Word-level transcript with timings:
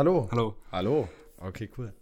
Hallo. 0.00 0.26
Hallo. 0.30 0.56
Hallo. 0.72 1.08
Okay, 1.36 1.68
cool. 1.76 1.92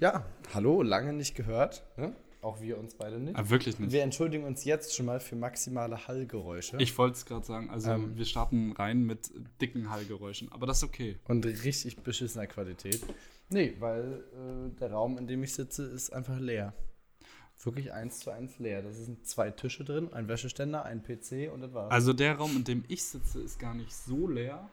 Ja, 0.00 0.24
hallo, 0.54 0.80
lange 0.80 1.12
nicht 1.12 1.34
gehört. 1.34 1.84
Ne? 1.98 2.16
Auch 2.40 2.62
wir 2.62 2.78
uns 2.78 2.94
beide 2.94 3.18
nicht. 3.20 3.36
Ah, 3.36 3.50
wirklich 3.50 3.78
nicht. 3.78 3.92
Wir 3.92 4.02
entschuldigen 4.02 4.44
uns 4.44 4.64
jetzt 4.64 4.96
schon 4.96 5.04
mal 5.04 5.20
für 5.20 5.36
maximale 5.36 6.08
Hallgeräusche. 6.08 6.78
Ich 6.78 6.96
wollte 6.96 7.18
es 7.18 7.26
gerade 7.26 7.44
sagen. 7.44 7.68
Also, 7.68 7.90
Ähm. 7.90 8.16
wir 8.16 8.24
starten 8.24 8.72
rein 8.72 9.02
mit 9.02 9.30
dicken 9.60 9.90
Hallgeräuschen. 9.90 10.50
Aber 10.52 10.64
das 10.64 10.78
ist 10.78 10.84
okay. 10.84 11.18
und 11.28 11.44
richtig 11.44 11.98
beschissener 11.98 12.46
Qualität. 12.46 13.02
Nee, 13.50 13.74
weil 13.78 14.24
äh, 14.32 14.80
der 14.80 14.92
Raum, 14.92 15.18
in 15.18 15.26
dem 15.26 15.42
ich 15.42 15.52
sitze, 15.52 15.84
ist 15.84 16.14
einfach 16.14 16.38
leer. 16.38 16.72
Wirklich 17.62 17.92
eins 17.92 18.20
zu 18.20 18.30
eins 18.30 18.58
leer. 18.58 18.80
Da 18.80 18.90
sind 18.90 19.26
zwei 19.26 19.50
Tische 19.50 19.84
drin, 19.84 20.10
ein 20.14 20.28
Wäscheständer, 20.28 20.86
ein 20.86 21.02
PC 21.02 21.52
und 21.52 21.60
das 21.60 21.74
war's. 21.74 21.92
Also, 21.92 22.14
der 22.14 22.36
Raum, 22.36 22.56
in 22.56 22.64
dem 22.64 22.84
ich 22.88 23.04
sitze, 23.04 23.42
ist 23.42 23.58
gar 23.58 23.74
nicht 23.74 23.92
so 23.92 24.28
leer. 24.28 24.70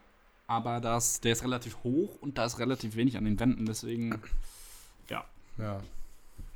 Aber 0.52 0.81
das, 0.81 1.21
der 1.21 1.31
ist 1.31 1.43
relativ 1.43 1.77
hoch 1.84 2.17
und 2.20 2.38
da 2.38 2.43
ist 2.45 2.59
relativ 2.59 2.95
wenig 2.97 3.15
an 3.15 3.23
den 3.23 3.39
Wänden. 3.39 3.65
Deswegen, 3.65 4.21
ja, 5.09 5.23
ja, 5.58 5.81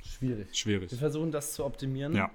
schwierig. 0.04 0.48
schwierig. 0.52 0.90
Wir 0.90 0.98
versuchen 0.98 1.32
das 1.32 1.54
zu 1.54 1.64
optimieren. 1.64 2.14
Ja. 2.14 2.30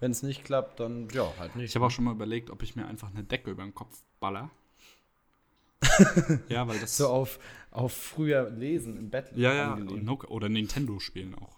Wenn 0.00 0.10
es 0.10 0.24
nicht 0.24 0.44
klappt, 0.44 0.80
dann 0.80 1.08
ja, 1.10 1.32
halt 1.38 1.54
nicht. 1.54 1.66
Ich 1.70 1.74
habe 1.76 1.86
auch 1.86 1.90
schon 1.90 2.04
mal 2.04 2.12
überlegt, 2.14 2.50
ob 2.50 2.62
ich 2.64 2.74
mir 2.74 2.86
einfach 2.88 3.10
eine 3.14 3.22
Decke 3.22 3.52
über 3.52 3.62
den 3.62 3.72
Kopf 3.74 3.96
baller. 4.18 4.50
ja, 6.48 6.66
weil 6.66 6.80
das. 6.80 6.96
so 6.96 7.06
auf, 7.08 7.38
auf 7.70 7.92
früher 7.92 8.50
Lesen 8.50 8.96
im 8.98 9.08
Bett. 9.10 9.30
ja, 9.36 9.54
ja. 9.54 9.74
Nokia- 9.76 10.26
Oder 10.28 10.48
Nintendo 10.48 10.98
spielen 10.98 11.36
auch. 11.36 11.56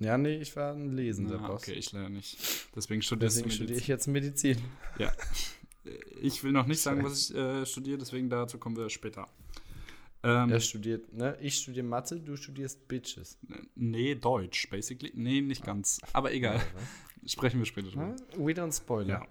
Ja, 0.00 0.18
nee, 0.18 0.36
ich 0.36 0.54
war 0.54 0.74
ein 0.74 0.92
Lesender 0.92 1.40
Ah, 1.40 1.46
Boss. 1.48 1.62
okay, 1.62 1.72
ich 1.72 1.92
leider 1.92 2.10
nicht. 2.10 2.36
Deswegen 2.76 3.00
studierst 3.00 3.36
Deswegen 3.38 3.52
studiere 3.52 3.78
ich 3.78 3.86
jetzt 3.86 4.06
Medizin. 4.06 4.58
Ja. 4.98 5.12
Ich 6.20 6.42
will 6.42 6.52
noch 6.52 6.66
nicht 6.66 6.80
sagen, 6.80 7.04
was 7.04 7.30
ich 7.30 7.36
äh, 7.36 7.66
studiere, 7.66 7.98
deswegen 7.98 8.30
dazu 8.30 8.58
kommen 8.58 8.76
wir 8.76 8.88
später. 8.90 9.28
Ähm, 10.22 10.50
Er 10.50 10.60
studiert, 10.60 11.12
ne? 11.12 11.36
Ich 11.40 11.56
studiere 11.56 11.84
Mathe, 11.84 12.18
du 12.18 12.36
studierst 12.36 12.88
Bitches. 12.88 13.38
nee, 13.74 14.14
Deutsch, 14.14 14.68
basically. 14.70 15.12
Nee, 15.14 15.42
nicht 15.42 15.64
ganz. 15.64 16.00
Aber 16.14 16.32
egal. 16.32 16.60
Sprechen 17.26 17.58
wir 17.58 17.66
später 17.66 17.90
drüber. 17.90 18.14
Ja, 18.32 18.38
we 18.38 18.52
don't 18.52 18.74
spoiler. 18.74 19.08
Ja. 19.20 19.26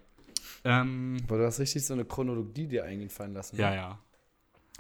Ähm, 0.82 1.18
Aber 1.28 1.40
du 1.40 1.46
hast 1.46 1.60
richtig 1.60 1.86
so 1.86 1.94
eine 1.94 2.06
Chronologie 2.06 2.68
dir 2.68 2.84
eingefallen 2.86 3.34
lassen. 3.34 3.58
ja, 3.58 3.70
ne? 3.70 3.76
ja. 3.76 4.00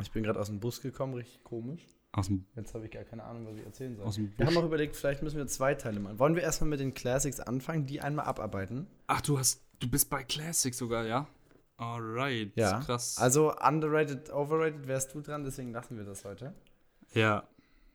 Ich 0.02 0.12
bin 0.12 0.24
gerade 0.24 0.40
aus 0.40 0.48
dem 0.48 0.60
Bus 0.60 0.82
gekommen, 0.82 1.14
richtig 1.14 1.44
komisch. 1.44 1.82
Aus 2.12 2.28
dem, 2.28 2.46
Jetzt 2.56 2.74
habe 2.76 2.86
ich 2.86 2.92
gar 2.92 3.04
keine 3.04 3.24
Ahnung, 3.24 3.46
was 3.48 3.58
ich 3.58 3.66
erzählen 3.66 3.96
soll. 3.96 4.06
aus 4.06 4.16
dem 4.16 4.32
Wir 4.38 4.46
haben 4.46 4.58
auch 4.58 4.66
überlegt, 4.66 4.96
vielleicht 4.96 5.24
müssen 5.24 5.38
wir 5.38 5.48
zwei 5.48 5.74
Teile 5.76 6.00
machen. 6.00 6.20
Wollen 6.20 6.36
wir 6.36 6.44
erstmal 6.44 6.70
mit 6.70 6.80
den 6.80 6.94
Classics 6.94 7.40
anfangen, 7.40 7.86
die 7.86 8.02
einmal 8.02 8.26
abarbeiten? 8.26 8.88
Ach, 9.08 9.22
du 9.22 9.38
hast, 9.40 9.62
du 9.80 9.90
bist 9.90 10.10
bei 10.10 10.24
Classic 10.24 10.74
sogar, 10.74 11.06
ja? 11.06 11.28
Alright. 11.78 12.56
Ja. 12.56 12.80
Krass. 12.82 13.18
Also 13.18 13.54
underrated, 13.58 14.30
overrated 14.32 14.88
wärst 14.88 15.14
du 15.14 15.22
dran, 15.22 15.44
deswegen 15.44 15.72
lassen 15.72 15.98
wir 15.98 16.04
das 16.04 16.24
heute. 16.26 16.54
ja. 17.14 17.48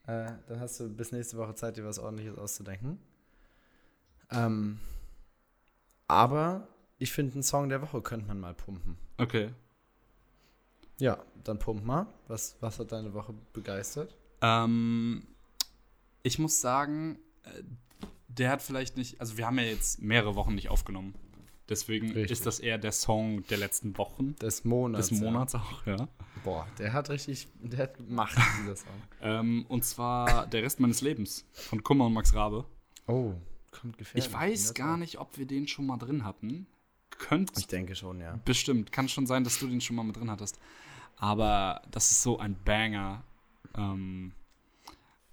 Äh, 0.06 0.32
dann 0.46 0.58
hast 0.60 0.80
du 0.80 0.88
bis 0.88 1.12
nächste 1.12 1.36
Woche 1.36 1.54
Zeit, 1.54 1.76
dir 1.76 1.84
was 1.84 1.98
ordentliches 1.98 2.38
auszudenken. 2.38 2.98
Ähm, 4.30 4.80
aber 6.06 6.66
ich 6.98 7.12
finde, 7.12 7.34
einen 7.34 7.42
Song 7.42 7.68
der 7.68 7.82
Woche 7.82 8.00
könnte 8.00 8.26
man 8.26 8.40
mal 8.40 8.54
pumpen. 8.54 8.96
Okay. 9.18 9.50
Ja, 10.98 11.18
dann 11.44 11.58
pump 11.58 11.84
mal. 11.84 12.06
Was, 12.26 12.56
was 12.60 12.78
hat 12.78 12.90
deine 12.92 13.12
Woche 13.12 13.34
begeistert? 13.52 14.16
Ähm, 14.40 15.26
ich 16.22 16.38
muss 16.38 16.60
sagen, 16.62 17.18
äh, 17.44 17.62
der 18.28 18.50
hat 18.50 18.62
vielleicht 18.62 18.96
nicht, 18.96 19.20
also 19.20 19.36
wir 19.36 19.46
haben 19.46 19.58
ja 19.58 19.64
jetzt 19.64 20.00
mehrere 20.00 20.34
Wochen 20.36 20.54
nicht 20.54 20.70
aufgenommen. 20.70 21.14
Deswegen 21.68 22.06
Richtig. 22.06 22.30
ist 22.30 22.46
das 22.46 22.60
eher 22.60 22.78
der 22.78 22.92
Song 22.92 23.46
der 23.48 23.58
letzten 23.58 23.96
Wochen. 23.98 24.34
Des 24.36 24.64
Monats. 24.64 25.08
Des 25.08 25.20
Monats 25.20 25.54
auch, 25.54 25.84
ja. 25.86 25.96
Ja. 25.96 26.08
Boah, 26.44 26.66
der 26.78 26.92
hat 26.92 27.10
richtig, 27.10 27.46
der 27.60 27.80
hat 27.84 28.00
Macht, 28.08 28.38
dieser 28.62 28.76
Song. 28.76 28.88
Ähm, 29.20 29.66
und 29.68 29.84
zwar 29.84 30.46
Der 30.46 30.62
Rest 30.62 30.78
meines 30.78 31.00
Lebens 31.00 31.44
von 31.52 31.82
Kummer 31.82 32.06
und 32.06 32.12
Max 32.12 32.32
Rabe. 32.34 32.64
Oh, 33.08 33.34
kommt 33.72 33.98
gefährlich. 33.98 34.28
Ich 34.28 34.32
weiß 34.32 34.74
gar 34.74 34.96
nicht, 34.96 35.18
ob 35.18 35.36
wir 35.36 35.44
den 35.44 35.66
schon 35.66 35.86
mal 35.86 35.96
drin 35.96 36.24
hatten. 36.24 36.68
Könnte 37.10 37.52
Ich 37.58 37.66
denke 37.66 37.96
schon, 37.96 38.20
ja. 38.20 38.38
bestimmt. 38.44 38.92
Kann 38.92 39.08
schon 39.08 39.26
sein, 39.26 39.42
dass 39.42 39.58
du 39.58 39.66
den 39.66 39.80
schon 39.80 39.96
mal 39.96 40.04
mit 40.04 40.16
drin 40.16 40.30
hattest. 40.30 40.60
Aber 41.16 41.82
das 41.90 42.12
ist 42.12 42.22
so 42.22 42.38
ein 42.38 42.56
Banger. 42.64 43.24
Ähm, 43.76 44.32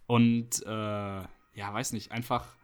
und 0.07 0.65
äh, 0.65 0.69
ja, 0.69 1.27
weiß 1.73 1.93
nicht, 1.93 2.11
einfach 2.11 2.55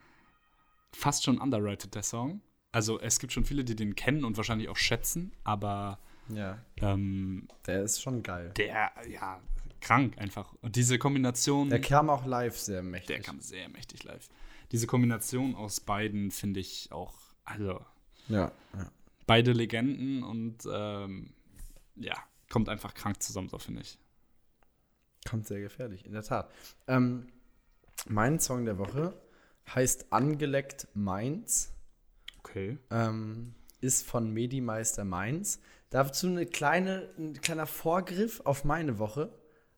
fast 0.92 1.24
schon 1.24 1.38
underrated, 1.40 1.94
der 1.94 2.04
Song. 2.04 2.42
Also 2.72 3.00
es 3.00 3.20
gibt 3.20 3.34
schon 3.34 3.44
viele, 3.46 3.64
die 3.64 3.76
den 3.76 3.96
kennen 3.96 4.24
und 4.24 4.38
wahrscheinlich 4.38 4.70
auch 4.70 4.78
schätzen, 4.78 5.34
aber 5.44 6.00
Ja, 6.30 6.58
ähm, 6.78 7.48
der 7.68 7.84
ist 7.84 8.02
schon 8.02 8.24
geil. 8.24 8.52
der, 8.58 8.92
ja, 9.10 9.42
krank 9.82 10.18
einfach. 10.18 10.54
Und 10.62 10.76
diese 10.76 10.98
Kombination. 10.98 11.70
Der 11.70 11.82
kam 11.82 12.10
auch 12.10 12.26
live 12.26 12.58
sehr 12.58 12.82
mächtig. 12.84 13.08
Der 13.08 13.20
kam 13.22 13.40
sehr 13.42 13.68
mächtig 13.70 14.04
live. 14.04 14.30
Diese 14.72 14.88
Kombination 14.88 15.56
aus 15.56 15.82
beiden 15.82 16.32
finde 16.32 16.62
ich 16.62 16.90
auch, 16.92 17.14
also 17.44 17.82
Ja, 18.30 18.52
ja. 18.74 18.92
beide 19.28 19.52
Legenden 19.52 20.24
und 20.24 20.60
ähm, 20.72 21.34
ja, 21.96 22.16
kommt 22.50 22.70
einfach 22.70 22.94
krank 22.94 23.22
zusammen, 23.22 23.50
so 23.50 23.58
finde 23.60 23.82
ich. 23.82 23.98
Kommt 25.30 25.46
sehr 25.46 25.60
gefährlich, 25.60 26.06
in 26.06 26.14
der 26.14 26.24
Tat. 26.24 26.50
Ähm, 26.88 27.28
mein 28.08 28.40
Song 28.40 28.64
der 28.66 28.78
Woche 28.78 29.14
heißt 29.76 30.12
Angeleckt 30.14 30.88
Mainz. 30.94 31.74
Okay. 32.44 32.78
ähm, 32.90 33.54
ist 33.82 34.06
von 34.06 34.32
Medimeister 34.32 35.04
Mainz. 35.06 35.60
Dazu 35.90 36.28
eine 36.28 36.46
kleine, 36.46 37.10
ein 37.18 37.34
kleiner 37.42 37.66
Vorgriff 37.68 38.42
auf 38.46 38.64
meine 38.64 39.00
Woche, 39.00 39.34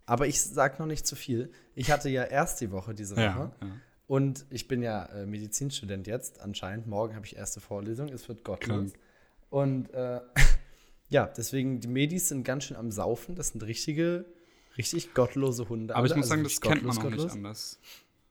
aber 0.06 0.28
ich 0.28 0.42
sag 0.42 0.80
noch 0.80 0.86
nicht 0.86 1.08
zu 1.08 1.16
viel. 1.16 1.52
Ich 1.76 1.92
hatte 1.92 2.10
ja 2.10 2.24
erst 2.24 2.62
die 2.62 2.72
Woche 2.72 2.94
diese 2.94 3.16
Woche 3.16 3.22
Ja, 3.24 3.52
ja. 3.62 3.68
und 4.08 4.46
ich 4.50 4.68
bin 4.68 4.84
ja 4.84 5.06
äh, 5.06 5.26
Medizinstudent 5.26 6.06
jetzt 6.08 6.40
anscheinend. 6.42 6.88
Morgen 6.88 7.16
habe 7.16 7.26
ich 7.26 7.36
erste 7.36 7.62
Vorlesung, 7.62 8.10
es 8.10 8.28
wird 8.28 8.44
gottlos. 8.44 8.92
Krank. 8.92 9.04
Und 9.50 9.94
äh, 9.94 10.20
ja, 11.10 11.26
deswegen, 11.28 11.80
die 11.80 11.88
Medis 11.88 12.28
sind 12.30 12.44
ganz 12.44 12.66
schön 12.66 12.78
am 12.78 12.92
Saufen. 12.92 13.36
Das 13.36 13.50
sind 13.50 13.64
richtige, 13.64 14.26
richtig 14.78 15.14
gottlose 15.14 15.70
Hunde. 15.70 15.96
Aber 15.96 16.06
ich 16.06 16.16
muss 16.16 16.30
Also 16.30 16.30
sagen, 16.30 16.44
das 16.44 16.60
kennt 16.62 16.84
man 16.84 16.96
gottlos, 16.96 16.98
auch 17.06 17.10
nicht 17.10 17.18
gottlos. 17.18 17.32
anders. 17.34 17.80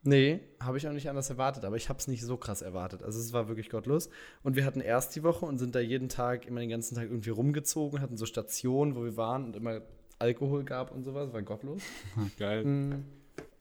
Nee, 0.04 0.40
habe 0.58 0.78
ich 0.78 0.88
auch 0.88 0.92
nicht 0.92 1.08
anders 1.08 1.30
erwartet, 1.30 1.64
aber 1.64 1.76
ich 1.76 1.88
habe 1.88 1.98
es 1.98 2.08
nicht 2.08 2.22
so 2.22 2.36
krass 2.36 2.60
erwartet. 2.60 3.02
Also 3.04 3.20
es 3.20 3.32
war 3.32 3.48
wirklich 3.48 3.70
gottlos. 3.70 4.08
Und 4.42 4.56
wir 4.56 4.64
hatten 4.64 4.80
erst 4.80 5.14
die 5.14 5.22
Woche 5.22 5.46
und 5.46 5.58
sind 5.58 5.74
da 5.74 5.80
jeden 5.80 6.08
Tag, 6.08 6.46
immer 6.46 6.60
den 6.60 6.70
ganzen 6.70 6.96
Tag 6.96 7.04
irgendwie 7.04 7.30
rumgezogen, 7.30 8.00
hatten 8.00 8.16
so 8.16 8.26
Stationen, 8.26 8.96
wo 8.96 9.04
wir 9.04 9.16
waren 9.16 9.44
und 9.44 9.56
immer 9.56 9.82
Alkohol 10.18 10.64
gab 10.64 10.90
und 10.90 11.04
sowas, 11.04 11.32
war 11.32 11.42
gottlos. 11.42 11.82
Geil. 12.38 12.64
Mhm. 12.64 13.04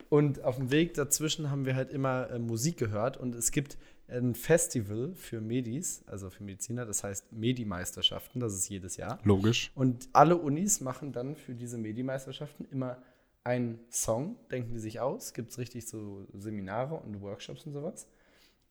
Und 0.09 0.43
auf 0.43 0.57
dem 0.57 0.71
Weg 0.71 0.95
dazwischen 0.95 1.51
haben 1.51 1.65
wir 1.65 1.75
halt 1.75 1.91
immer 1.91 2.29
äh, 2.31 2.39
Musik 2.39 2.77
gehört 2.77 3.17
und 3.17 3.35
es 3.35 3.51
gibt 3.51 3.77
ein 4.09 4.35
Festival 4.35 5.13
für 5.15 5.39
Medis, 5.39 6.03
also 6.05 6.29
für 6.29 6.43
Mediziner, 6.43 6.85
das 6.85 7.03
heißt 7.03 7.31
Medimeisterschaften, 7.31 8.41
das 8.41 8.53
ist 8.53 8.67
jedes 8.67 8.97
Jahr. 8.97 9.19
Logisch. 9.23 9.71
Und 9.73 10.09
alle 10.11 10.35
Unis 10.35 10.81
machen 10.81 11.13
dann 11.13 11.35
für 11.35 11.55
diese 11.55 11.77
Medimeisterschaften 11.77 12.65
immer 12.71 12.97
einen 13.43 13.79
Song, 13.89 14.35
denken 14.51 14.73
die 14.73 14.79
sich 14.79 14.99
aus. 14.99 15.33
Gibt 15.33 15.51
es 15.51 15.57
richtig 15.57 15.87
so 15.87 16.25
Seminare 16.33 16.95
und 16.95 17.21
Workshops 17.21 17.65
und 17.65 17.73
sowas. 17.73 18.07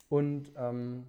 Und 0.09 0.53
ähm, 0.57 1.07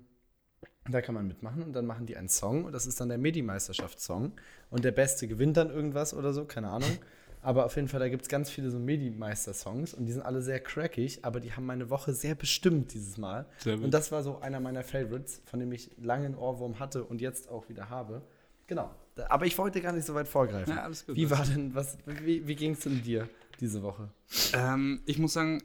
da 0.90 1.02
kann 1.02 1.16
man 1.16 1.28
mitmachen 1.28 1.64
und 1.64 1.74
dann 1.74 1.86
machen 1.86 2.06
die 2.06 2.18
einen 2.18 2.30
Song 2.30 2.66
und 2.66 2.72
das 2.72 2.88
ist 2.88 3.00
dann 3.00 3.10
der 3.10 3.18
Medimeisterschaftssong. 3.18 4.34
Und 4.70 4.84
der 4.84 4.92
Beste 4.92 5.28
gewinnt 5.28 5.58
dann 5.58 5.70
irgendwas 5.70 6.14
oder 6.14 6.34
so, 6.34 6.46
keine 6.46 6.70
Ahnung. 6.70 6.98
Aber 7.44 7.66
auf 7.66 7.76
jeden 7.76 7.88
Fall, 7.88 8.00
da 8.00 8.08
gibt 8.08 8.22
es 8.24 8.30
ganz 8.30 8.52
viele 8.52 8.70
so 8.70 8.78
Medimeister-Songs 8.78 9.96
und 9.96 10.06
die 10.06 10.12
sind 10.12 10.22
alle 10.22 10.44
sehr 10.44 10.60
crackig, 10.60 11.26
aber 11.26 11.40
die 11.40 11.54
haben 11.54 11.66
meine 11.66 11.90
Woche 11.90 12.14
sehr 12.14 12.36
bestimmt 12.36 12.94
dieses 12.94 13.18
Mal. 13.18 13.48
Und 13.66 13.92
das 13.92 14.12
war 14.12 14.22
so 14.22 14.40
einer 14.40 14.60
meiner 14.60 14.84
Favorites, 14.84 15.42
von 15.46 15.60
dem 15.60 15.72
ich 15.72 15.90
lange 15.98 16.28
einen 16.28 16.36
Ohrwurm 16.36 16.80
hatte 16.80 17.04
und 17.04 17.20
jetzt 17.20 17.50
auch 17.50 17.68
wieder 17.68 17.90
habe. 17.90 18.22
Genau. 18.68 18.92
Aber 19.28 19.48
ich 19.48 19.58
wollte 19.58 19.82
gar 19.82 19.92
nicht 19.92 20.06
so 20.06 20.14
weit 20.14 20.28
vorgreifen. 20.28 20.76
Ja, 20.76 20.84
alles 20.84 21.06
gut. 21.06 21.16
Wie 21.16 21.30
war 21.32 21.44
denn, 21.44 21.74
was, 21.74 21.98
wie, 22.06 22.48
wie 22.48 22.56
ging 22.56 22.74
es 22.74 22.82
denn 22.82 23.02
dir 23.02 23.28
diese 23.62 23.82
Woche? 23.82 24.12
Ähm, 24.54 25.02
ich 25.06 25.20
muss 25.20 25.34
sagen, 25.34 25.64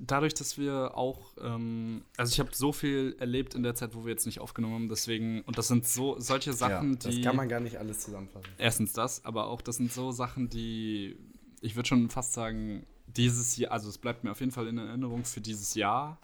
dadurch, 0.00 0.34
dass 0.34 0.58
wir 0.58 0.96
auch, 0.96 1.36
ähm, 1.40 2.02
also 2.16 2.32
ich 2.32 2.40
habe 2.40 2.50
so 2.52 2.72
viel 2.72 3.16
erlebt 3.20 3.54
in 3.54 3.62
der 3.62 3.74
Zeit, 3.74 3.94
wo 3.94 4.04
wir 4.04 4.10
jetzt 4.12 4.26
nicht 4.26 4.40
aufgenommen 4.40 4.74
haben, 4.74 4.88
deswegen, 4.88 5.42
und 5.42 5.58
das 5.58 5.68
sind 5.68 5.86
so 5.86 6.18
solche 6.18 6.52
Sachen, 6.52 6.98
das 6.98 7.14
die. 7.14 7.20
kann 7.20 7.36
man 7.36 7.48
gar 7.48 7.60
nicht 7.60 7.78
alles 7.78 8.00
zusammenfassen. 8.00 8.48
Erstens 8.58 8.92
das, 8.92 9.24
aber 9.24 9.46
auch 9.46 9.60
das 9.60 9.76
sind 9.76 9.92
so 9.92 10.10
Sachen, 10.10 10.48
die 10.48 11.16
ich 11.60 11.76
würde 11.76 11.88
schon 11.88 12.10
fast 12.10 12.32
sagen, 12.32 12.86
dieses 13.06 13.56
Jahr, 13.56 13.72
also 13.72 13.88
es 13.88 13.98
bleibt 13.98 14.24
mir 14.24 14.30
auf 14.30 14.40
jeden 14.40 14.52
Fall 14.52 14.68
in 14.68 14.78
Erinnerung 14.78 15.24
für 15.24 15.40
dieses 15.40 15.74
Jahr 15.74 16.18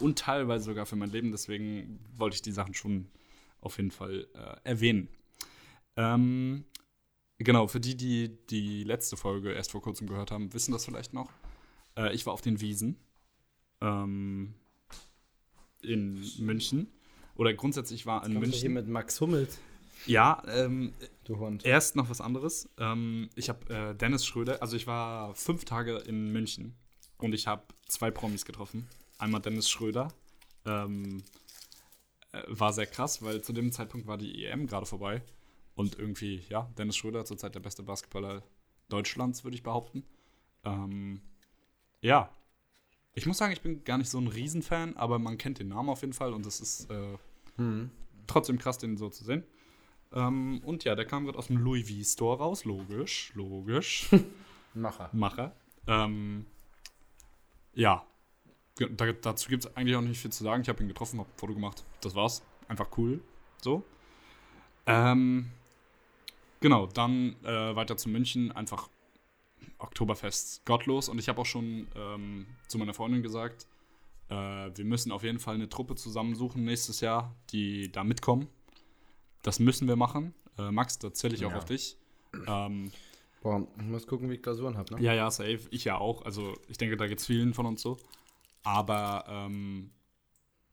und 0.00 0.18
teilweise 0.18 0.64
sogar 0.64 0.86
für 0.86 0.96
mein 0.96 1.10
Leben, 1.10 1.30
deswegen 1.30 2.00
wollte 2.16 2.34
ich 2.34 2.42
die 2.42 2.52
Sachen 2.52 2.74
schon 2.74 3.08
auf 3.60 3.76
jeden 3.76 3.90
Fall 3.90 4.26
äh, 4.34 4.68
erwähnen. 4.68 5.08
Ähm, 5.96 6.64
genau, 7.44 7.66
für 7.66 7.80
die, 7.80 7.96
die 7.96 8.36
die 8.50 8.84
letzte 8.84 9.16
Folge 9.16 9.52
erst 9.52 9.70
vor 9.72 9.82
kurzem 9.82 10.06
gehört 10.06 10.30
haben, 10.30 10.52
wissen 10.54 10.72
das 10.72 10.84
vielleicht 10.84 11.12
noch. 11.12 11.30
Äh, 11.96 12.14
ich 12.14 12.26
war 12.26 12.32
auf 12.32 12.40
den 12.40 12.60
Wiesen 12.60 12.96
ähm, 13.80 14.54
in 15.82 16.24
München. 16.38 16.88
Oder 17.34 17.54
grundsätzlich 17.54 18.06
war 18.06 18.24
in 18.26 18.34
Kommst 18.34 18.52
du 18.54 18.56
hier 18.58 18.68
München. 18.70 18.86
mit 18.86 18.88
Max 18.92 19.20
Hummels. 19.20 19.58
Ja, 20.06 20.42
ähm, 20.48 20.92
Du 21.24 21.38
Hund. 21.38 21.64
erst 21.64 21.96
noch 21.96 22.10
was 22.10 22.20
anderes. 22.20 22.68
Ähm, 22.78 23.30
ich 23.36 23.48
habe 23.48 23.72
äh, 23.72 23.94
Dennis 23.94 24.26
Schröder, 24.26 24.60
also 24.60 24.76
ich 24.76 24.86
war 24.86 25.34
fünf 25.34 25.64
Tage 25.64 25.96
in 25.98 26.32
München 26.32 26.74
und 27.18 27.32
ich 27.34 27.46
habe 27.46 27.62
zwei 27.86 28.10
Promis 28.10 28.44
getroffen. 28.44 28.88
Einmal 29.18 29.40
Dennis 29.40 29.70
Schröder. 29.70 30.08
Ähm, 30.66 31.22
äh, 32.32 32.42
war 32.48 32.72
sehr 32.72 32.86
krass, 32.86 33.22
weil 33.22 33.42
zu 33.42 33.52
dem 33.52 33.70
Zeitpunkt 33.70 34.06
war 34.08 34.18
die 34.18 34.44
EM 34.44 34.66
gerade 34.66 34.86
vorbei. 34.86 35.22
Und 35.74 35.98
irgendwie, 35.98 36.42
ja, 36.48 36.70
Dennis 36.76 36.96
Schröder 36.96 37.24
zurzeit 37.24 37.54
der 37.54 37.60
beste 37.60 37.82
Basketballer 37.82 38.42
Deutschlands, 38.88 39.44
würde 39.44 39.54
ich 39.54 39.62
behaupten. 39.62 40.04
Ähm, 40.64 41.20
ja, 42.00 42.30
ich 43.14 43.26
muss 43.26 43.38
sagen, 43.38 43.52
ich 43.52 43.60
bin 43.60 43.84
gar 43.84 43.98
nicht 43.98 44.10
so 44.10 44.18
ein 44.18 44.26
Riesenfan, 44.26 44.96
aber 44.96 45.18
man 45.18 45.38
kennt 45.38 45.58
den 45.58 45.68
Namen 45.68 45.88
auf 45.88 46.00
jeden 46.00 46.12
Fall 46.12 46.32
und 46.32 46.46
es 46.46 46.60
ist 46.60 46.90
äh, 46.90 47.18
trotzdem 48.26 48.58
krass, 48.58 48.78
den 48.78 48.96
so 48.96 49.08
zu 49.08 49.24
sehen. 49.24 49.44
Ähm, 50.12 50.60
und 50.64 50.84
ja, 50.84 50.94
der 50.94 51.06
kam 51.06 51.24
gerade 51.24 51.38
aus 51.38 51.46
dem 51.48 51.56
Louis 51.58 51.88
V 51.88 52.02
Store 52.04 52.38
raus, 52.38 52.64
logisch, 52.64 53.32
logisch. 53.34 54.08
Macher. 54.74 55.10
Macher. 55.12 55.54
Ähm, 55.86 56.46
ja, 57.74 58.06
da, 58.76 59.12
dazu 59.12 59.48
gibt 59.48 59.64
es 59.64 59.76
eigentlich 59.76 59.96
auch 59.96 60.02
nicht 60.02 60.20
viel 60.20 60.32
zu 60.32 60.44
sagen. 60.44 60.62
Ich 60.62 60.68
habe 60.68 60.82
ihn 60.82 60.88
getroffen, 60.88 61.18
habe 61.18 61.28
ein 61.28 61.38
Foto 61.38 61.54
gemacht. 61.54 61.84
Das 62.00 62.14
war's. 62.14 62.42
Einfach 62.68 62.88
cool. 62.96 63.20
So. 63.60 63.84
Ähm, 64.86 65.50
genau, 66.62 66.86
dann 66.86 67.36
äh, 67.44 67.76
weiter 67.76 67.96
zu 67.98 68.08
München. 68.08 68.50
Einfach 68.52 68.88
Oktoberfest 69.78 70.64
gottlos. 70.64 71.08
Und 71.08 71.18
ich 71.18 71.28
habe 71.28 71.40
auch 71.40 71.46
schon 71.46 71.88
ähm, 71.94 72.46
zu 72.68 72.78
meiner 72.78 72.94
Freundin 72.94 73.22
gesagt, 73.22 73.66
äh, 74.28 74.34
wir 74.34 74.84
müssen 74.84 75.12
auf 75.12 75.22
jeden 75.24 75.38
Fall 75.38 75.56
eine 75.56 75.68
Truppe 75.68 75.94
zusammensuchen 75.94 76.64
nächstes 76.64 77.00
Jahr, 77.00 77.34
die 77.50 77.92
da 77.92 78.04
mitkommen. 78.04 78.48
Das 79.42 79.58
müssen 79.58 79.88
wir 79.88 79.96
machen. 79.96 80.34
Äh, 80.58 80.70
Max, 80.70 80.98
da 80.98 81.12
zähle 81.12 81.34
ich 81.34 81.44
auch 81.44 81.50
Ja. 81.50 81.58
auf 81.58 81.64
dich. 81.66 81.98
Ähm, 82.46 82.92
Boah, 83.42 83.66
ich 83.76 83.84
muss 83.84 84.06
gucken, 84.06 84.30
wie 84.30 84.34
ich 84.34 84.42
Klausuren 84.42 84.78
habe, 84.78 84.94
ne? 84.94 85.02
ja, 85.02 85.12
ja, 85.14 85.30
safe. 85.30 85.60
Ich 85.70 85.84
ja 85.84 85.98
auch. 85.98 86.24
Also 86.24 86.54
ich 86.68 86.78
denke, 86.78 86.96
da 86.96 87.08
geht 87.08 87.18
es 87.18 87.26
vielen 87.26 87.54
von 87.54 87.66
uns 87.66 87.82
so. 87.82 87.98
Aber 88.62 89.24
ähm, 89.28 89.90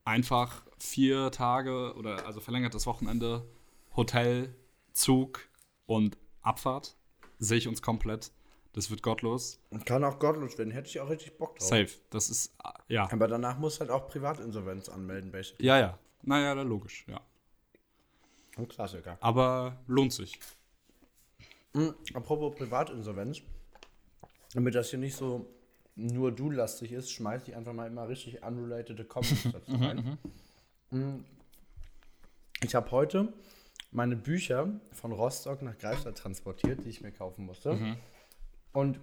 einfach 0.05 0.63
vier 0.77 1.31
Tage 1.31 1.95
oder 1.97 2.27
also 2.27 2.39
verlängertes 2.39 2.85
Wochenende, 2.85 3.43
Hotel, 3.95 4.55
Zug 4.93 5.48
und 5.89 6.17
Abfahrt 6.43 6.95
sehe 7.39 7.57
ich 7.57 7.67
uns 7.67 7.81
komplett. 7.81 8.31
Das 8.73 8.91
wird 8.91 9.01
gottlos. 9.01 9.59
Kann 9.85 10.03
auch 10.03 10.19
gottlos 10.19 10.55
werden, 10.59 10.69
hätte 10.69 10.87
ich 10.87 10.99
auch 10.99 11.09
richtig 11.09 11.35
Bock 11.39 11.57
drauf. 11.57 11.67
Safe. 11.67 11.89
Das 12.11 12.29
ist, 12.29 12.53
äh, 12.63 12.93
ja. 12.93 13.11
Aber 13.11 13.27
danach 13.27 13.57
musst 13.57 13.77
du 13.77 13.79
halt 13.81 13.89
auch 13.89 14.07
Privatinsolvenz 14.07 14.87
anmelden, 14.87 15.31
basically. 15.31 15.65
Ja, 15.65 15.79
ja. 15.79 15.97
Naja, 16.21 16.53
da 16.53 16.61
logisch, 16.61 17.05
ja. 17.07 17.19
Ein 18.55 18.67
Klassiker. 18.67 19.17
Aber 19.19 19.77
lohnt 19.87 20.13
sich. 20.13 20.39
Mhm. 21.73 21.95
Apropos 22.13 22.55
Privatinsolvenz, 22.55 23.41
damit 24.53 24.75
das 24.75 24.91
hier 24.91 24.99
nicht 24.99 25.15
so 25.15 25.47
nur 25.95 26.31
du 26.31 26.51
lastig 26.51 26.91
ist, 26.91 27.11
schmeiße 27.11 27.49
ich 27.49 27.57
einfach 27.57 27.73
mal 27.73 27.87
immer 27.87 28.07
richtig 28.07 28.43
unrelatede 28.43 29.03
Comments 29.05 29.43
dazu 29.51 29.71
rein. 29.71 30.19
Mhm. 30.91 31.25
Ich 32.61 32.75
habe 32.75 32.91
heute 32.91 33.33
meine 33.91 34.15
Bücher 34.15 34.79
von 34.93 35.11
Rostock 35.11 35.61
nach 35.61 35.77
Greifswald 35.77 36.17
transportiert, 36.17 36.85
die 36.85 36.89
ich 36.89 37.01
mir 37.01 37.11
kaufen 37.11 37.45
musste. 37.45 37.97
Und 38.71 38.99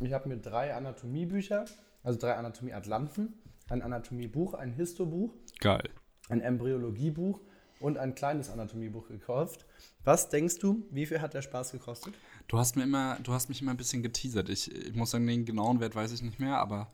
ich 0.00 0.12
habe 0.12 0.28
mir 0.28 0.36
drei 0.38 0.74
Anatomiebücher, 0.74 1.64
also 2.02 2.18
drei 2.18 2.34
Anatomie-Atlanten, 2.34 3.34
ein 3.68 3.82
Anatomiebuch, 3.82 4.54
ein 4.54 4.72
Histobuch 4.72 5.32
Geil. 5.60 5.88
ein 6.28 6.40
Embryologiebuch 6.40 7.40
und 7.80 7.98
ein 7.98 8.14
kleines 8.14 8.48
Anatomiebuch 8.50 9.08
gekauft. 9.08 9.66
Was 10.04 10.28
denkst 10.28 10.58
du, 10.58 10.86
wie 10.90 11.06
viel 11.06 11.20
hat 11.20 11.34
der 11.34 11.42
Spaß 11.42 11.72
gekostet? 11.72 12.14
Du 12.48 12.58
hast 12.58 12.76
mir 12.76 12.84
immer, 12.84 13.18
du 13.22 13.32
hast 13.32 13.48
mich 13.48 13.60
immer 13.60 13.72
ein 13.72 13.76
bisschen 13.76 14.02
geteasert. 14.02 14.48
Ich, 14.48 14.72
ich 14.74 14.94
muss 14.94 15.10
sagen, 15.10 15.26
den 15.26 15.44
genauen 15.44 15.80
Wert 15.80 15.94
weiß 15.94 16.12
ich 16.12 16.22
nicht 16.22 16.38
mehr, 16.38 16.58
aber 16.58 16.90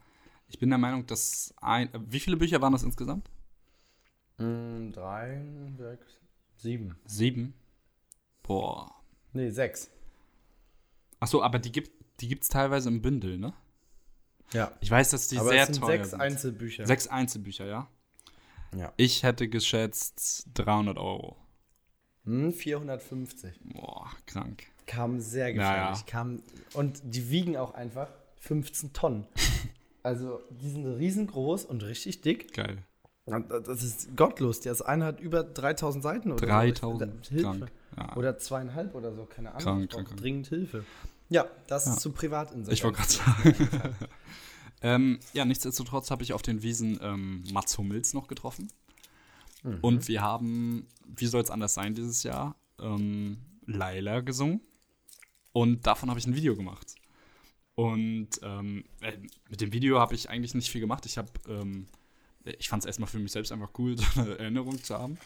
ich 0.49 0.59
bin 0.59 0.69
der 0.71 0.79
Meinung, 0.79 1.07
dass 1.07 1.55
ein. 1.61 1.89
Wie 2.07 2.21
viele 2.21 2.37
Bücher 2.37 2.61
waren 2.63 2.73
das 2.73 2.83
insgesamt? 2.83 3.31
Mm, 4.39 4.91
drei, 4.93 5.43
sechs, 5.77 6.21
sieben. 6.63 6.97
Sieben. 7.05 7.55
Boah. 8.43 8.95
Nee, 9.33 9.51
sechs. 9.51 9.91
Achso, 11.21 11.43
aber 11.43 11.59
die 11.59 11.73
gibt 11.73 11.91
die 12.21 12.29
gibt's 12.29 12.49
teilweise 12.49 12.89
im 12.89 13.03
Bündel, 13.03 13.37
ne? 13.39 13.53
Ja. 14.53 14.73
Ich 14.81 14.91
weiß, 14.91 15.11
dass 15.11 15.29
die 15.29 15.39
Aber 15.39 15.49
sehr 15.49 15.63
es 15.63 15.69
sind 15.69 15.81
teuer 15.81 15.97
sechs 15.99 16.11
sind. 16.11 16.21
Einzelbücher. 16.21 16.87
Sechs 16.87 17.09
Einzelbücher, 17.09 17.67
ja. 17.67 17.89
Ja. 18.77 18.93
Ich 18.97 19.23
hätte 19.23 19.49
geschätzt 19.49 20.49
300 20.55 20.99
Euro. 20.99 21.37
Hm, 22.25 22.53
450. 22.53 23.61
Boah, 23.65 24.11
krank. 24.27 24.65
Kam 24.87 25.21
sehr 25.21 25.53
Naja. 25.55 25.91
gefährlich. 25.91 26.07
Kam, 26.07 26.43
und 26.75 27.01
die 27.05 27.31
wiegen 27.31 27.57
auch 27.57 27.75
einfach 27.75 28.09
15 28.41 28.93
Tonnen. 28.93 29.27
also, 30.03 30.41
die 30.51 30.71
sind 30.71 30.87
riesengroß 30.87 31.65
und 31.65 31.83
richtig 31.83 32.21
dick. 32.21 32.53
Geil. 32.53 32.85
Und 33.25 33.51
Das 33.51 33.83
ist 33.83 34.17
gottlos. 34.17 34.61
Das 34.61 34.83
eine 34.83 35.05
hat 35.05 35.21
über 35.21 35.45
3000 35.45 36.03
Seiten 36.03 36.33
oder 36.33 36.41
so. 36.41 36.47
3000. 36.47 37.27
Hilfe. 37.29 37.43
Krank. 37.45 37.73
Ja. 37.97 38.17
Oder 38.17 38.39
zweieinhalb 38.39 38.95
oder 38.95 39.15
so, 39.15 39.25
keine 39.27 39.51
Ahnung. 39.51 39.63
Krank, 39.63 39.91
krank, 39.91 40.09
krank. 40.09 40.21
Dringend 40.21 40.47
Hilfe. 40.49 40.85
Ja, 41.29 41.47
das 41.67 41.87
Ja. 41.87 41.93
ist 41.93 42.01
zu 42.01 42.11
Privatinsolvenz. 42.13 42.73
Ich 42.79 42.85
wollte 42.85 42.99
gerade 42.99 43.13
sagen. 43.13 43.79
ähm, 44.83 45.19
ja, 45.35 45.45
nichtsdestotrotz 45.45 46.11
habe 46.11 46.23
ich 46.23 46.33
auf 46.33 46.43
den 46.43 46.63
Wiesen 46.63 46.99
ähm, 47.03 47.45
Mats 47.53 47.79
Hummels 47.79 48.15
noch 48.15 48.27
getroffen. 48.29 48.69
Und 49.81 50.09
wir 50.09 50.23
haben, 50.23 50.89
wie 51.07 51.27
soll 51.27 51.41
es 51.41 51.49
anders 51.51 51.75
sein 51.75 51.95
dieses 51.95 52.25
Jahr, 52.25 52.57
ähm, 52.81 53.37
Laila 53.67 54.21
gesungen. 54.21 54.61
Und 55.53 55.87
davon 55.87 56.11
habe 56.11 56.19
ich 56.19 56.27
ein 56.27 56.35
Video 56.35 56.57
gemacht. 56.57 56.97
Und 57.77 58.29
ähm, 58.43 58.85
äh, 59.03 59.13
mit 59.49 59.61
dem 59.61 59.73
Video 59.73 60.01
habe 60.01 60.17
ich 60.17 60.29
eigentlich 60.31 60.55
nicht 60.55 60.69
viel 60.69 60.81
gemacht. 60.81 61.07
Ich 61.07 61.17
habe, 61.17 61.29
ähm, 61.49 61.87
ich 62.45 62.69
fand 62.69 62.83
es 62.83 62.87
erstmal 62.87 63.09
für 63.09 63.19
mich 63.19 63.33
selbst 63.33 63.53
einfach 63.53 63.71
cool, 63.79 63.97
so 64.15 64.21
eine 64.21 64.39
Erinnerung 64.39 64.83
zu 64.83 64.99
haben. 64.99 65.19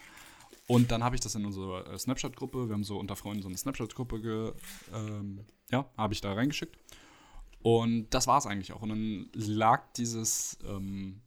Und 0.69 0.91
dann 0.91 1.05
habe 1.05 1.15
ich 1.15 1.21
das 1.21 1.35
in 1.35 1.45
unsere 1.45 1.87
äh, 1.87 1.99
Snapchat-Gruppe, 1.99 2.69
wir 2.69 2.75
haben 2.75 2.85
so 2.85 2.99
unter 2.99 3.17
Freunden 3.17 3.43
so 3.43 3.49
eine 3.49 3.57
Snapchat-Gruppe, 3.57 4.55
ähm, 4.93 5.45
ja, 5.71 5.89
habe 5.97 6.13
ich 6.13 6.21
da 6.21 6.33
reingeschickt. 6.33 6.77
Und 7.63 8.11
das 8.11 8.27
war 8.27 8.39
es 8.39 8.47
eigentlich 8.47 8.73
auch. 8.73 8.83
Und 8.83 8.91
dann 8.91 9.31
lag 9.33 9.93
dieses, 9.97 10.59
ähm, 10.67 11.23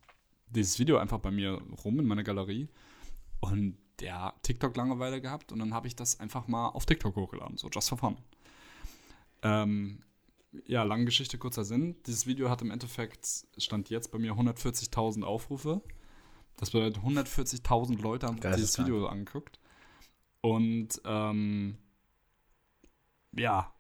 dieses 0.50 0.80
Video 0.80 0.98
einfach 0.98 1.20
bei 1.20 1.32
mir 1.32 1.62
rum 1.84 2.00
in 2.00 2.08
meiner 2.08 2.24
Galerie. 2.24 2.70
Und 3.40 3.78
der 4.00 4.34
TikTok 4.44 4.76
Langeweile 4.76 5.22
gehabt. 5.22 5.52
Und 5.52 5.60
dann 5.60 5.74
habe 5.74 5.88
ich 5.88 5.96
das 5.96 6.20
einfach 6.20 6.48
mal 6.48 6.70
auf 6.70 6.86
TikTok 6.86 7.16
hochgeladen, 7.16 7.58
so 7.58 7.70
just 7.70 7.90
for 7.90 7.98
fun. 7.98 8.18
Ähm, 9.42 10.00
ja, 10.66 10.84
lange 10.84 11.06
Geschichte, 11.06 11.38
kurzer 11.38 11.63
Sinn. 11.63 11.96
Dieses 12.06 12.25
Video 12.25 12.50
hat 12.50 12.62
im 12.62 12.72
Endeffekt, 12.72 13.28
stand 13.57 13.90
jetzt 13.90 14.12
bei 14.12 14.18
mir 14.18 14.33
140.000 14.33 15.24
Aufrufe. 15.24 15.81
Das 16.57 16.71
bedeutet, 16.71 17.04
140.000 17.04 18.02
Leute 18.02 18.28
haben 18.28 18.40
Geisteskrank. 18.40 18.56
dieses 18.56 18.80
Video 18.80 19.07
angeguckt. 19.07 19.59
Und 20.42 21.02
ähm, 21.06 21.78
ja, 23.33 23.74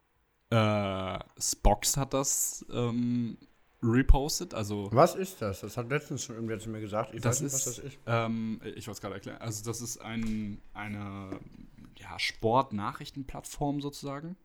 äh, 0.49 1.19
Spox 1.39 1.97
hat 1.97 2.13
das 2.13 2.65
ähm, 2.71 3.37
repostet. 3.81 4.53
Also 4.53 4.89
Was 4.91 5.15
ist 5.15 5.41
das? 5.41 5.61
Das 5.61 5.77
hat 5.77 5.89
letztens 5.89 6.23
schon 6.23 6.35
irgendwer 6.35 6.59
zu 6.59 6.69
mir 6.69 6.81
gesagt. 6.81 7.13
Ich 7.13 7.21
das 7.21 7.37
weiß 7.37 7.41
nicht, 7.41 7.53
ist, 7.53 7.67
was 7.67 7.75
das 7.75 7.85
ist. 7.85 7.99
Ähm, 8.05 8.61
ich 8.63 8.87
wollte 8.87 8.91
es 8.91 9.01
gerade 9.01 9.15
erklären. 9.15 9.41
Also 9.41 9.63
das 9.63 9.81
ist 9.81 9.97
ein, 9.97 10.61
eine 10.73 11.39
ja, 11.97 12.17
Sport-Nachrichtenplattform 12.19 13.81
sozusagen. 13.81 14.37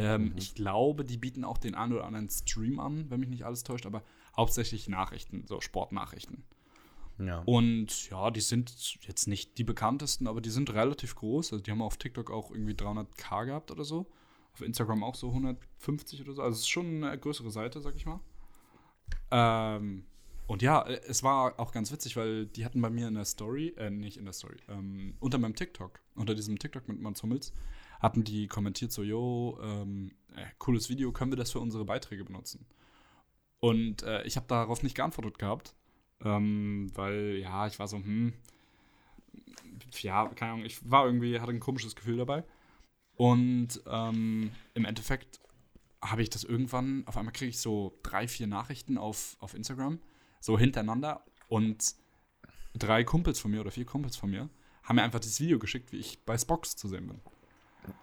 Ähm, 0.00 0.32
Ich 0.36 0.54
glaube, 0.54 1.04
die 1.04 1.16
bieten 1.16 1.44
auch 1.44 1.58
den 1.58 1.74
einen 1.74 1.92
oder 1.92 2.04
anderen 2.04 2.30
Stream 2.30 2.80
an, 2.80 3.10
wenn 3.10 3.20
mich 3.20 3.28
nicht 3.28 3.44
alles 3.44 3.62
täuscht, 3.62 3.86
aber 3.86 4.02
hauptsächlich 4.36 4.88
Nachrichten, 4.88 5.44
so 5.46 5.60
Sportnachrichten. 5.60 6.44
Ja. 7.18 7.42
Und 7.44 8.08
ja, 8.08 8.30
die 8.30 8.40
sind 8.40 8.98
jetzt 9.06 9.26
nicht 9.28 9.58
die 9.58 9.64
bekanntesten, 9.64 10.26
aber 10.26 10.40
die 10.40 10.50
sind 10.50 10.72
relativ 10.72 11.14
groß. 11.16 11.52
Also 11.52 11.62
die 11.62 11.70
haben 11.70 11.82
auf 11.82 11.98
TikTok 11.98 12.30
auch 12.30 12.50
irgendwie 12.50 12.72
300k 12.72 13.46
gehabt 13.46 13.70
oder 13.70 13.84
so. 13.84 14.06
Auf 14.54 14.62
Instagram 14.62 15.04
auch 15.04 15.14
so 15.14 15.28
150 15.28 16.22
oder 16.22 16.32
so. 16.32 16.42
Also 16.42 16.54
es 16.54 16.60
ist 16.60 16.70
schon 16.70 17.04
eine 17.04 17.18
größere 17.18 17.50
Seite, 17.50 17.80
sag 17.80 17.94
ich 17.94 18.06
mal. 18.06 18.20
Ähm, 19.30 20.04
und 20.46 20.62
ja, 20.62 20.82
äh, 20.82 21.00
es 21.06 21.22
war 21.22 21.60
auch 21.60 21.72
ganz 21.72 21.92
witzig, 21.92 22.16
weil 22.16 22.46
die 22.46 22.64
hatten 22.64 22.80
bei 22.80 22.90
mir 22.90 23.08
in 23.08 23.14
der 23.14 23.24
Story, 23.24 23.74
äh, 23.76 23.90
nicht 23.90 24.16
in 24.16 24.24
der 24.24 24.32
Story, 24.32 24.56
ähm, 24.68 25.14
unter 25.20 25.38
meinem 25.38 25.54
TikTok, 25.54 26.00
unter 26.16 26.34
diesem 26.34 26.58
TikTok 26.58 26.88
mit 26.88 27.00
Mans 27.00 27.22
Hummels, 27.22 27.52
hatten 28.00 28.24
die 28.24 28.46
kommentiert 28.46 28.92
so, 28.92 29.02
yo, 29.02 29.58
ähm, 29.62 30.12
äh, 30.34 30.46
cooles 30.58 30.88
Video, 30.88 31.12
können 31.12 31.32
wir 31.32 31.36
das 31.36 31.52
für 31.52 31.60
unsere 31.60 31.84
Beiträge 31.84 32.24
benutzen? 32.24 32.66
Und 33.60 34.02
äh, 34.02 34.22
ich 34.24 34.36
habe 34.36 34.46
darauf 34.48 34.82
nicht 34.82 34.96
geantwortet 34.96 35.38
gehabt, 35.38 35.74
ähm, 36.24 36.90
weil, 36.94 37.36
ja, 37.36 37.66
ich 37.66 37.78
war 37.78 37.88
so, 37.88 37.98
hm, 37.98 38.32
ja, 40.00 40.26
keine 40.28 40.52
Ahnung, 40.52 40.64
ich 40.64 40.90
war 40.90 41.06
irgendwie, 41.06 41.40
hatte 41.40 41.52
ein 41.52 41.60
komisches 41.60 41.94
Gefühl 41.94 42.16
dabei. 42.16 42.44
Und 43.16 43.82
ähm, 43.86 44.50
im 44.74 44.84
Endeffekt 44.84 45.40
habe 46.02 46.22
ich 46.22 46.30
das 46.30 46.44
irgendwann, 46.44 47.06
auf 47.06 47.18
einmal 47.18 47.34
kriege 47.34 47.50
ich 47.50 47.58
so 47.58 47.98
drei, 48.02 48.26
vier 48.26 48.46
Nachrichten 48.46 48.96
auf, 48.96 49.36
auf 49.40 49.54
Instagram, 49.54 50.00
so 50.40 50.58
hintereinander. 50.58 51.22
Und 51.48 51.94
drei 52.74 53.04
Kumpels 53.04 53.38
von 53.38 53.50
mir 53.50 53.60
oder 53.60 53.70
vier 53.70 53.84
Kumpels 53.84 54.16
von 54.16 54.30
mir 54.30 54.48
haben 54.84 54.96
mir 54.96 55.02
einfach 55.02 55.20
dieses 55.20 55.40
Video 55.40 55.58
geschickt, 55.58 55.92
wie 55.92 55.98
ich 55.98 56.24
bei 56.24 56.38
Spox 56.38 56.76
zu 56.76 56.88
sehen 56.88 57.08
bin. 57.08 57.20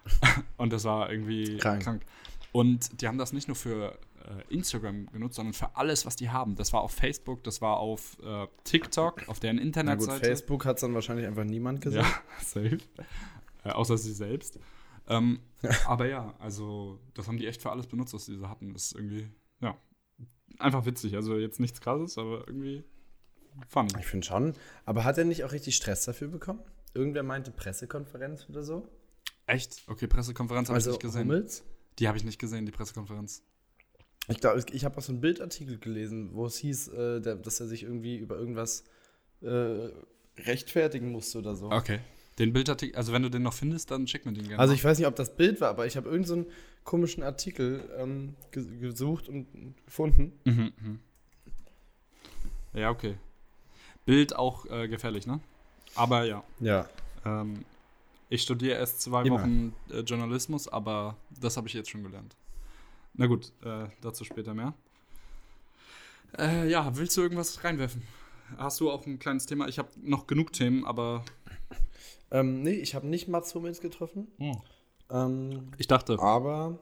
und 0.57 0.73
das 0.73 0.83
war 0.83 1.11
irgendwie 1.11 1.57
Krank. 1.57 1.83
krank. 1.83 2.05
Und 2.51 3.01
die 3.01 3.07
haben 3.07 3.17
das 3.17 3.33
nicht 3.33 3.47
nur 3.47 3.55
für 3.55 3.97
äh, 4.27 4.53
Instagram 4.53 5.07
genutzt, 5.07 5.35
sondern 5.35 5.53
für 5.53 5.75
alles, 5.75 6.05
was 6.05 6.15
die 6.15 6.29
haben. 6.29 6.55
Das 6.55 6.73
war 6.73 6.81
auf 6.81 6.91
Facebook, 6.91 7.43
das 7.43 7.61
war 7.61 7.77
auf 7.77 8.17
äh, 8.23 8.47
TikTok, 8.63 9.27
auf 9.27 9.39
deren 9.39 9.57
Na 9.57 9.61
gut, 9.61 9.67
Internetseite. 9.67 10.25
Facebook 10.25 10.65
hat 10.65 10.77
es 10.77 10.81
dann 10.81 10.93
wahrscheinlich 10.93 11.27
einfach 11.27 11.43
niemand 11.43 11.81
gesehen. 11.81 12.01
Ja, 12.01 12.21
safe. 12.43 12.79
Äh, 13.63 13.69
außer 13.69 13.97
sie 13.97 14.13
selbst. 14.13 14.59
Ähm, 15.07 15.39
aber 15.85 16.07
ja, 16.07 16.35
also 16.39 16.99
das 17.13 17.27
haben 17.27 17.37
die 17.37 17.47
echt 17.47 17.61
für 17.61 17.71
alles 17.71 17.87
benutzt, 17.87 18.13
was 18.13 18.25
die 18.25 18.35
so 18.35 18.49
hatten. 18.49 18.73
Das 18.73 18.87
ist 18.87 18.95
irgendwie, 18.95 19.29
ja, 19.61 19.77
einfach 20.59 20.85
witzig. 20.85 21.15
Also 21.15 21.37
jetzt 21.37 21.59
nichts 21.59 21.79
krasses, 21.81 22.17
aber 22.17 22.47
irgendwie 22.47 22.83
fun. 23.67 23.87
Ich 23.99 24.05
finde 24.05 24.25
schon. 24.25 24.53
Aber 24.85 25.03
hat 25.03 25.17
er 25.17 25.25
nicht 25.25 25.43
auch 25.43 25.51
richtig 25.51 25.75
Stress 25.75 26.05
dafür 26.05 26.27
bekommen? 26.27 26.59
Irgendwer 26.93 27.23
meinte 27.23 27.51
Pressekonferenz 27.51 28.47
oder 28.49 28.63
so? 28.63 28.87
Echt? 29.47 29.83
Okay, 29.87 30.07
Pressekonferenz 30.07 30.67
habe 30.67 30.75
also 30.75 30.91
ich 30.91 30.95
nicht 30.95 31.01
gesehen. 31.01 31.21
Hummels? 31.21 31.63
Die 31.99 32.07
habe 32.07 32.17
ich 32.17 32.23
nicht 32.23 32.37
gesehen, 32.37 32.65
die 32.65 32.71
Pressekonferenz. 32.71 33.41
Ich 34.27 34.39
glaube, 34.41 34.63
ich 34.71 34.85
habe 34.85 34.97
auch 34.97 35.01
so 35.01 35.13
einen 35.13 35.21
Bildartikel 35.21 35.79
gelesen, 35.79 36.31
wo 36.33 36.45
es 36.45 36.57
hieß, 36.57 36.89
äh, 36.89 37.21
der, 37.21 37.35
dass 37.35 37.59
er 37.59 37.67
sich 37.67 37.83
irgendwie 37.83 38.17
über 38.17 38.37
irgendwas 38.37 38.83
äh, 39.41 39.89
rechtfertigen 40.37 41.11
musste 41.11 41.39
oder 41.39 41.55
so. 41.55 41.71
Okay. 41.71 41.99
Den 42.37 42.53
Bildartikel, 42.53 42.95
also 42.95 43.13
wenn 43.13 43.23
du 43.23 43.29
den 43.29 43.41
noch 43.41 43.53
findest, 43.53 43.89
dann 43.89 44.05
schick 44.05 44.25
mir 44.25 44.33
den 44.33 44.43
gerne. 44.43 44.59
Also 44.59 44.73
ich 44.73 44.83
weiß 44.83 44.99
nicht, 44.99 45.07
ob 45.07 45.15
das 45.15 45.35
Bild 45.35 45.59
war, 45.59 45.69
aber 45.69 45.87
ich 45.87 45.97
habe 45.97 46.09
irgendeinen 46.09 46.43
so 46.43 46.51
komischen 46.83 47.23
Artikel 47.23 47.89
ähm, 47.97 48.35
ge 48.51 48.63
gesucht 48.79 49.27
und 49.27 49.47
gefunden. 49.85 50.33
Mhm, 50.43 50.73
mhm. 50.79 50.99
Ja, 52.73 52.91
okay. 52.91 53.15
Bild 54.05 54.35
auch 54.35 54.65
äh, 54.65 54.87
gefährlich, 54.87 55.25
ne? 55.25 55.39
Aber 55.95 56.25
ja. 56.25 56.43
Ja. 56.59 56.87
Ähm, 57.25 57.65
ich 58.29 58.41
studiere 58.41 58.77
erst 58.77 59.01
zwei 59.01 59.23
Immer. 59.23 59.41
Wochen 59.41 59.73
äh, 59.89 59.99
Journalismus, 59.99 60.67
aber 60.67 61.17
das 61.39 61.57
habe 61.57 61.67
ich 61.67 61.73
jetzt 61.73 61.89
schon 61.89 62.03
gelernt. 62.03 62.35
Na 63.13 63.25
gut, 63.27 63.51
äh, 63.63 63.87
dazu 64.01 64.23
später 64.25 64.53
mehr. 64.53 64.73
Äh, 66.37 66.69
ja, 66.69 66.95
willst 66.97 67.17
du 67.17 67.21
irgendwas 67.21 67.63
reinwerfen? 67.63 68.03
Hast 68.57 68.79
du 68.79 68.91
auch 68.91 69.05
ein 69.05 69.19
kleines 69.19 69.45
Thema? 69.45 69.67
Ich 69.67 69.79
habe 69.79 69.89
noch 70.01 70.27
genug 70.27 70.53
Themen, 70.53 70.85
aber 70.85 71.23
Ähm, 72.31 72.61
nee, 72.61 72.71
ich 72.73 72.95
habe 72.95 73.07
nicht 73.07 73.27
Mats 73.27 73.55
Hummels 73.55 73.79
getroffen. 73.81 74.27
Ähm, 75.09 75.71
ich 75.77 75.87
dachte. 75.87 76.19
aber 76.19 76.77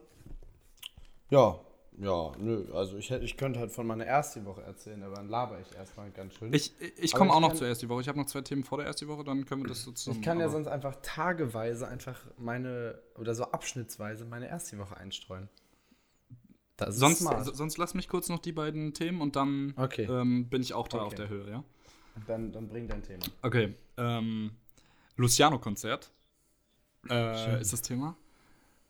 ja, 1.30 1.60
ja, 1.98 2.32
nö. 2.38 2.66
Also 2.74 2.98
ich, 2.98 3.10
ich 3.12 3.38
könnte 3.38 3.60
halt 3.60 3.72
von 3.72 3.88
meiner 3.88 4.06
ersten 4.06 4.46
Woche 4.46 4.62
erzählen, 4.64 5.02
aber 5.04 5.16
dann 5.16 5.30
laber 5.30 5.60
ich 5.60 5.75
erstmal 5.75 6.12
ganz 6.12 6.34
schön. 6.34 6.54
Ich, 6.54 6.74
ich 6.98 7.14
komme 7.14 7.30
ich 7.30 7.36
auch 7.36 7.40
noch 7.42 7.54
zur 7.54 7.68
ersten 7.68 7.88
Woche. 7.90 8.02
Ich 8.02 8.08
habe 8.08 8.20
noch 8.20 8.25
zwei 8.25 8.42
Themen 8.42 8.64
vor 8.64 8.78
der 8.78 8.88
ersten 8.88 9.08
Woche, 9.08 9.24
dann 9.24 9.46
können 9.46 9.64
wir 9.64 9.70
das 9.70 9.84
so 9.84 9.92
zusammen. 9.92 10.20
Ich 10.20 10.25
kann 10.25 10.40
ja 10.40 10.50
sonst 10.50 10.68
einfach 10.68 10.98
tageweise 11.02 11.88
einfach 11.88 12.20
meine, 12.38 13.00
oder 13.18 13.34
so 13.34 13.46
abschnittsweise 13.46 14.25
meine 14.25 14.48
erste 14.48 14.78
Woche 14.78 14.98
einstreuen. 14.98 15.50
Das 16.78 16.98
Sonst, 16.98 17.20
sonst 17.56 17.78
lass 17.78 17.94
mich 17.94 18.10
kurz 18.10 18.28
noch 18.28 18.40
die 18.40 18.52
beiden 18.52 18.94
Themen 18.94 19.22
und 19.22 19.38
dann 19.38 19.74
Okay. 19.78 20.04
ähm, 20.04 20.50
bin 20.50 20.62
ich 20.62 20.74
auch 20.74 20.90
da 20.90 20.98
Okay. 20.98 21.06
auf 21.06 21.16
der 21.16 21.30
Höhe, 21.30 21.50
ja? 21.50 21.64
Dann, 22.28 22.52
dann 22.52 22.68
bring 22.68 22.88
dein 22.88 23.02
Thema. 23.02 23.25
Okay. 23.42 23.75
Ähm, 23.98 24.52
Luciano-Konzert 25.16 26.12
äh, 27.10 27.62
ist 27.62 27.72
das 27.72 27.82
Thema. 27.82 28.18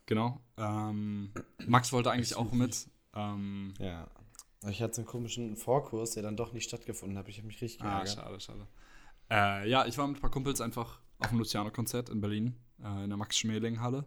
Genau. 0.07 0.39
Ähm, 0.57 1.31
Max 1.67 1.91
wollte 1.91 2.11
eigentlich 2.11 2.35
auch 2.35 2.51
mit. 2.51 2.87
Ähm, 3.15 3.73
Ja. 3.79 4.07
Ich 4.67 4.81
hatte 4.81 4.95
so 4.95 5.01
einen 5.01 5.07
komischen 5.07 5.55
Vorkurs, 5.57 6.11
der 6.11 6.23
dann 6.23 6.35
doch 6.37 6.51
nicht 6.51 6.63
stattgefunden 6.67 7.17
hat. 7.19 7.27
Ich 7.29 7.37
habe 7.37 7.45
mich 7.47 7.61
richtig 7.61 7.81
ah, 7.81 7.99
geärgert. 8.03 8.15
schade, 8.15 8.39
schade. 8.39 8.67
Äh, 9.29 9.69
ja, 9.69 9.85
ich 9.85 9.97
war 9.97 10.07
mit 10.07 10.17
ein 10.17 10.21
paar 10.21 10.31
Kumpels 10.31 10.59
einfach 10.59 10.99
auf 11.19 11.29
dem 11.29 11.37
Luciano-Konzert 11.37 12.09
in 12.09 12.19
Berlin, 12.19 12.55
äh, 12.83 13.03
in 13.03 13.09
der 13.09 13.17
Max-Schmeling-Halle. 13.17 14.05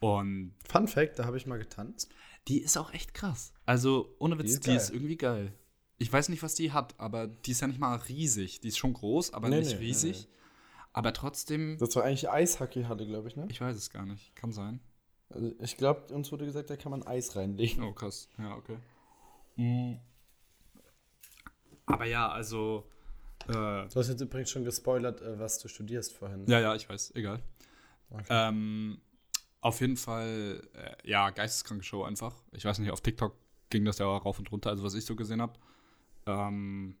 Und 0.00 0.54
Fun 0.68 0.88
Fact, 0.88 1.18
da 1.18 1.24
habe 1.26 1.36
ich 1.36 1.46
mal 1.46 1.58
getanzt. 1.58 2.10
die 2.46 2.60
ist 2.60 2.76
auch 2.78 2.92
echt 2.94 3.12
krass. 3.14 3.52
Also, 3.66 4.14
ohne 4.18 4.38
Witz, 4.38 4.46
Die 4.46 4.52
ist 4.54 4.66
die 4.66 4.72
ist, 4.72 4.90
irgendwie 4.90 5.16
geil. 5.16 5.52
Ich 5.98 6.10
weiß 6.10 6.28
nicht, 6.30 6.42
was 6.42 6.54
die 6.54 6.72
hat, 6.72 6.94
aber 6.98 7.26
die 7.26 7.50
ist 7.50 7.60
ja 7.60 7.66
nicht 7.66 7.80
mal 7.80 7.96
riesig. 7.96 8.60
Die 8.60 8.68
ist 8.68 8.78
schon 8.78 8.94
groß, 8.94 9.34
aber 9.34 9.48
Nee, 9.48 9.58
nicht 9.58 9.72
nee, 9.72 9.86
riesig. 9.86 10.28
nee. 10.28 10.34
Aber 10.94 11.12
trotzdem, 11.12 11.76
Das 11.78 11.94
war 11.96 12.04
eigentlich 12.04 12.30
Eishockey-Halle, 12.30 13.06
glaube 13.06 13.28
ich, 13.28 13.36
ne? 13.36 13.46
ich 13.50 13.60
weiß 13.60 13.76
es 13.76 13.90
gar 13.90 14.06
nicht. 14.06 14.34
Kann 14.36 14.52
sein. 14.52 14.80
Also 15.30 15.52
ich 15.60 15.76
glaube, 15.76 16.12
uns 16.14 16.32
wurde 16.32 16.46
gesagt, 16.46 16.70
da 16.70 16.76
kann 16.76 16.90
man 16.90 17.02
Eis 17.06 17.36
reinlegen. 17.36 17.82
Oh, 17.82 17.92
krass. 17.92 18.28
Ja, 18.38 18.54
okay. 18.56 18.78
Mhm. 19.56 20.00
Aber 21.86 22.04
ja, 22.06 22.28
also. 22.28 22.84
Äh, 23.46 23.52
Du 23.52 23.94
hast 23.96 24.08
jetzt 24.08 24.20
übrigens 24.20 24.50
schon 24.50 24.64
gespoilert, 24.64 25.20
äh, 25.20 25.38
was 25.38 25.58
du 25.58 25.68
studierst 25.68 26.14
vorhin. 26.14 26.46
ja, 26.46 26.60
ja, 26.60 26.74
ich 26.74 26.88
weiß, 26.88 27.14
egal. 27.14 27.42
Okay. 28.10 28.24
Ähm, 28.30 29.00
auf 29.60 29.80
jeden 29.80 29.96
Fall, 29.96 30.66
äh, 30.74 31.08
ja, 31.08 31.30
geisteskranke 31.30 31.84
Show 31.84 32.04
einfach. 32.04 32.34
Ich 32.52 32.64
weiß 32.64 32.78
nicht, 32.78 32.90
auf 32.90 33.00
TikTok 33.00 33.34
ging 33.70 33.84
das 33.84 33.98
ja 33.98 34.06
auch 34.06 34.24
rauf 34.24 34.38
und 34.38 34.50
runter, 34.50 34.70
also 34.70 34.82
was 34.82 34.94
ich 34.94 35.04
so 35.04 35.14
gesehen 35.16 35.42
habe. 35.42 35.58
Ähm, 36.26 36.96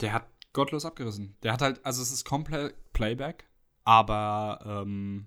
der 0.00 0.12
hat 0.14 0.26
gottlos 0.52 0.84
abgerissen. 0.84 1.36
Der 1.42 1.52
hat 1.52 1.62
halt, 1.62 1.84
also 1.84 2.02
es 2.02 2.12
ist 2.12 2.24
komplett 2.24 2.74
Playback, 2.92 3.46
aber 3.84 4.82
ähm, 4.84 5.26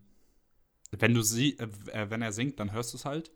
wenn 0.92 1.14
du 1.14 1.22
sie, 1.22 1.58
äh, 1.58 1.68
äh, 1.92 2.10
wenn 2.10 2.22
er 2.22 2.32
singt, 2.32 2.60
dann 2.60 2.72
hörst 2.72 2.94
du 2.94 2.98
es 2.98 3.06
halt. 3.06 3.32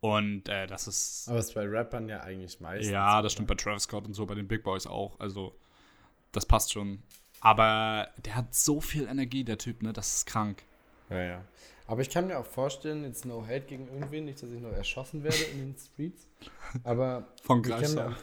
Und 0.00 0.48
äh, 0.48 0.66
das 0.66 0.86
ist 0.86 1.28
Aber 1.28 1.38
es 1.38 1.46
ist 1.48 1.54
bei 1.54 1.66
Rappern 1.66 2.08
ja 2.08 2.20
eigentlich 2.20 2.60
meistens. 2.60 2.90
ja, 2.92 3.22
das 3.22 3.32
stimmt 3.32 3.48
bei 3.48 3.54
Travis 3.54 3.84
Scott 3.84 4.04
und 4.04 4.14
so, 4.14 4.26
bei 4.26 4.34
den 4.34 4.46
Big 4.46 4.62
Boys 4.62 4.86
auch. 4.86 5.18
Also, 5.18 5.56
das 6.32 6.44
passt 6.44 6.72
schon. 6.72 7.02
Aber 7.40 8.08
der 8.24 8.36
hat 8.36 8.54
so 8.54 8.80
viel 8.80 9.06
Energie, 9.06 9.44
der 9.44 9.58
Typ, 9.58 9.82
ne? 9.82 9.92
Das 9.92 10.16
ist 10.16 10.26
krank. 10.26 10.62
Ja, 11.10 11.22
ja. 11.22 11.44
Aber 11.86 12.00
ich 12.00 12.08
kann 12.10 12.26
mir 12.26 12.38
auch 12.38 12.46
vorstellen, 12.46 13.04
jetzt 13.04 13.26
no 13.26 13.46
hate 13.46 13.66
gegen 13.66 13.88
irgendwen, 13.88 14.24
nicht, 14.24 14.42
dass 14.42 14.50
ich 14.50 14.60
noch 14.60 14.72
erschossen 14.72 15.22
werde 15.22 15.42
in 15.52 15.58
den 15.58 15.76
Streets. 15.76 16.26
Aber 16.82 17.28
Von 17.42 17.62
Greifswald. 17.62 18.16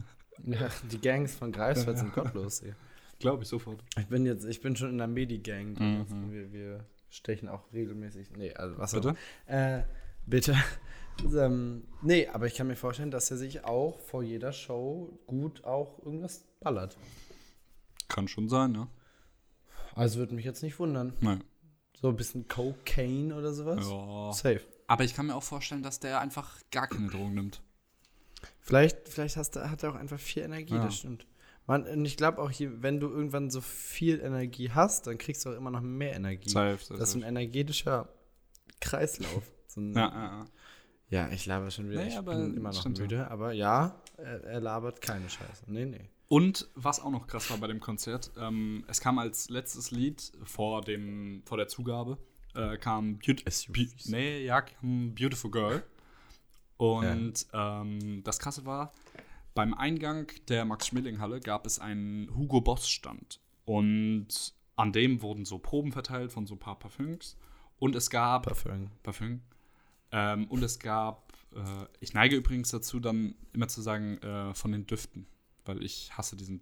ja, 0.44 0.68
die 0.90 1.00
Gangs 1.00 1.34
von 1.34 1.50
Greifswald 1.50 1.98
sind 1.98 2.12
gottlos. 2.14 2.60
Ey. 2.62 2.74
Glaube 3.18 3.42
ich 3.42 3.48
sofort. 3.48 3.82
Ich 3.98 4.06
bin 4.06 4.24
jetzt, 4.24 4.44
ich 4.44 4.60
bin 4.60 4.76
schon 4.76 4.90
in 4.90 4.98
der 4.98 5.08
Medi-Gang. 5.08 5.74
Mhm. 5.78 6.32
Wir, 6.32 6.52
wir 6.52 6.84
stechen 7.08 7.48
auch 7.48 7.72
regelmäßig. 7.72 8.30
Nee, 8.36 8.54
also 8.54 8.78
was 8.78 8.92
Bitte? 8.92 9.14
Äh, 9.46 9.82
bitte. 10.26 10.56
ähm, 11.24 11.84
nee, 12.02 12.26
aber 12.28 12.46
ich 12.46 12.54
kann 12.54 12.66
mir 12.66 12.76
vorstellen, 12.76 13.10
dass 13.10 13.30
er 13.30 13.36
sich 13.36 13.64
auch 13.64 14.00
vor 14.00 14.22
jeder 14.22 14.52
Show 14.52 15.18
gut 15.26 15.64
auch 15.64 15.98
irgendwas 16.04 16.44
ballert. 16.60 16.96
Kann 18.08 18.28
schon 18.28 18.48
sein, 18.48 18.72
ne? 18.72 18.88
Also 19.94 20.18
würde 20.18 20.34
mich 20.34 20.44
jetzt 20.44 20.62
nicht 20.62 20.78
wundern. 20.78 21.12
Nein. 21.20 21.42
So 22.00 22.08
ein 22.08 22.16
bisschen 22.16 22.46
Cocaine 22.46 23.34
oder 23.34 23.52
sowas. 23.52 23.88
Ja. 23.88 24.32
Safe. 24.32 24.60
Aber 24.86 25.04
ich 25.04 25.14
kann 25.14 25.26
mir 25.26 25.34
auch 25.34 25.42
vorstellen, 25.42 25.82
dass 25.82 25.98
der 25.98 26.20
einfach 26.20 26.60
gar 26.70 26.86
keine 26.86 27.08
Drogen 27.08 27.34
nimmt. 27.34 27.60
Vielleicht, 28.60 29.08
vielleicht 29.08 29.36
hast 29.36 29.56
hat 29.56 29.82
er 29.82 29.90
auch 29.90 29.96
einfach 29.96 30.20
viel 30.20 30.42
Energie, 30.42 30.74
Ja. 30.74 30.84
das 30.84 30.98
stimmt. 30.98 31.26
Man, 31.68 31.86
und 31.86 32.06
ich 32.06 32.16
glaube 32.16 32.40
auch 32.40 32.50
hier, 32.50 32.82
wenn 32.82 32.98
du 32.98 33.08
irgendwann 33.10 33.50
so 33.50 33.60
viel 33.60 34.20
Energie 34.20 34.70
hast, 34.70 35.06
dann 35.06 35.18
kriegst 35.18 35.44
du 35.44 35.50
auch 35.50 35.54
immer 35.54 35.70
noch 35.70 35.82
mehr 35.82 36.14
Energie. 36.14 36.48
Safe, 36.48 36.78
safe, 36.82 36.98
Das 36.98 37.10
ist 37.10 37.14
ein 37.16 37.22
energetischer 37.22 38.08
Kreislauf. 38.80 39.44
So 39.70 39.82
ein, 39.82 39.92
Ja, 39.92 40.08
ja, 40.08 40.24
ja. 40.24 40.44
Ja, 41.10 41.28
ich 41.30 41.44
laber 41.44 41.70
schon 41.70 41.90
wieder. 41.90 42.02
Nee, 42.02 42.08
ich 42.08 42.20
bin 42.20 42.56
immer 42.56 42.72
noch 42.72 42.84
müde. 42.86 43.30
Aber 43.30 43.52
ja, 43.52 44.00
er, 44.16 44.44
er 44.44 44.60
labert 44.60 45.02
keine 45.02 45.28
Scheiße. 45.28 45.64
Nee, 45.66 45.84
nee. 45.84 46.08
Und 46.28 46.70
was 46.74 47.00
auch 47.00 47.10
noch 47.10 47.26
krass 47.26 47.50
war 47.50 47.58
bei 47.58 47.66
dem 47.66 47.80
Konzert, 47.80 48.30
ähm, 48.38 48.84
es 48.88 49.02
kam 49.02 49.18
als 49.18 49.50
letztes 49.50 49.90
Lied 49.90 50.32
vor, 50.44 50.80
dem, 50.80 51.42
vor 51.44 51.58
der 51.58 51.68
Zugabe, 51.68 52.16
äh, 52.54 52.78
kam 52.78 53.18
SUVs. 53.22 53.66
Be 53.68 53.88
nee, 54.06 54.42
ja, 54.42 54.64
Beautiful 54.80 55.50
Girl. 55.50 55.82
Und 56.78 57.46
ähm, 57.52 58.22
das 58.24 58.38
Krasse 58.38 58.64
war, 58.64 58.92
beim 59.58 59.74
Eingang 59.74 60.30
der 60.46 60.64
Max-Schmeling-Halle 60.64 61.40
gab 61.40 61.66
es 61.66 61.80
einen 61.80 62.32
Hugo 62.36 62.60
Boss-Stand. 62.60 63.40
Und 63.64 64.54
an 64.76 64.92
dem 64.92 65.20
wurden 65.20 65.44
so 65.44 65.58
Proben 65.58 65.90
verteilt 65.90 66.30
von 66.30 66.46
so 66.46 66.54
ein 66.54 66.60
paar 66.60 66.78
Parfüms. 66.78 67.36
Und 67.80 67.96
es 67.96 68.08
gab 68.08 68.44
Parfüm. 68.46 68.88
Parfüm. 69.02 69.40
Ähm, 70.12 70.44
und 70.44 70.62
es 70.62 70.78
gab, 70.78 71.32
äh, 71.56 71.86
ich 71.98 72.14
neige 72.14 72.36
übrigens 72.36 72.70
dazu, 72.70 73.00
dann 73.00 73.34
immer 73.52 73.66
zu 73.66 73.82
sagen, 73.82 74.18
äh, 74.18 74.54
von 74.54 74.70
den 74.70 74.86
Düften, 74.86 75.26
weil 75.64 75.82
ich 75.82 76.16
hasse 76.16 76.36
diesen, 76.36 76.60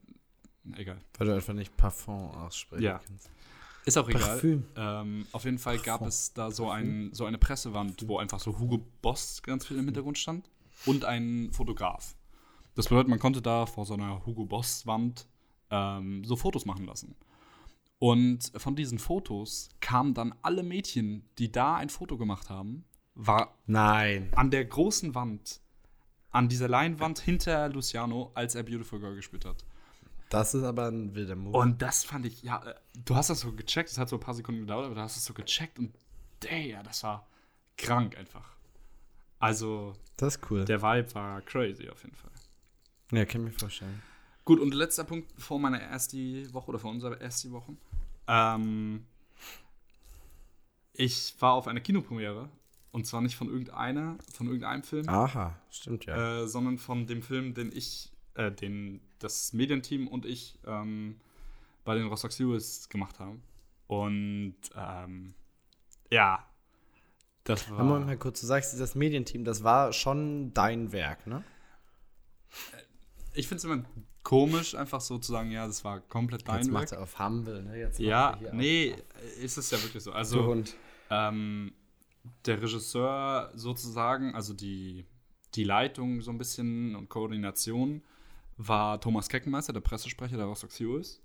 egal. 0.76 0.98
Weil 1.18 1.26
du 1.26 1.34
einfach 1.34 1.52
nicht 1.52 1.76
Parfum 1.76 2.30
aussprechen 2.30 2.82
Ja. 2.82 3.02
kannst. 3.06 3.28
Ist 3.84 3.98
auch 3.98 4.08
egal. 4.08 4.22
Parfüm. 4.22 4.64
Ähm, 4.74 5.26
auf 5.32 5.44
jeden 5.44 5.58
Fall 5.58 5.76
gab 5.76 5.98
Parfum. 5.98 6.08
es 6.08 6.32
da 6.32 6.50
so, 6.50 6.70
ein, 6.70 7.10
so 7.12 7.26
eine 7.26 7.36
Pressewand, 7.36 8.08
wo 8.08 8.16
einfach 8.16 8.40
so 8.40 8.58
Hugo 8.58 8.80
Boss 9.02 9.42
ganz 9.42 9.66
viel 9.66 9.76
im 9.76 9.84
Hintergrund 9.84 10.16
stand 10.16 10.48
und 10.86 11.04
ein 11.04 11.50
Fotograf. 11.52 12.16
Das 12.76 12.88
bedeutet, 12.88 13.08
man 13.08 13.18
konnte 13.18 13.42
da 13.42 13.66
vor 13.66 13.84
so 13.84 13.94
einer 13.94 14.24
Hugo 14.24 14.44
Boss 14.44 14.86
Wand 14.86 15.26
ähm, 15.70 16.22
so 16.24 16.36
Fotos 16.36 16.66
machen 16.66 16.84
lassen. 16.86 17.16
Und 17.98 18.52
von 18.56 18.76
diesen 18.76 18.98
Fotos 18.98 19.70
kamen 19.80 20.12
dann 20.12 20.34
alle 20.42 20.62
Mädchen, 20.62 21.28
die 21.38 21.50
da 21.50 21.76
ein 21.76 21.88
Foto 21.88 22.18
gemacht 22.18 22.50
haben, 22.50 22.84
war 23.14 23.56
Nein. 23.66 24.30
an 24.36 24.50
der 24.50 24.66
großen 24.66 25.14
Wand, 25.14 25.62
an 26.30 26.48
dieser 26.48 26.68
Leinwand 26.68 27.18
hinter 27.18 27.70
Luciano, 27.70 28.30
als 28.34 28.54
er 28.54 28.62
Beautiful 28.62 29.00
Girl 29.00 29.16
gespielt 29.16 29.46
hat. 29.46 29.64
Das 30.28 30.52
ist 30.52 30.64
aber 30.64 30.88
ein 30.88 31.14
wilder 31.14 31.36
Move. 31.36 31.56
Und 31.56 31.80
das 31.80 32.04
fand 32.04 32.26
ich, 32.26 32.42
ja, 32.42 32.62
äh, 32.62 32.74
du 33.06 33.14
hast 33.14 33.30
das 33.30 33.40
so 33.40 33.52
gecheckt, 33.52 33.88
es 33.88 33.96
hat 33.96 34.10
so 34.10 34.16
ein 34.16 34.20
paar 34.20 34.34
Sekunden 34.34 34.60
gedauert, 34.60 34.84
aber 34.84 34.94
du 34.94 35.00
hast 35.00 35.16
es 35.16 35.24
so 35.24 35.32
gecheckt 35.32 35.78
und 35.78 35.94
ja, 36.50 36.82
das 36.82 37.02
war 37.04 37.26
krank 37.78 38.18
einfach. 38.18 38.56
Also, 39.38 39.94
das 40.18 40.36
ist 40.36 40.50
cool. 40.50 40.64
der 40.66 40.82
Vibe 40.82 41.14
war 41.14 41.40
crazy 41.42 41.88
auf 41.88 42.02
jeden 42.02 42.16
Fall. 42.16 42.30
Ja, 43.12 43.24
kann 43.24 43.46
ich 43.46 43.52
mir 43.52 43.58
vorstellen. 43.58 44.02
Gut, 44.44 44.60
und 44.60 44.74
letzter 44.74 45.04
Punkt 45.04 45.32
vor 45.40 45.58
meiner 45.58 45.80
ersten 45.80 46.52
Woche 46.54 46.68
oder 46.68 46.78
vor 46.78 46.90
unserer 46.90 47.20
ersten 47.20 47.52
Woche. 47.52 47.76
Ähm, 48.28 49.06
ich 50.92 51.34
war 51.40 51.52
auf 51.54 51.66
einer 51.68 51.80
Kinopremiere 51.80 52.48
und 52.92 53.06
zwar 53.06 53.20
nicht 53.20 53.36
von 53.36 53.48
irgendeiner, 53.48 54.16
von 54.32 54.46
irgendeinem 54.46 54.82
Film, 54.82 55.08
Aha, 55.08 55.58
stimmt 55.70 56.06
ja. 56.06 56.42
äh, 56.42 56.48
sondern 56.48 56.78
von 56.78 57.06
dem 57.06 57.22
Film, 57.22 57.54
den 57.54 57.70
ich, 57.72 58.10
äh, 58.34 58.50
den 58.50 59.00
das 59.18 59.52
Medienteam 59.52 60.08
und 60.08 60.24
ich 60.24 60.58
ähm, 60.64 61.20
bei 61.84 61.94
den 61.94 62.06
Rostock 62.06 62.32
Series 62.32 62.88
gemacht 62.88 63.18
haben. 63.18 63.42
Und 63.86 64.56
ähm, 64.76 65.34
ja, 66.10 66.44
das 67.44 67.70
war. 67.70 67.80
Aber 67.80 68.00
mal 68.00 68.16
kurz, 68.16 68.40
du 68.40 68.46
sagst, 68.46 68.78
das 68.78 68.94
Medienteam, 68.94 69.44
das 69.44 69.62
war 69.62 69.92
schon 69.92 70.52
dein 70.52 70.92
Werk, 70.92 71.26
ne? 71.26 71.44
Ich 73.36 73.48
finde 73.48 73.58
es 73.58 73.64
immer 73.64 73.84
komisch, 74.22 74.74
einfach 74.74 75.00
so 75.00 75.18
zu 75.18 75.30
sagen, 75.32 75.50
ja, 75.50 75.66
das 75.66 75.84
war 75.84 76.00
komplett 76.00 76.48
dein 76.48 76.58
Jetzt 76.58 76.70
macht 76.70 76.92
er 76.92 77.02
auf 77.02 77.18
Humble, 77.18 77.62
ne? 77.62 77.78
Jetzt 77.78 78.00
Ja, 78.00 78.38
nee, 78.52 78.94
auf- 78.94 79.38
ist 79.38 79.56
es 79.58 79.70
ja 79.70 79.80
wirklich 79.82 80.02
so. 80.02 80.12
Also, 80.12 80.38
ähm, 81.10 81.72
der 82.44 82.60
Regisseur 82.60 83.52
sozusagen, 83.54 84.34
also 84.34 84.52
die, 84.52 85.04
die 85.54 85.64
Leitung 85.64 86.22
so 86.22 86.30
ein 86.32 86.38
bisschen 86.38 86.96
und 86.96 87.08
Koordination 87.08 88.02
war 88.56 89.00
Thomas 89.00 89.28
Keckenmeister, 89.28 89.72
der 89.72 89.80
Pressesprecher 89.80 90.36
der 90.36 90.46
Rostock 90.46 90.72
Series. 90.72 91.22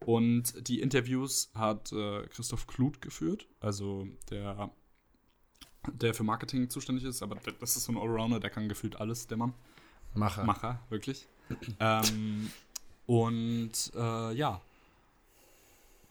Und 0.00 0.66
die 0.68 0.80
Interviews 0.80 1.50
hat 1.54 1.92
äh, 1.92 2.26
Christoph 2.28 2.66
Kluth 2.66 3.00
geführt, 3.00 3.46
also 3.60 4.06
der, 4.30 4.70
der 5.92 6.14
für 6.14 6.24
Marketing 6.24 6.68
zuständig 6.70 7.04
ist, 7.04 7.22
aber 7.22 7.36
das 7.60 7.76
ist 7.76 7.84
so 7.84 7.92
ein 7.92 7.98
Allrounder, 7.98 8.40
der 8.40 8.50
kann 8.50 8.68
gefühlt 8.68 8.96
alles, 8.96 9.26
der 9.26 9.36
Mann. 9.36 9.54
Macher. 10.14 10.44
Macher, 10.44 10.80
wirklich. 10.88 11.26
ähm, 11.80 12.50
und 13.06 13.92
äh, 13.94 14.32
ja, 14.34 14.60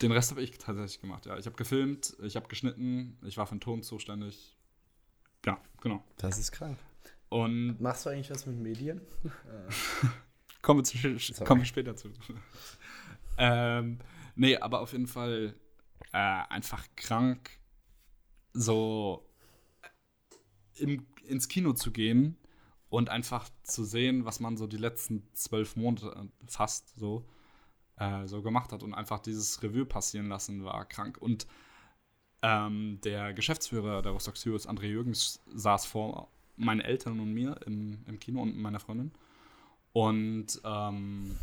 den 0.02 0.12
Rest 0.12 0.32
habe 0.32 0.42
ich 0.42 0.58
tatsächlich 0.58 1.02
gemacht. 1.02 1.26
Ja, 1.26 1.38
ich 1.38 1.46
habe 1.46 1.56
gefilmt, 1.56 2.16
ich 2.24 2.36
habe 2.36 2.48
geschnitten, 2.48 3.18
ich 3.24 3.38
war 3.38 3.46
für 3.46 3.56
den 3.56 3.62
Ton 3.62 3.84
zuständig. 3.84 4.56
Ja, 5.46 5.60
genau. 5.82 6.04
Das 6.18 6.38
ist 6.38 6.52
krank. 6.52 6.78
Und 7.30 7.80
Machst 7.80 8.06
du 8.06 8.10
eigentlich 8.10 8.30
was 8.32 8.46
mit 8.46 8.58
Medien? 8.58 9.02
kommen 10.62 10.84
wir, 10.84 11.46
kommen 11.46 11.62
wir 11.62 11.66
später 11.66 11.96
zu. 11.96 12.10
ähm, 13.38 14.00
nee, 14.36 14.58
aber 14.58 14.82
auf 14.82 14.94
jeden 14.94 15.08
Fall 15.08 15.54
äh, 16.12 16.18
einfach 16.18 16.88
krank, 16.96 17.52
so 18.54 19.26
im, 20.76 21.06
ins 21.28 21.48
Kino 21.48 21.74
zu 21.74 21.92
gehen 21.92 22.39
und 22.90 23.10
einfach 23.10 23.50
zu 23.64 23.84
sehen, 23.84 24.26
was 24.26 24.40
man 24.40 24.58
so 24.58 24.68
die 24.68 24.78
letzten 24.78 25.28
zwölf 25.34 25.76
Monate 25.76 26.30
fast 26.48 26.98
so, 26.98 27.26
äh, 27.98 28.28
so 28.28 28.42
gemacht 28.42 28.72
hat 28.72 28.84
und 28.84 28.94
einfach 28.94 29.20
dieses 29.20 29.62
Revue 29.62 29.86
passieren 29.86 30.28
lassen, 30.28 30.64
war 30.64 30.86
krank. 30.86 31.18
Und 31.20 31.48
ähm, 32.42 33.00
der 33.04 33.34
Geschäftsführer 33.34 34.02
der 34.02 34.12
Rostock 34.12 34.38
Series, 34.38 34.68
André 34.68 34.86
Jürgens, 34.86 35.42
saß 35.54 35.86
vor 35.86 36.30
meinen 36.56 36.82
Eltern 36.82 37.20
und 37.20 37.34
mir 37.34 37.60
im, 37.66 38.04
im 38.08 38.20
Kino 38.20 38.42
und 38.42 38.58
meiner 38.58 38.80
Freundin. 38.80 39.12
Und 39.94 40.62
ähm, 40.64 41.38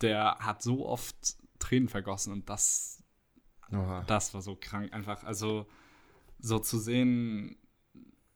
der 0.00 0.38
hat 0.40 0.62
so 0.62 0.86
oft 0.86 1.16
Tränen 1.58 1.88
vergossen 1.88 2.32
und 2.32 2.48
das, 2.48 3.02
Oha. 3.72 4.04
das 4.06 4.34
war 4.34 4.42
so 4.42 4.56
krank. 4.56 4.92
Einfach, 4.92 5.24
also 5.24 5.66
so 6.38 6.58
zu 6.58 6.78
sehen, 6.78 7.56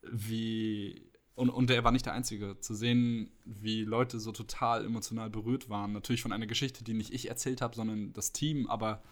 wie. 0.03 1.08
Und, 1.39 1.51
und 1.51 1.71
er 1.71 1.85
war 1.85 1.93
nicht 1.93 2.05
der 2.05 2.15
Einzige. 2.15 2.59
Zu 2.59 2.75
sehen, 2.75 3.31
wie 3.45 3.85
Leute 3.85 4.19
so 4.19 4.33
total 4.33 4.85
emotional 4.85 5.31
berührt 5.31 5.71
waren. 5.71 5.93
Natürlich 5.93 6.21
von 6.21 6.33
einer 6.33 6.49
Geschichte, 6.49 6.83
die 6.83 6.95
nicht 6.95 7.15
ich 7.15 7.29
erzählt 7.29 7.63
habe, 7.63 7.77
sondern 7.77 8.13
das 8.13 8.33
Team, 8.33 8.67
aber 8.67 9.03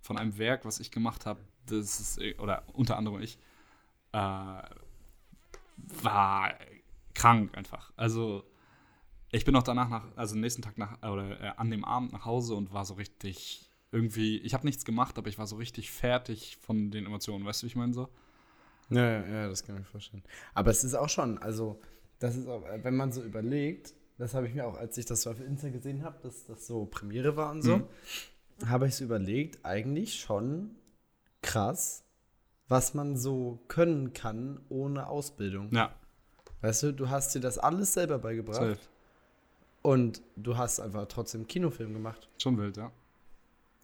von 0.00 0.16
einem 0.16 0.38
Werk, 0.38 0.64
was 0.64 0.80
ich 0.80 0.90
gemacht 0.90 1.26
habe, 1.26 1.40
das 1.66 2.00
ist, 2.00 2.38
oder 2.38 2.64
unter 2.72 2.96
anderem 2.96 3.20
ich, 3.20 3.38
äh, 4.12 4.62
war 5.76 6.54
krank 7.14 7.54
einfach. 7.54 7.92
Also, 7.96 8.44
ich 9.30 9.44
bin 9.44 9.54
auch 9.54 9.62
danach 9.62 9.90
nach, 9.90 10.04
also 10.16 10.36
nächsten 10.36 10.62
Tag 10.62 10.78
nach, 10.78 10.98
oder 11.02 11.38
äh, 11.38 11.52
an 11.56 11.70
dem 11.70 11.84
Abend 11.84 12.12
nach 12.12 12.24
Hause 12.24 12.54
und 12.54 12.72
war 12.72 12.86
so 12.86 12.94
richtig 12.94 13.68
irgendwie, 13.92 14.38
ich 14.38 14.54
habe 14.54 14.66
nichts 14.66 14.86
gemacht, 14.86 15.18
aber 15.18 15.28
ich 15.28 15.38
war 15.38 15.46
so 15.46 15.56
richtig 15.56 15.90
fertig 15.90 16.56
von 16.60 16.90
den 16.90 17.04
Emotionen. 17.04 17.44
Weißt 17.44 17.62
du, 17.62 17.66
wie 17.66 17.68
ich 17.68 17.76
meine 17.76 17.92
so? 17.92 18.08
Ja, 18.90 19.02
ja, 19.20 19.26
ja, 19.26 19.48
das 19.48 19.64
kann 19.64 19.76
ich 19.76 19.80
mir 19.80 19.86
vorstellen. 19.86 20.22
Aber 20.54 20.70
es 20.70 20.84
ist 20.84 20.94
auch 20.94 21.08
schon, 21.08 21.38
also, 21.38 21.80
das 22.18 22.36
ist 22.36 22.46
auch, 22.48 22.62
wenn 22.82 22.96
man 22.96 23.12
so 23.12 23.22
überlegt, 23.22 23.94
das 24.18 24.34
habe 24.34 24.46
ich 24.46 24.54
mir 24.54 24.66
auch, 24.66 24.76
als 24.76 24.96
ich 24.98 25.06
das 25.06 25.22
so 25.22 25.30
auf 25.30 25.40
Insta 25.40 25.68
gesehen 25.70 26.04
habe, 26.04 26.18
dass 26.22 26.44
das 26.46 26.66
so 26.66 26.84
Premiere 26.86 27.36
war 27.36 27.50
und 27.50 27.62
so, 27.62 27.78
Mhm. 27.78 27.86
habe 28.68 28.86
ich 28.86 28.94
so 28.94 29.04
überlegt, 29.04 29.64
eigentlich 29.64 30.20
schon 30.20 30.76
krass, 31.42 32.04
was 32.68 32.94
man 32.94 33.16
so 33.16 33.58
können 33.68 34.12
kann 34.12 34.60
ohne 34.68 35.08
Ausbildung. 35.08 35.70
Ja, 35.72 35.94
Weißt 36.60 36.82
du, 36.84 36.92
du 36.92 37.10
hast 37.10 37.34
dir 37.34 37.40
das 37.40 37.58
alles 37.58 37.92
selber 37.92 38.18
beigebracht 38.18 38.58
safe. 38.58 38.78
und 39.82 40.22
du 40.36 40.56
hast 40.56 40.80
einfach 40.80 41.06
trotzdem 41.08 41.46
Kinofilm 41.46 41.92
gemacht. 41.92 42.28
Schon 42.38 42.56
wild, 42.56 42.76
ja. 42.78 42.90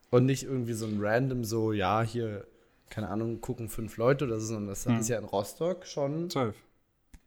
Und 0.09 0.25
nicht 0.25 0.43
irgendwie 0.43 0.73
so 0.73 0.87
ein 0.87 0.97
random, 0.99 1.43
so, 1.43 1.73
ja, 1.73 2.01
hier, 2.01 2.47
keine 2.91 3.09
Ahnung, 3.09 3.41
gucken 3.41 3.69
fünf 3.69 3.97
Leute 3.97 4.25
oder 4.25 4.39
so, 4.39 4.47
sondern 4.47 4.67
das 4.67 4.85
Mhm. 4.85 4.99
ist 4.99 5.07
ja 5.09 5.17
in 5.17 5.25
Rostock 5.25 5.85
schon 5.87 6.29
Safe. 6.29 6.53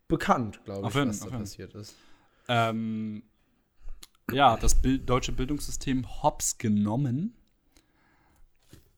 bekannt, 0.07 0.61
glaube 0.65 0.89
ich, 0.89 0.95
jeden, 0.95 1.09
was 1.09 1.19
da 1.21 1.27
jeden. 1.27 1.39
passiert 1.39 1.75
ist. 1.75 1.95
Ähm, 2.49 3.23
ja, 4.31 4.57
das 4.57 4.75
Bild, 4.75 5.09
deutsche 5.09 5.33
Bildungssystem 5.33 6.23
hops 6.23 6.59
genommen. 6.59 7.35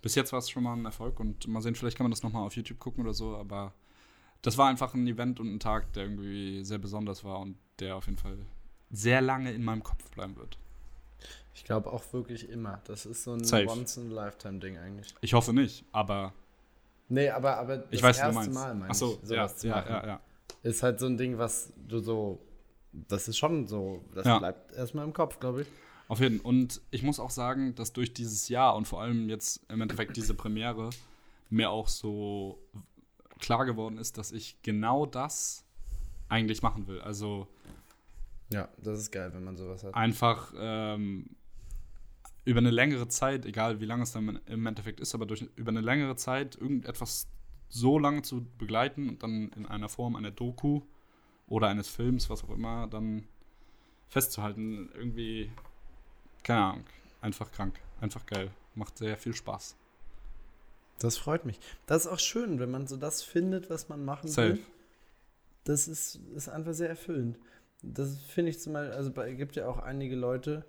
bis 0.00 0.14
jetzt 0.14 0.32
war 0.32 0.38
es 0.38 0.50
schon 0.50 0.62
mal 0.62 0.74
ein 0.74 0.84
Erfolg. 0.84 1.20
Und 1.20 1.46
mal 1.48 1.60
sehen, 1.62 1.74
vielleicht 1.74 1.96
kann 1.96 2.04
man 2.04 2.10
das 2.10 2.22
nochmal 2.22 2.44
auf 2.44 2.56
YouTube 2.56 2.78
gucken 2.78 3.04
oder 3.04 3.14
so. 3.14 3.36
Aber 3.36 3.72
das 4.42 4.58
war 4.58 4.68
einfach 4.68 4.94
ein 4.94 5.06
Event 5.06 5.38
und 5.40 5.52
ein 5.52 5.60
Tag, 5.60 5.92
der 5.92 6.04
irgendwie 6.04 6.64
sehr 6.64 6.78
besonders 6.78 7.24
war 7.24 7.40
und 7.40 7.56
der 7.78 7.96
auf 7.96 8.06
jeden 8.06 8.18
Fall 8.18 8.38
sehr 8.90 9.20
lange 9.20 9.52
in 9.52 9.64
meinem 9.64 9.82
Kopf 9.82 10.10
bleiben 10.10 10.36
wird. 10.36 10.58
Ich 11.54 11.64
glaube 11.64 11.92
auch 11.92 12.02
wirklich 12.12 12.48
immer. 12.48 12.80
Das 12.84 13.06
ist 13.06 13.24
so 13.24 13.34
ein 13.34 13.44
Safe. 13.44 13.68
Once-in-a-Lifetime-Ding 13.68 14.78
eigentlich. 14.78 15.14
Ich 15.20 15.34
hoffe 15.34 15.52
nicht, 15.52 15.84
aber 15.92 16.32
Nee, 17.12 17.28
aber, 17.28 17.58
aber 17.58 17.76
das 17.76 17.86
ich 17.90 18.02
weiß, 18.02 18.16
du 18.16 18.22
erste 18.22 18.34
meinst. 18.34 18.54
Mal, 18.54 18.74
meine 18.74 18.90
Ach 18.90 18.94
so, 18.94 19.18
ich, 19.22 19.28
ja, 19.28 19.46
sowas 19.46 19.56
zu 19.58 19.68
ja, 19.68 19.76
machen. 19.76 19.92
ja, 19.92 20.06
ja. 20.06 20.20
Ist 20.62 20.82
halt 20.82 20.98
so 20.98 21.06
ein 21.06 21.18
Ding, 21.18 21.36
was 21.36 21.72
du 21.86 21.98
so, 21.98 22.38
das 22.92 23.28
ist 23.28 23.38
schon 23.38 23.66
so, 23.66 24.04
das 24.14 24.26
Ja. 24.26 24.38
bleibt 24.38 24.72
erstmal 24.72 25.04
im 25.04 25.12
Kopf, 25.12 25.40
glaube 25.40 25.62
ich. 25.62 25.68
Auf 26.08 26.20
jeden 26.20 26.38
Fall. 26.40 26.46
Und 26.46 26.80
ich 26.90 27.02
muss 27.02 27.18
auch 27.20 27.30
sagen, 27.30 27.74
dass 27.74 27.92
durch 27.92 28.12
dieses 28.12 28.48
Jahr 28.48 28.76
und 28.76 28.86
vor 28.86 29.00
allem 29.00 29.28
jetzt 29.28 29.60
im 29.70 29.80
Endeffekt 29.80 30.16
diese 30.16 30.34
Premiere 30.34 30.90
mir 31.48 31.70
auch 31.70 31.88
so 31.88 32.58
klar 33.38 33.64
geworden 33.64 33.98
ist, 33.98 34.18
dass 34.18 34.30
ich 34.32 34.60
genau 34.62 35.06
das 35.06 35.64
eigentlich 36.28 36.62
machen 36.62 36.86
will. 36.86 37.00
Also 37.00 37.46
Ja, 38.52 38.68
das 38.82 38.98
ist 38.98 39.10
geil, 39.10 39.30
wenn 39.34 39.44
man 39.44 39.56
sowas 39.56 39.84
hat. 39.84 39.94
einfach 39.94 40.52
ähm, 40.56 41.30
über 42.44 42.58
eine 42.58 42.70
längere 42.70 43.08
Zeit, 43.08 43.46
egal 43.46 43.80
wie 43.80 43.86
lange 43.86 44.02
es 44.02 44.12
dann 44.12 44.40
im 44.46 44.66
Endeffekt 44.66 45.00
ist, 45.00 45.14
aber 45.14 45.26
durch, 45.26 45.48
über 45.56 45.70
eine 45.70 45.80
längere 45.80 46.16
Zeit 46.16 46.56
irgendetwas 46.56 47.28
so 47.68 47.98
lange 47.98 48.22
zu 48.22 48.44
begleiten 48.58 49.08
und 49.08 49.22
dann 49.22 49.48
in 49.56 49.64
einer 49.66 49.88
Form 49.88 50.16
einer 50.16 50.30
Doku 50.30 50.82
oder 51.48 51.68
eines 51.68 51.88
Films, 51.88 52.30
was 52.30 52.44
auch 52.44 52.50
immer, 52.50 52.86
dann 52.86 53.26
festzuhalten, 54.08 54.90
irgendwie, 54.94 55.50
keine 56.42 56.60
Ahnung, 56.64 56.84
einfach 57.20 57.50
krank, 57.52 57.78
einfach 58.00 58.24
geil, 58.26 58.50
macht 58.74 58.98
sehr 58.98 59.16
viel 59.16 59.34
Spaß. 59.34 59.76
Das 60.98 61.16
freut 61.16 61.44
mich. 61.44 61.58
Das 61.86 62.04
ist 62.06 62.12
auch 62.12 62.18
schön, 62.18 62.58
wenn 62.60 62.70
man 62.70 62.86
so 62.86 62.96
das 62.96 63.22
findet, 63.22 63.70
was 63.70 63.88
man 63.88 64.04
machen 64.04 64.28
Safe. 64.28 64.54
will. 64.54 64.62
Das 65.64 65.88
ist, 65.88 66.16
ist 66.34 66.48
einfach 66.48 66.74
sehr 66.74 66.88
erfüllend. 66.88 67.38
Das 67.82 68.16
finde 68.28 68.50
ich 68.50 68.60
zum 68.60 68.74
Beispiel, 68.74 68.94
also 68.96 69.10
bei- 69.10 69.32
gibt 69.32 69.56
ja 69.56 69.66
auch 69.66 69.78
einige 69.78 70.14
Leute, 70.14 70.64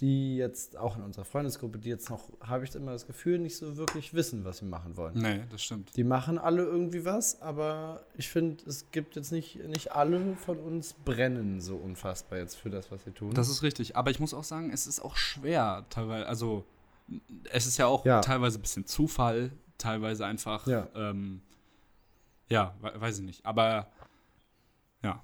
die 0.00 0.36
jetzt 0.36 0.76
auch 0.76 0.96
in 0.96 1.02
unserer 1.02 1.24
Freundesgruppe, 1.24 1.78
die 1.78 1.88
jetzt 1.88 2.10
noch, 2.10 2.20
habe 2.40 2.64
ich 2.64 2.74
immer 2.74 2.90
das 2.92 3.06
Gefühl, 3.06 3.38
nicht 3.38 3.56
so 3.56 3.76
wirklich 3.76 4.12
wissen, 4.12 4.44
was 4.44 4.58
sie 4.58 4.64
machen 4.64 4.96
wollen. 4.96 5.16
Nee, 5.16 5.44
das 5.50 5.62
stimmt. 5.62 5.94
Die 5.96 6.02
machen 6.02 6.36
alle 6.36 6.64
irgendwie 6.64 7.04
was, 7.04 7.40
aber 7.40 8.04
ich 8.16 8.28
finde, 8.28 8.64
es 8.68 8.90
gibt 8.90 9.14
jetzt 9.14 9.30
nicht, 9.30 9.56
nicht 9.68 9.92
alle 9.92 10.36
von 10.36 10.58
uns 10.58 10.94
brennen 11.04 11.60
so 11.60 11.76
unfassbar 11.76 12.38
jetzt 12.40 12.56
für 12.56 12.70
das, 12.70 12.90
was 12.90 13.04
sie 13.04 13.12
tun. 13.12 13.34
Das 13.34 13.48
ist 13.48 13.62
richtig. 13.62 13.94
Aber 13.96 14.10
ich 14.10 14.18
muss 14.18 14.34
auch 14.34 14.42
sagen, 14.44 14.70
es 14.72 14.88
ist 14.88 15.00
auch 15.00 15.14
schwer 15.16 15.84
teilweise. 15.90 16.26
Also, 16.26 16.64
es 17.52 17.66
ist 17.66 17.76
ja 17.76 17.86
auch 17.86 18.04
Ja. 18.04 18.20
teilweise 18.20 18.58
ein 18.58 18.62
bisschen 18.62 18.86
Zufall, 18.86 19.52
teilweise 19.78 20.26
einfach, 20.26 20.66
Ja. 20.66 20.88
ähm, 20.96 21.40
ja, 22.48 22.74
we 22.80 22.92
weiß 23.00 23.18
ich 23.18 23.24
nicht. 23.24 23.46
Aber 23.46 23.86
ja, 25.04 25.22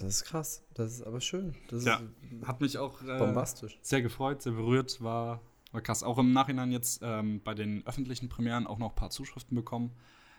das 0.00 0.16
ist 0.16 0.24
krass. 0.24 0.62
Das 0.74 0.92
ist 0.92 1.02
aber 1.02 1.20
schön. 1.20 1.54
Das 1.68 1.84
Ja. 1.84 1.96
ist 2.40 2.46
hat 2.46 2.60
mich 2.60 2.78
auch 2.78 3.02
äh, 3.02 3.18
bombastisch. 3.18 3.78
sehr 3.82 4.02
gefreut, 4.02 4.42
sehr 4.42 4.52
berührt, 4.52 5.02
war, 5.02 5.40
war 5.72 5.80
krass. 5.80 6.02
Auch 6.02 6.18
im 6.18 6.32
Nachhinein 6.32 6.72
jetzt 6.72 7.00
ähm, 7.02 7.40
bei 7.42 7.54
den 7.54 7.86
öffentlichen 7.86 8.28
Premieren 8.28 8.66
auch 8.66 8.78
noch 8.78 8.90
ein 8.90 8.96
paar 8.96 9.10
Zuschriften 9.10 9.54
bekommen. 9.54 9.92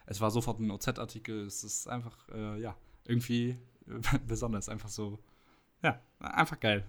Es 0.06 0.20
war 0.20 0.32
sofort 0.32 0.60
ein 0.60 0.72
OZ-Artikel. 0.72 1.46
Es 1.46 1.64
ist 1.64 1.88
einfach, 1.88 2.28
äh, 2.30 2.60
ja, 2.60 2.76
irgendwie 3.06 3.58
äh, 3.88 4.18
besonders. 4.28 4.68
Einfach 4.70 4.90
so, 4.90 5.20
ja, 5.84 6.00
einfach 6.20 6.60
geil. 6.60 6.84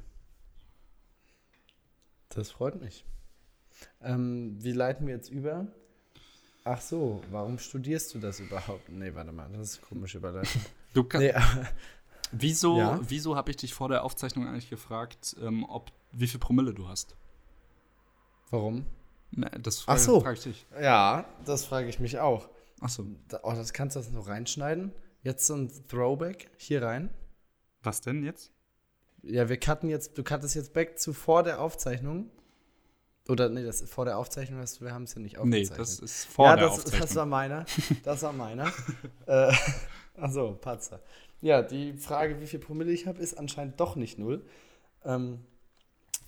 Das 2.30 2.50
freut 2.50 2.80
mich. 2.80 3.04
Ähm, 4.00 4.56
wie 4.62 4.72
leiten 4.72 5.06
wir 5.06 5.14
jetzt 5.14 5.28
über? 5.30 5.66
Ach 6.64 6.80
so, 6.80 7.22
warum 7.30 7.58
studierst 7.58 8.14
du 8.14 8.18
das 8.20 8.38
überhaupt? 8.40 8.88
Nee, 8.88 9.12
warte 9.14 9.32
mal, 9.32 9.48
das 9.50 9.72
ist 9.72 9.78
eine 9.78 9.86
komische 9.88 10.18
Überleitung. 10.18 10.62
Du 10.94 11.04
kann, 11.04 11.20
Nee, 11.22 11.32
Wieso, 12.32 12.78
Ja? 12.78 13.00
wieso 13.02 13.36
habe 13.36 13.50
ich 13.50 13.56
dich 13.58 13.74
vor 13.74 13.88
der 13.88 14.04
Aufzeichnung 14.04 14.46
eigentlich 14.48 14.70
gefragt, 14.70 15.36
ähm, 15.40 15.64
ob 15.68 15.92
wie 16.12 16.26
viel 16.26 16.40
Promille 16.40 16.72
du 16.74 16.88
hast? 16.88 17.14
warum? 18.50 18.84
Ne, 19.30 19.50
das 19.62 19.78
Ach 19.80 19.84
frage 19.84 20.00
so. 20.00 20.20
frag 20.20 20.36
ich 20.36 20.42
dich. 20.42 20.66
Ja, 20.80 21.24
das 21.46 21.64
frage 21.64 21.88
ich 21.88 21.98
mich 22.00 22.18
auch. 22.18 22.48
Achso. 22.80 23.06
Da, 23.28 23.40
oh, 23.44 23.52
das 23.52 23.72
kannst 23.72 23.96
du 23.96 24.00
das 24.00 24.10
noch 24.10 24.28
reinschneiden? 24.28 24.92
Jetzt 25.22 25.46
so 25.46 25.54
ein 25.54 25.70
Throwback 25.88 26.50
hier 26.58 26.82
rein. 26.82 27.08
Was 27.82 28.02
denn 28.02 28.22
jetzt? 28.24 28.50
Ja, 29.22 29.48
wir 29.48 29.56
cutten 29.58 29.88
jetzt, 29.88 30.18
du 30.18 30.22
cuttest 30.24 30.54
jetzt 30.54 30.72
back 30.74 30.98
zu 30.98 31.14
vor 31.14 31.42
der 31.44 31.60
Aufzeichnung. 31.62 32.28
Oder 33.28 33.48
nee, 33.48 33.64
das 33.64 33.80
ist 33.80 33.90
vor 33.92 34.04
der 34.04 34.18
Aufzeichnung, 34.18 34.60
du- 34.60 34.84
wir 34.84 34.92
haben 34.92 35.04
es 35.04 35.14
ja 35.14 35.20
nicht 35.22 35.36
Nee, 35.36 35.40
aufgezeichnet. 35.62 35.78
das 35.78 35.98
ist 36.00 36.24
vor 36.26 36.46
ja, 36.48 36.56
der 36.56 36.66
das, 36.66 36.74
Aufzeichnung. 36.74 37.00
das 37.00 37.16
war 37.16 37.26
meiner. 37.26 37.64
Das 38.02 38.22
war 38.22 38.32
meiner. 38.32 38.72
äh, 39.26 39.52
achso, 40.20 40.54
Patzer. 40.60 41.00
Ja, 41.42 41.60
die 41.60 41.92
Frage, 41.94 42.40
wie 42.40 42.46
viel 42.46 42.60
Promille 42.60 42.92
ich 42.92 43.06
habe, 43.06 43.20
ist 43.20 43.34
anscheinend 43.34 43.78
doch 43.80 43.96
nicht 43.96 44.18
null. 44.18 44.44
Ähm, 45.04 45.40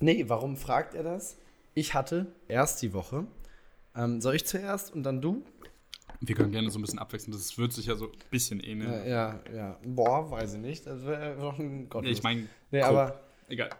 nee, 0.01 0.25
warum 0.27 0.57
fragt 0.57 0.95
er 0.95 1.05
das? 1.05 1.37
Ich 1.73 1.95
hatte 1.95 2.27
erst 2.49 2.83
die 2.83 2.93
Woche. 2.93 3.27
Ähm, 3.97 4.21
soll 4.21 4.35
ich 4.35 4.45
zuerst 4.45 4.93
und 4.93 5.05
dann 5.05 5.23
du? 5.23 5.45
Wir 6.21 6.35
können 6.35 6.51
gerne 6.51 6.69
so 6.71 6.81
ein 6.81 6.83
bisschen 6.83 6.99
abwechseln. 6.99 7.33
Das 7.33 7.57
wird 7.57 7.73
sich 7.73 7.87
ja 7.87 7.95
so 7.95 8.07
ein 8.07 8.19
bisschen 8.31 8.59
ähneln. 8.59 8.91
Ja, 8.91 9.05
ja, 9.05 9.41
ja. 9.55 9.79
Boah, 9.85 10.31
weiß 10.31 10.55
ich 10.55 10.61
nicht. 10.61 10.85
Das 10.87 11.05
wäre 11.05 11.37
doch 11.37 11.59
ein 11.61 11.89
Gott. 11.89 12.03
Nee, 12.03 12.11
ich 12.11 12.23
meine, 12.25 12.49
nee, 12.73 12.83
aber 12.83 13.21
egal. 13.49 13.71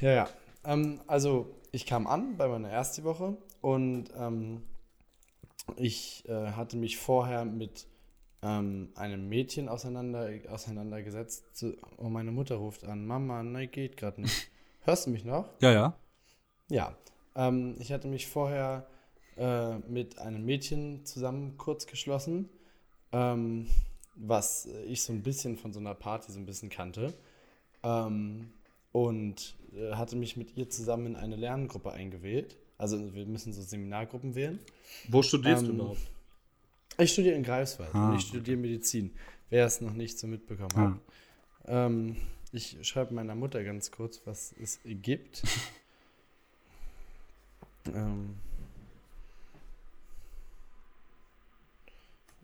Ja, 0.00 0.10
ja. 0.12 0.28
Ähm, 0.64 1.00
also, 1.06 1.54
ich 1.70 1.86
kam 1.86 2.08
an 2.08 2.36
bei 2.36 2.48
meiner 2.48 2.68
ersten 2.68 3.04
Woche 3.04 3.36
und 3.60 4.06
ähm, 4.18 4.62
ich 5.76 6.28
äh, 6.28 6.52
hatte 6.52 6.76
mich 6.76 6.98
vorher 6.98 7.44
mit 7.44 7.86
ähm, 8.42 8.90
einem 8.94 9.28
Mädchen 9.28 9.68
auseinander, 9.68 10.30
auseinandergesetzt. 10.48 11.44
Zu, 11.54 11.76
oh, 11.98 12.08
meine 12.08 12.32
Mutter 12.32 12.56
ruft 12.56 12.84
an. 12.84 13.06
Mama, 13.06 13.42
nein, 13.42 13.70
geht 13.70 13.96
gerade 13.96 14.22
nicht. 14.22 14.50
Hörst 14.82 15.06
du 15.06 15.10
mich 15.10 15.24
noch? 15.24 15.48
Ja, 15.60 15.72
ja. 15.72 15.96
Ja. 16.70 16.96
Ähm, 17.36 17.76
ich 17.78 17.92
hatte 17.92 18.08
mich 18.08 18.26
vorher 18.26 18.86
äh, 19.36 19.78
mit 19.80 20.18
einem 20.18 20.44
Mädchen 20.44 21.04
zusammen 21.04 21.58
kurz 21.58 21.86
geschlossen, 21.86 22.48
ähm, 23.12 23.66
was 24.14 24.66
ich 24.86 25.02
so 25.02 25.12
ein 25.12 25.22
bisschen 25.22 25.56
von 25.56 25.72
so 25.72 25.80
einer 25.80 25.94
Party 25.94 26.32
so 26.32 26.38
ein 26.38 26.46
bisschen 26.46 26.70
kannte. 26.70 27.12
Ähm, 27.82 28.52
und 28.92 29.54
äh, 29.74 29.92
hatte 29.94 30.16
mich 30.16 30.36
mit 30.36 30.56
ihr 30.56 30.68
zusammen 30.68 31.06
in 31.06 31.16
eine 31.16 31.36
Lerngruppe 31.36 31.92
eingewählt. 31.92 32.56
Also 32.76 33.14
wir 33.14 33.26
müssen 33.26 33.52
so 33.52 33.62
Seminargruppen 33.62 34.34
wählen. 34.34 34.58
Wo 35.08 35.22
studierst 35.22 35.62
Ähm, 35.62 35.68
du 35.68 35.74
überhaupt? 35.74 36.00
Ich 37.00 37.12
studiere 37.12 37.34
in 37.34 37.42
Greifswald 37.42 37.94
Ah, 37.94 38.10
und 38.10 38.16
ich 38.16 38.26
studiere 38.26 38.56
Medizin. 38.56 39.10
Wer 39.48 39.66
es 39.66 39.80
noch 39.80 39.94
nicht 39.94 40.18
so 40.18 40.26
mitbekommen 40.26 40.76
hat. 40.76 40.92
Ähm, 41.66 42.16
ich 42.52 42.76
schreibe 42.82 43.14
meiner 43.14 43.34
Mutter 43.34 43.62
ganz 43.64 43.90
kurz, 43.90 44.20
was 44.24 44.54
es 44.60 44.80
gibt. 44.84 45.42
ähm, 47.94 48.36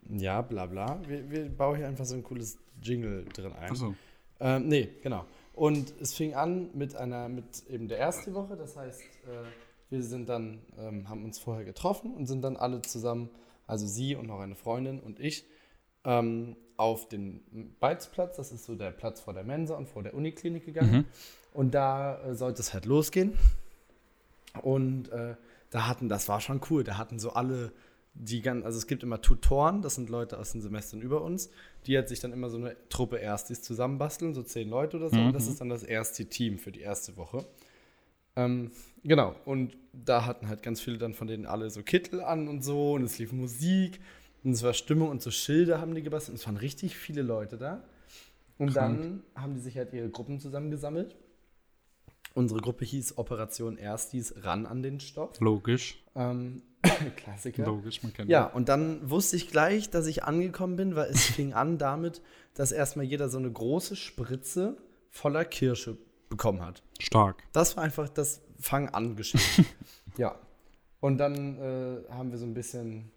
ja, 0.09 0.41
bla 0.41 0.65
bla. 0.65 0.99
Wir, 1.07 1.29
wir 1.29 1.49
bauen 1.49 1.77
hier 1.77 1.87
einfach 1.87 2.05
so 2.05 2.15
ein 2.15 2.23
cooles 2.23 2.57
Jingle 2.81 3.25
drin 3.33 3.53
ein. 3.53 3.71
Achso. 3.71 3.95
Ähm, 4.39 4.67
nee, 4.67 4.89
genau. 5.03 5.25
Und 5.53 5.93
es 5.99 6.13
fing 6.13 6.35
an 6.35 6.69
mit 6.73 6.95
einer, 6.95 7.29
mit 7.29 7.67
eben 7.69 7.87
der 7.87 7.99
ersten 7.99 8.33
Woche. 8.33 8.55
Das 8.55 8.77
heißt, 8.77 9.01
äh, 9.01 9.45
wir 9.89 10.03
sind 10.03 10.29
dann, 10.29 10.59
ähm, 10.77 11.09
haben 11.09 11.23
uns 11.23 11.39
vorher 11.39 11.65
getroffen 11.65 12.13
und 12.13 12.27
sind 12.27 12.41
dann 12.41 12.57
alle 12.57 12.81
zusammen, 12.81 13.29
also 13.67 13.85
sie 13.85 14.15
und 14.15 14.27
noch 14.27 14.39
eine 14.39 14.55
Freundin 14.55 14.99
und 14.99 15.19
ich, 15.19 15.45
ähm, 16.03 16.55
auf 16.77 17.09
den 17.09 17.75
Beizplatz. 17.79 18.37
Das 18.37 18.51
ist 18.51 18.65
so 18.65 18.75
der 18.75 18.91
Platz 18.91 19.19
vor 19.19 19.33
der 19.33 19.43
Mensa 19.43 19.75
und 19.75 19.87
vor 19.87 20.03
der 20.03 20.13
Uniklinik 20.13 20.65
gegangen. 20.65 20.91
Mhm. 20.91 21.05
Und 21.53 21.73
da 21.73 22.21
äh, 22.23 22.35
sollte 22.35 22.61
es 22.61 22.73
halt 22.73 22.85
losgehen. 22.85 23.33
Und 24.61 25.09
äh, 25.09 25.35
da 25.69 25.87
hatten, 25.87 26.09
das 26.09 26.27
war 26.29 26.39
schon 26.41 26.61
cool, 26.69 26.83
da 26.83 26.97
hatten 26.97 27.19
so 27.19 27.31
alle 27.31 27.71
die 28.19 28.41
ganz, 28.41 28.65
also 28.65 28.79
es 28.79 28.87
gibt 28.87 29.03
immer 29.03 29.21
Tutoren, 29.21 29.83
das 29.83 29.93
sind 29.93 30.09
Leute 30.09 30.39
aus 30.39 30.51
den 30.51 30.61
Semestern 30.61 31.01
über 31.01 31.21
uns, 31.21 31.51
die 31.85 31.95
halt 31.95 32.09
sich 32.09 32.19
dann 32.19 32.33
immer 32.33 32.49
so 32.49 32.57
eine 32.57 32.75
Truppe 32.89 33.17
Erstis 33.17 33.61
zusammenbasteln, 33.61 34.33
so 34.33 34.41
zehn 34.41 34.69
Leute 34.69 34.97
oder 34.97 35.09
so. 35.09 35.19
Und 35.19 35.33
das 35.33 35.45
Mhm. 35.45 35.51
ist 35.51 35.61
dann 35.61 35.69
das 35.69 35.83
erste 35.83 36.25
Team 36.25 36.57
für 36.57 36.71
die 36.71 36.81
erste 36.81 37.15
Woche. 37.15 37.45
Ähm, 38.37 38.71
genau, 39.03 39.35
und 39.45 39.75
da 39.91 40.25
hatten 40.25 40.47
halt 40.47 40.61
ganz 40.61 40.79
viele 40.79 40.97
dann 40.97 41.13
von 41.13 41.27
denen 41.27 41.45
alle 41.45 41.69
so 41.69 41.81
Kittel 41.81 42.21
an 42.21 42.47
und 42.47 42.63
so 42.63 42.93
und 42.93 43.03
es 43.03 43.17
lief 43.17 43.33
Musik 43.33 43.99
und 44.43 44.51
es 44.51 44.63
war 44.63 44.73
Stimmung 44.73 45.09
und 45.09 45.21
so 45.21 45.31
Schilder 45.31 45.81
haben 45.81 45.95
die 45.95 46.03
gebastelt 46.03 46.35
und 46.35 46.39
es 46.39 46.45
waren 46.45 46.57
richtig 46.57 46.95
viele 46.95 47.23
Leute 47.23 47.57
da. 47.57 47.83
Und 48.59 48.73
Krank. 48.73 49.23
dann 49.33 49.43
haben 49.43 49.55
die 49.55 49.59
sich 49.59 49.77
halt 49.77 49.93
ihre 49.93 50.09
Gruppen 50.09 50.39
zusammengesammelt. 50.39 51.15
Unsere 52.33 52.59
Gruppe 52.59 52.85
hieß 52.85 53.17
Operation 53.17 53.77
Erstis 53.77 54.33
ran 54.43 54.67
an 54.67 54.83
den 54.83 54.99
Stoff. 54.99 55.39
Logisch. 55.39 56.03
Ähm, 56.15 56.61
Klassiker. 57.15 57.65
Logisch, 57.65 58.03
man 58.03 58.13
kennt 58.13 58.29
Ja, 58.29 58.45
und 58.45 58.69
dann 58.69 59.09
wusste 59.09 59.35
ich 59.35 59.49
gleich, 59.49 59.89
dass 59.89 60.05
ich 60.05 60.23
angekommen 60.23 60.75
bin, 60.75 60.95
weil 60.95 61.09
es 61.09 61.25
fing 61.25 61.53
an 61.53 61.79
damit, 61.79 62.21
dass 62.53 62.71
erstmal 62.71 63.05
jeder 63.05 63.29
so 63.29 63.39
eine 63.39 63.51
große 63.51 63.95
Spritze 63.95 64.77
voller 65.09 65.45
Kirsche 65.45 65.97
bekommen 66.29 66.65
hat. 66.65 66.83
Stark. 66.99 67.43
Das 67.53 67.77
war 67.77 67.83
einfach 67.83 68.09
das 68.09 68.41
Fang 68.59 68.89
an 68.89 69.15
Geschichte. 69.15 69.65
ja. 70.17 70.35
Und 70.99 71.17
dann 71.17 71.57
äh, 71.57 72.11
haben 72.11 72.31
wir 72.31 72.37
so 72.37 72.45
ein 72.45 72.53
bisschen, 72.53 73.11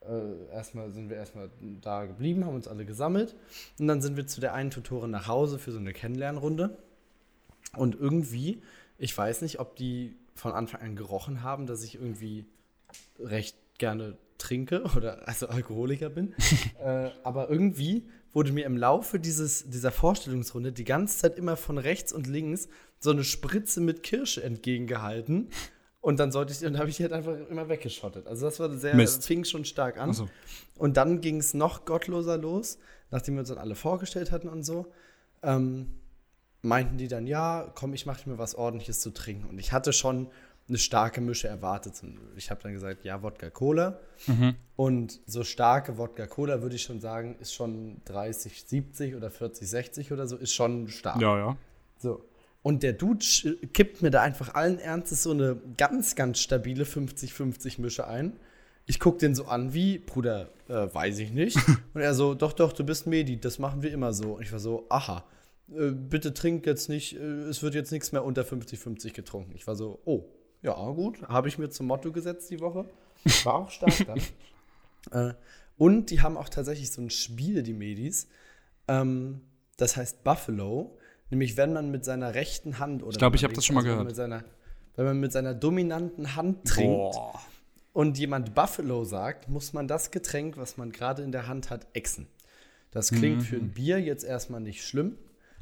äh, 0.00 0.50
erstmal 0.52 0.92
sind 0.92 1.10
wir 1.10 1.16
erstmal 1.16 1.50
da 1.82 2.06
geblieben, 2.06 2.44
haben 2.44 2.54
uns 2.54 2.68
alle 2.68 2.84
gesammelt. 2.84 3.36
Und 3.78 3.88
dann 3.88 4.00
sind 4.00 4.16
wir 4.16 4.26
zu 4.26 4.40
der 4.40 4.54
einen 4.54 4.70
Tutorin 4.70 5.10
nach 5.10 5.28
Hause 5.28 5.58
für 5.58 5.72
so 5.72 5.78
eine 5.78 5.92
Kennenlernrunde. 5.92 6.78
Und 7.76 7.94
irgendwie, 7.94 8.62
ich 8.96 9.16
weiß 9.16 9.42
nicht, 9.42 9.60
ob 9.60 9.76
die 9.76 10.16
von 10.34 10.52
Anfang 10.52 10.80
an 10.80 10.96
gerochen 10.96 11.42
haben, 11.42 11.66
dass 11.66 11.82
ich 11.82 11.96
irgendwie 11.96 12.46
recht 13.18 13.56
gerne 13.78 14.16
trinke 14.38 14.84
oder 14.96 15.26
also 15.28 15.48
Alkoholiker 15.48 16.08
bin. 16.08 16.34
äh, 16.82 17.10
aber 17.24 17.50
irgendwie 17.50 18.08
wurde 18.32 18.52
mir 18.52 18.66
im 18.66 18.76
Laufe 18.76 19.18
dieses, 19.18 19.68
dieser 19.68 19.90
Vorstellungsrunde 19.90 20.72
die 20.72 20.84
ganze 20.84 21.18
Zeit 21.18 21.38
immer 21.38 21.56
von 21.56 21.78
rechts 21.78 22.12
und 22.12 22.26
links 22.26 22.68
so 22.98 23.10
eine 23.10 23.24
Spritze 23.24 23.80
mit 23.80 24.02
Kirsche 24.02 24.42
entgegengehalten. 24.42 25.50
Und 26.00 26.20
dann 26.20 26.30
sollte 26.30 26.52
ich, 26.52 26.64
und 26.64 26.78
habe 26.78 26.90
ich 26.90 27.00
halt 27.00 27.12
einfach 27.12 27.36
immer 27.48 27.68
weggeschottet. 27.68 28.26
Also 28.26 28.46
das 28.46 28.60
war 28.60 28.70
sehr, 28.76 28.94
Mist. 28.94 29.26
fing 29.26 29.44
schon 29.44 29.64
stark 29.64 29.98
an. 29.98 30.10
Achso. 30.10 30.28
Und 30.76 30.96
dann 30.96 31.20
ging 31.20 31.38
es 31.38 31.54
noch 31.54 31.84
gottloser 31.84 32.38
los, 32.38 32.78
nachdem 33.10 33.34
wir 33.34 33.40
uns 33.40 33.48
dann 33.48 33.58
alle 33.58 33.74
vorgestellt 33.74 34.30
hatten 34.30 34.48
und 34.48 34.62
so. 34.62 34.86
Ähm, 35.42 35.90
meinten 36.62 36.98
die 36.98 37.08
dann, 37.08 37.26
ja, 37.26 37.70
komm, 37.74 37.94
ich 37.94 38.06
mache 38.06 38.28
mir 38.28 38.38
was 38.38 38.54
ordentliches 38.54 39.00
zu 39.00 39.10
trinken. 39.10 39.48
Und 39.48 39.58
ich 39.58 39.72
hatte 39.72 39.92
schon 39.92 40.28
eine 40.68 40.78
starke 40.78 41.20
Mische 41.20 41.48
erwartet. 41.48 41.94
Und 42.02 42.18
ich 42.36 42.50
habe 42.50 42.62
dann 42.62 42.72
gesagt, 42.72 43.04
ja, 43.04 43.22
Wodka 43.22 43.50
Cola. 43.50 43.98
Mhm. 44.26 44.54
Und 44.76 45.20
so 45.26 45.44
starke 45.44 45.96
Wodka 45.96 46.26
Cola 46.26 46.62
würde 46.62 46.76
ich 46.76 46.82
schon 46.82 47.00
sagen, 47.00 47.36
ist 47.40 47.54
schon 47.54 48.00
30, 48.04 48.64
70 48.64 49.16
oder 49.16 49.30
40, 49.30 49.68
60 49.68 50.12
oder 50.12 50.26
so, 50.26 50.36
ist 50.36 50.52
schon 50.52 50.88
stark. 50.88 51.20
Ja, 51.20 51.38
ja. 51.38 51.56
So. 51.98 52.24
Und 52.62 52.82
der 52.82 52.92
Dude 52.92 53.24
kippt 53.72 54.02
mir 54.02 54.10
da 54.10 54.22
einfach 54.22 54.54
allen 54.54 54.78
Ernstes 54.78 55.22
so 55.22 55.30
eine 55.30 55.56
ganz, 55.76 56.16
ganz 56.16 56.40
stabile 56.40 56.84
50-50 56.84 57.80
Mische 57.80 58.06
ein. 58.06 58.38
Ich 58.84 59.00
gucke 59.00 59.18
den 59.18 59.34
so 59.34 59.46
an 59.46 59.74
wie, 59.74 59.98
Bruder, 59.98 60.50
äh, 60.68 60.72
weiß 60.92 61.18
ich 61.20 61.30
nicht. 61.30 61.56
Und 61.94 62.00
er 62.00 62.14
so, 62.14 62.34
doch, 62.34 62.52
doch, 62.52 62.72
du 62.72 62.84
bist 62.84 63.06
Medi, 63.06 63.38
das 63.38 63.58
machen 63.58 63.82
wir 63.82 63.92
immer 63.92 64.12
so. 64.12 64.36
Und 64.36 64.42
ich 64.42 64.52
war 64.52 64.58
so, 64.58 64.86
aha. 64.88 65.24
äh, 65.70 65.90
bitte 65.90 66.34
trink 66.34 66.66
jetzt 66.66 66.88
nicht, 66.88 67.16
äh, 67.16 67.22
es 67.48 67.62
wird 67.62 67.74
jetzt 67.74 67.92
nichts 67.92 68.12
mehr 68.12 68.24
unter 68.24 68.42
50-50 68.42 69.12
getrunken. 69.12 69.52
Ich 69.54 69.66
war 69.66 69.76
so, 69.76 70.00
oh, 70.04 70.24
ja, 70.62 70.74
gut, 70.90 71.22
habe 71.28 71.48
ich 71.48 71.58
mir 71.58 71.70
zum 71.70 71.86
Motto 71.86 72.12
gesetzt 72.12 72.50
die 72.50 72.60
Woche. 72.60 72.84
War 73.44 73.54
auch 73.54 73.70
stark 73.70 73.94
dann. 74.06 74.20
äh, 75.30 75.34
und 75.76 76.10
die 76.10 76.20
haben 76.22 76.36
auch 76.36 76.48
tatsächlich 76.48 76.90
so 76.90 77.00
ein 77.02 77.10
Spiel, 77.10 77.62
die 77.62 77.72
Medis. 77.72 78.28
Ähm, 78.88 79.40
das 79.76 79.96
heißt 79.96 80.24
Buffalo. 80.24 80.96
Nämlich, 81.30 81.56
wenn 81.56 81.72
man 81.72 81.90
mit 81.90 82.04
seiner 82.04 82.34
rechten 82.34 82.78
Hand 82.78 83.02
oder. 83.02 83.12
Ich 83.12 83.18
glaube, 83.18 83.36
ich 83.36 83.44
habe 83.44 83.52
das 83.54 83.64
schon 83.66 83.74
mal 83.74 83.80
also 83.80 83.90
gehört. 83.90 84.06
Mit 84.06 84.16
seiner, 84.16 84.44
wenn 84.96 85.04
man 85.04 85.20
mit 85.20 85.30
seiner 85.32 85.54
dominanten 85.54 86.34
Hand 86.36 86.64
trinkt 86.66 87.12
Boah. 87.12 87.40
und 87.92 88.18
jemand 88.18 88.54
Buffalo 88.54 89.04
sagt, 89.04 89.48
muss 89.48 89.72
man 89.72 89.86
das 89.86 90.10
Getränk, 90.10 90.56
was 90.56 90.76
man 90.78 90.90
gerade 90.90 91.22
in 91.22 91.30
der 91.32 91.46
Hand 91.46 91.70
hat, 91.70 91.86
exen. 91.92 92.26
Das 92.90 93.10
klingt 93.10 93.42
für 93.42 93.56
Mhm. 93.56 93.64
ein 93.64 93.70
Bier 93.72 94.00
jetzt 94.00 94.24
erstmal 94.24 94.60
nicht 94.62 94.82
schlimm, 94.84 95.18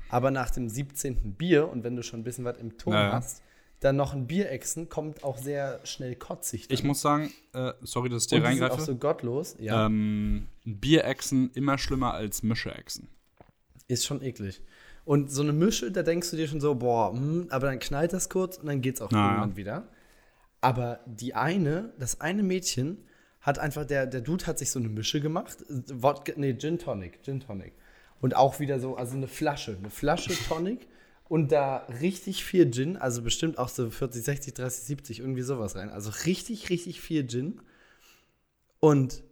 aber 0.08 0.30
nach 0.30 0.50
dem 0.50 0.68
17. 0.68 1.34
Bier 1.34 1.68
und 1.68 1.82
wenn 1.82 1.96
du 1.96 2.04
schon 2.04 2.20
ein 2.20 2.24
bisschen 2.24 2.44
was 2.44 2.56
im 2.58 2.78
Ton 2.78 2.92
Ja, 2.92 3.06
ja. 3.08 3.12
hast, 3.14 3.42
dann 3.80 3.96
noch 3.96 4.14
ein 4.14 4.26
Bier 4.26 4.50
exen, 4.50 4.88
kommt 4.88 5.22
auch 5.22 5.38
sehr 5.38 5.80
schnell 5.84 6.16
kotzig. 6.16 6.66
Ich 6.70 6.80
dann. 6.80 6.86
muss 6.88 7.00
sagen, 7.00 7.32
äh, 7.52 7.72
sorry, 7.82 8.08
dass 8.08 8.22
ich 8.22 8.28
dir 8.28 8.36
und 8.36 8.42
sind 8.42 8.50
reingreife. 8.50 8.74
auch 8.74 8.80
so 8.80 8.96
gottlos. 8.96 9.56
Ja, 9.58 9.86
ähm, 9.86 10.48
Bierechsen 10.64 11.50
immer 11.54 11.78
schlimmer 11.78 12.14
als 12.14 12.42
Mischeechsen. 12.42 13.08
ist 13.88 14.06
schon 14.06 14.22
eklig. 14.22 14.62
Und 15.04 15.30
so 15.30 15.42
eine 15.42 15.52
Mische, 15.52 15.92
da 15.92 16.02
denkst 16.02 16.30
du 16.30 16.36
dir 16.36 16.48
schon 16.48 16.60
so, 16.60 16.74
boah, 16.74 17.12
hm, 17.12 17.46
aber 17.50 17.68
dann 17.68 17.78
knallt 17.78 18.12
das 18.12 18.28
kurz 18.28 18.56
und 18.56 18.66
dann 18.66 18.80
geht's 18.80 19.00
auch 19.00 19.10
Na 19.12 19.18
ja. 19.18 19.30
irgendwann 19.30 19.56
wieder. 19.56 19.88
Aber 20.60 21.00
die 21.06 21.34
eine, 21.34 21.92
das 21.98 22.20
eine 22.20 22.42
Mädchen 22.42 23.04
hat 23.40 23.60
einfach, 23.60 23.84
der, 23.84 24.06
der 24.06 24.20
Dude 24.20 24.46
hat 24.46 24.58
sich 24.58 24.72
so 24.72 24.80
eine 24.80 24.88
Mische 24.88 25.20
gemacht. 25.20 25.58
Wodka, 25.68 26.32
nee, 26.36 26.56
Gin 26.58 26.80
Tonic, 26.80 27.22
Gin 27.22 27.38
Tonic. 27.38 27.74
Und 28.20 28.34
auch 28.34 28.58
wieder 28.58 28.80
so, 28.80 28.96
also 28.96 29.16
eine 29.16 29.28
Flasche, 29.28 29.76
eine 29.78 29.90
Flasche 29.90 30.32
Tonic 30.48 30.88
und 31.28 31.52
da 31.52 31.78
richtig 32.00 32.44
viel 32.44 32.70
Gin, 32.70 32.96
also 32.96 33.22
bestimmt 33.22 33.58
auch 33.58 33.68
so 33.68 33.90
40, 33.90 34.24
60, 34.24 34.54
30, 34.54 34.84
70, 34.84 35.20
irgendwie 35.20 35.42
sowas 35.42 35.76
rein. 35.76 35.90
Also 35.90 36.10
richtig, 36.24 36.70
richtig 36.70 37.00
viel 37.00 37.26
Gin. 37.26 37.60
Und 38.80 39.22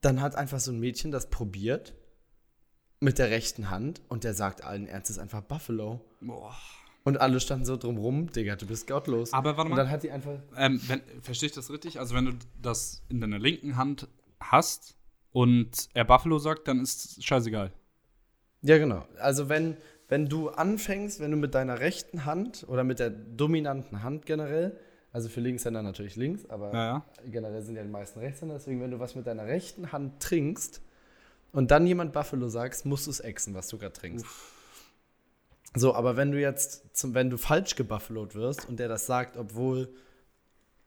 dann 0.00 0.20
hat 0.20 0.36
einfach 0.36 0.60
so 0.60 0.72
ein 0.72 0.78
Mädchen 0.78 1.10
das 1.10 1.30
probiert 1.30 1.94
mit 3.00 3.18
der 3.18 3.30
rechten 3.30 3.70
Hand 3.70 4.02
und 4.08 4.24
der 4.24 4.34
sagt 4.34 4.62
allen 4.62 4.86
Ernstes 4.86 5.18
einfach 5.18 5.40
Buffalo. 5.40 6.00
Boah. 6.20 6.56
Und 7.02 7.18
alle 7.18 7.40
standen 7.40 7.64
so 7.64 7.76
drumrum, 7.76 8.30
Digga, 8.30 8.56
du 8.56 8.66
bist 8.66 8.86
gottlos. 8.86 9.32
Aber 9.32 9.56
warte 9.56 9.62
und 9.62 9.70
mal. 9.70 9.76
dann 9.76 9.90
hat 9.90 10.02
die 10.02 10.10
einfach. 10.10 10.38
Ähm, 10.54 10.80
wenn, 10.86 11.00
verstehe 11.22 11.48
ich 11.48 11.54
das 11.54 11.70
richtig? 11.70 11.98
Also, 11.98 12.14
wenn 12.14 12.26
du 12.26 12.32
das 12.60 13.02
in 13.08 13.22
deiner 13.22 13.38
linken 13.38 13.76
Hand 13.76 14.06
hast 14.38 14.96
und 15.32 15.88
er 15.94 16.04
Buffalo 16.04 16.38
sagt, 16.38 16.68
dann 16.68 16.80
ist 16.80 17.18
es 17.18 17.24
scheißegal. 17.24 17.72
Ja, 18.62 18.78
genau. 18.78 19.06
Also 19.18 19.48
wenn, 19.48 19.76
wenn 20.10 20.28
du 20.28 20.50
anfängst, 20.50 21.20
wenn 21.20 21.30
du 21.30 21.36
mit 21.36 21.54
deiner 21.54 21.80
rechten 21.80 22.24
Hand 22.26 22.66
oder 22.68 22.84
mit 22.84 22.98
der 22.98 23.10
dominanten 23.10 24.02
Hand 24.02 24.26
generell, 24.26 24.76
also 25.12 25.28
für 25.28 25.40
Linkshänder 25.40 25.82
natürlich 25.82 26.16
links, 26.16 26.44
aber 26.50 26.72
Ja, 26.72 26.86
ja. 26.86 27.04
generell 27.30 27.62
sind 27.62 27.76
ja 27.76 27.82
die 27.82 27.88
meisten 27.88 28.18
Rechtshänder, 28.20 28.56
deswegen, 28.56 28.80
wenn 28.80 28.90
du 28.90 28.98
was 29.00 29.14
mit 29.14 29.26
deiner 29.26 29.46
rechten 29.46 29.92
Hand 29.92 30.20
trinkst 30.20 30.82
und 31.52 31.70
dann 31.70 31.86
jemand 31.86 32.12
Buffalo 32.12 32.48
sagst, 32.48 32.86
musst 32.86 33.06
du 33.06 33.10
es 33.10 33.20
exen, 33.20 33.54
was 33.54 33.68
du 33.68 33.78
gerade 33.78 33.92
trinkst. 33.94 34.26
So, 35.74 35.94
aber 35.94 36.16
wenn 36.16 36.32
du 36.32 36.40
jetzt, 36.40 36.96
zum, 36.96 37.14
wenn 37.14 37.30
du 37.30 37.38
falsch 37.38 37.76
gebuffalot 37.76 38.34
wirst 38.34 38.68
und 38.68 38.78
der 38.80 38.88
das 38.88 39.06
sagt, 39.06 39.36
obwohl 39.36 39.88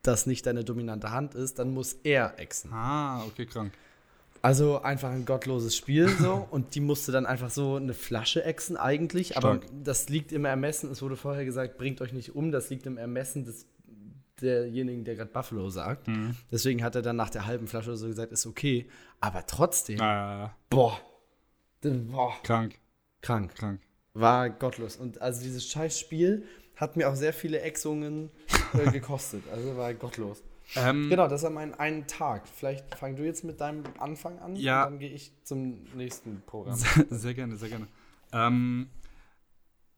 das 0.01 0.25
nicht 0.25 0.45
deine 0.45 0.65
dominante 0.65 1.11
Hand 1.11 1.33
ist, 1.35 1.59
dann 1.59 1.73
muss 1.73 1.93
er 2.03 2.37
exen. 2.37 2.71
Ah, 2.73 3.23
okay, 3.25 3.45
krank. 3.45 3.71
Also 4.43 4.81
einfach 4.81 5.09
ein 5.09 5.25
gottloses 5.25 5.73
Spiel 5.75 6.09
so. 6.09 6.45
Und 6.51 6.75
die 6.75 6.81
musste 6.81 7.11
dann 7.13 7.25
einfach 7.25 7.49
so 7.49 7.77
eine 7.77 7.93
Flasche 7.93 8.43
exen 8.43 8.75
eigentlich, 8.75 9.37
aber 9.37 9.55
Stark. 9.55 9.71
das 9.83 10.09
liegt 10.09 10.33
im 10.33 10.43
Ermessen, 10.45 10.91
es 10.91 11.01
wurde 11.01 11.15
vorher 11.15 11.45
gesagt, 11.45 11.77
bringt 11.77 12.01
euch 12.01 12.11
nicht 12.11 12.35
um, 12.35 12.51
das 12.51 12.69
liegt 12.69 12.85
im 12.85 12.97
Ermessen 12.97 13.45
des 13.45 13.65
derjenigen, 14.41 15.05
der 15.05 15.15
gerade 15.15 15.31
Buffalo 15.31 15.69
sagt. 15.69 16.09
Mhm. 16.09 16.35
Deswegen 16.51 16.83
hat 16.83 16.95
er 16.95 17.01
dann 17.01 17.15
nach 17.15 17.29
der 17.29 17.45
halben 17.45 17.67
Flasche 17.67 17.91
oder 17.91 17.97
so 17.97 18.07
gesagt, 18.07 18.33
ist 18.33 18.45
okay, 18.45 18.85
aber 19.21 19.45
trotzdem, 19.45 20.01
Äh, 20.01 20.49
boah, 20.69 20.99
boah, 21.81 22.33
krank, 22.43 22.75
krank, 23.21 23.55
krank. 23.55 23.79
war 24.13 24.49
gottlos. 24.49 24.97
Und 24.97 25.21
also 25.21 25.41
dieses 25.41 25.65
scheiß 25.69 25.97
Spiel 25.97 26.43
hat 26.75 26.97
mir 26.97 27.07
auch 27.09 27.15
sehr 27.15 27.31
viele 27.31 27.61
Exungen 27.61 28.29
äh, 28.73 28.91
gekostet, 28.91 29.43
also 29.53 29.77
war 29.77 29.93
gottlos. 29.93 30.43
Ähm, 30.75 31.09
Genau, 31.09 31.27
das 31.27 31.43
war 31.43 31.49
mein 31.49 31.73
einen 31.75 32.07
Tag. 32.07 32.47
Vielleicht 32.47 32.95
fang 32.95 33.15
du 33.15 33.23
jetzt 33.23 33.43
mit 33.43 33.61
deinem 33.61 33.83
Anfang 33.99 34.39
an 34.39 34.55
Ja. 34.55 34.83
und 34.83 34.91
dann 34.93 34.99
gehe 34.99 35.11
ich 35.11 35.31
zum 35.43 35.83
nächsten 35.95 36.41
Programm. 36.45 36.75
Sehr, 36.75 37.05
sehr 37.09 37.33
gerne, 37.33 37.57
sehr 37.57 37.69
gerne. 37.69 37.87
Ähm, 38.31 38.89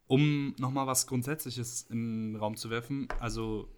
um 0.06 0.54
nochmal 0.58 0.86
was 0.86 1.06
Grundsätzliches 1.06 1.86
in 1.90 2.32
den 2.32 2.36
Raum 2.36 2.56
zu 2.56 2.70
werfen, 2.70 3.08
also 3.20 3.68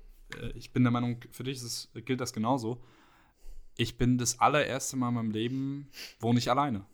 äh, 0.41 0.51
ich 0.57 0.73
bin 0.73 0.83
der 0.83 0.91
Meinung, 0.91 1.19
für 1.31 1.45
dich 1.45 1.57
ist 1.57 1.63
es, 1.95 2.05
gilt 2.05 2.21
das 2.21 2.33
genauso. 2.33 2.83
Ich 3.77 3.97
bin 3.97 4.19
das 4.19 4.41
allererste 4.41 4.97
Mal 4.97 5.09
in 5.09 5.15
meinem 5.15 5.31
Leben 5.31 5.89
wohne 6.21 6.39
ich 6.39 6.51
alleine. 6.51 6.85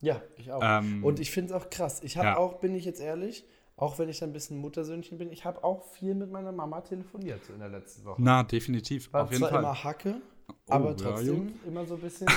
Ja, 0.00 0.20
ich 0.36 0.52
auch. 0.52 0.60
Ähm, 0.62 1.02
und 1.02 1.20
ich 1.20 1.30
finde 1.30 1.54
es 1.54 1.60
auch 1.60 1.70
krass. 1.70 2.02
Ich 2.02 2.18
habe 2.18 2.28
ja. 2.28 2.36
auch, 2.36 2.60
bin 2.60 2.74
ich 2.74 2.84
jetzt 2.84 3.00
ehrlich, 3.00 3.46
auch 3.76 3.98
wenn 3.98 4.08
ich 4.08 4.18
dann 4.18 4.30
ein 4.30 4.32
bisschen 4.32 4.58
Muttersöhnchen 4.58 5.18
bin, 5.18 5.30
ich 5.30 5.44
habe 5.44 5.62
auch 5.62 5.82
viel 5.92 6.14
mit 6.14 6.30
meiner 6.30 6.52
Mama 6.52 6.80
telefoniert 6.80 7.44
so 7.44 7.52
in 7.52 7.58
der 7.60 7.68
letzten 7.68 8.04
Woche. 8.04 8.20
Na, 8.22 8.42
definitiv. 8.42 9.12
War 9.12 9.24
auf 9.24 9.30
jeden 9.30 9.40
zwar 9.40 9.50
Fall. 9.50 9.60
immer 9.60 9.84
Hacke, 9.84 10.16
Oh, 10.48 10.72
aber 10.72 10.90
ja, 10.90 10.96
trotzdem 10.96 11.54
immer 11.66 11.84
so 11.86 11.94
ein 11.94 12.00
bisschen. 12.00 12.28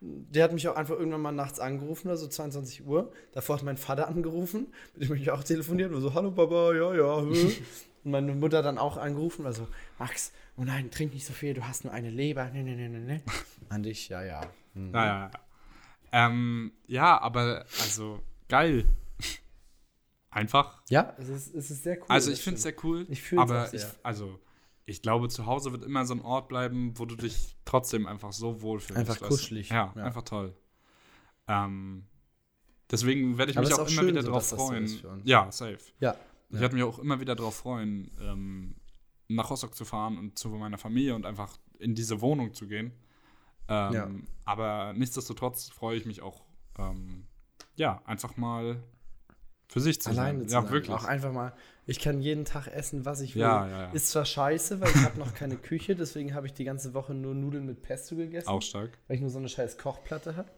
Der 0.00 0.44
hat 0.44 0.52
mich 0.52 0.68
auch 0.68 0.76
einfach 0.76 0.98
irgendwann 0.98 1.22
mal 1.22 1.32
nachts 1.32 1.60
angerufen, 1.60 2.10
also 2.10 2.28
22 2.28 2.86
Uhr. 2.86 3.10
Davor 3.32 3.56
hat 3.56 3.62
mein 3.62 3.78
Vater 3.78 4.08
angerufen, 4.08 4.66
mit 4.94 5.08
dem 5.08 5.16
ich 5.16 5.30
auch 5.30 5.42
telefoniert 5.42 5.92
und 5.92 6.02
so, 6.02 6.12
hallo 6.12 6.30
Papa, 6.30 6.74
ja, 6.74 6.94
ja. 6.94 7.22
hä?" 7.22 7.62
und 8.04 8.10
meine 8.10 8.34
Mutter 8.34 8.62
dann 8.62 8.76
auch 8.76 8.98
angerufen, 8.98 9.46
also, 9.46 9.66
Max, 9.98 10.32
oh 10.58 10.64
nein, 10.64 10.90
trink 10.90 11.14
nicht 11.14 11.24
so 11.24 11.32
viel, 11.32 11.54
du 11.54 11.66
hast 11.66 11.84
nur 11.84 11.94
eine 11.94 12.10
Leber. 12.10 12.50
Nee, 12.52 12.62
nee, 12.62 12.74
nee, 12.74 12.88
nee, 12.88 12.98
nee. 12.98 13.20
Und 13.74 13.86
ich, 13.86 14.10
ja, 14.10 14.22
ja. 14.22 14.42
Hm. 14.74 14.90
Naja. 14.90 15.30
Ähm, 16.12 16.72
ja, 16.86 17.18
aber 17.18 17.64
also 17.80 18.20
geil. 18.48 18.84
Einfach. 20.34 20.82
Ja, 20.90 21.14
es 21.18 21.28
ist, 21.28 21.54
es 21.54 21.70
ist 21.70 21.82
sehr 21.84 21.96
cool. 21.98 22.06
Also 22.08 22.30
ich 22.32 22.42
finde 22.42 22.56
es 22.56 22.62
sehr 22.64 22.74
cool. 22.84 23.06
Ich 23.08 23.22
fühl's 23.22 23.40
aber 23.42 23.64
auch 23.64 23.66
sehr. 23.68 23.80
ich, 23.80 23.86
also 24.04 24.38
ich 24.84 25.00
glaube, 25.00 25.28
zu 25.28 25.46
Hause 25.46 25.72
wird 25.72 25.84
immer 25.84 26.04
so 26.04 26.14
ein 26.14 26.20
Ort 26.20 26.48
bleiben, 26.48 26.92
wo 26.98 27.04
du 27.06 27.14
dich 27.16 27.56
trotzdem 27.64 28.06
einfach 28.06 28.32
so 28.32 28.60
wohlfühlst. 28.60 28.98
Einfach 28.98 29.20
kuschelig, 29.28 29.70
Ja, 29.70 29.92
ja. 29.96 30.02
einfach 30.04 30.22
toll. 30.22 30.54
Ähm, 31.46 32.06
deswegen 32.90 33.38
werde 33.38 33.52
ich 33.52 33.58
Aber 33.58 33.66
mich 33.66 33.74
auch 33.74 33.80
auch 33.80 33.88
immer 33.88 34.00
schön 34.00 34.08
wieder 34.08 34.22
so, 34.22 34.30
drauf 34.30 34.40
dass 34.42 34.50
das 34.50 34.58
so 34.58 34.66
freuen. 34.66 34.84
ist 34.84 35.00
für 35.00 35.08
uns. 35.08 35.22
ja, 35.26 35.50
safe. 35.52 35.78
Ja. 36.00 36.16
Ich 36.48 36.54
Ja. 36.56 36.60
werde 36.60 36.74
mich 36.74 36.84
auch 36.84 36.98
immer 36.98 37.20
wieder 37.20 37.34
darauf 37.34 37.56
freuen, 37.56 38.10
ähm, 38.20 38.76
nach 39.28 39.50
Rostock 39.50 39.74
zu 39.74 39.84
fahren 39.84 40.18
und 40.18 40.38
zu 40.38 40.48
meiner 40.50 40.78
Familie 40.78 41.14
und 41.14 41.26
einfach 41.26 41.56
in 41.78 41.94
diese 41.94 42.20
Wohnung 42.20 42.52
zu 42.54 42.66
gehen. 42.66 42.92
Ähm, 43.68 43.92
Ja. 43.92 44.10
Aber 44.44 44.92
nichtsdestotrotz 44.94 45.68
freue 45.70 45.96
ich 45.96 46.04
mich 46.06 46.20
auch, 46.22 46.44
ähm, 46.78 47.26
ja, 47.76 48.02
einfach 48.04 48.36
mal 48.36 48.82
für 49.68 49.80
sich 49.80 50.00
zu 50.00 50.10
Alleine 50.10 50.40
sein. 50.40 50.48
zu 50.48 50.54
ja, 50.54 50.62
sein. 50.62 50.70
wirklich. 50.70 50.96
Auch 50.96 51.04
einfach 51.04 51.32
mal, 51.32 51.52
ich 51.86 51.98
kann 51.98 52.20
jeden 52.20 52.44
Tag 52.44 52.66
essen, 52.68 53.04
was 53.04 53.20
ich 53.20 53.34
will. 53.34 53.42
Ja, 53.42 53.66
ja, 53.66 53.82
ja. 53.82 53.90
Ist 53.92 54.08
zwar 54.08 54.24
scheiße, 54.24 54.80
weil 54.80 54.90
ich 54.90 55.02
habe 55.02 55.18
noch 55.18 55.34
keine 55.34 55.56
Küche, 55.56 55.94
deswegen 55.94 56.34
habe 56.34 56.46
ich 56.46 56.54
die 56.54 56.64
ganze 56.64 56.94
Woche 56.94 57.14
nur 57.14 57.34
Nudeln 57.34 57.66
mit 57.66 57.82
Pesto 57.82 58.16
gegessen. 58.16 58.48
Auch 58.48 58.62
stark. 58.62 58.98
Weil 59.06 59.16
ich 59.16 59.20
nur 59.20 59.30
so 59.30 59.38
eine 59.38 59.48
scheiß 59.48 59.78
Kochplatte 59.78 60.36
habe. 60.36 60.50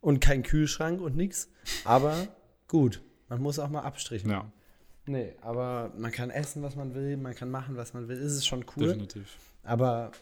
Und 0.00 0.20
keinen 0.20 0.42
Kühlschrank 0.42 1.00
und 1.00 1.16
nix. 1.16 1.48
Aber 1.84 2.28
gut, 2.68 3.02
man 3.28 3.40
muss 3.40 3.58
auch 3.58 3.68
mal 3.68 3.82
Abstriche 3.82 4.28
Ja. 4.28 4.50
Nee, 5.06 5.34
aber 5.42 5.92
man 5.98 6.12
kann 6.12 6.30
essen, 6.30 6.62
was 6.62 6.76
man 6.76 6.94
will, 6.94 7.18
man 7.18 7.34
kann 7.34 7.50
machen, 7.50 7.76
was 7.76 7.92
man 7.92 8.08
will. 8.08 8.16
Es 8.16 8.32
ist 8.32 8.46
schon 8.46 8.64
cool. 8.76 8.86
definitiv. 8.86 9.36
Aber 9.62 10.12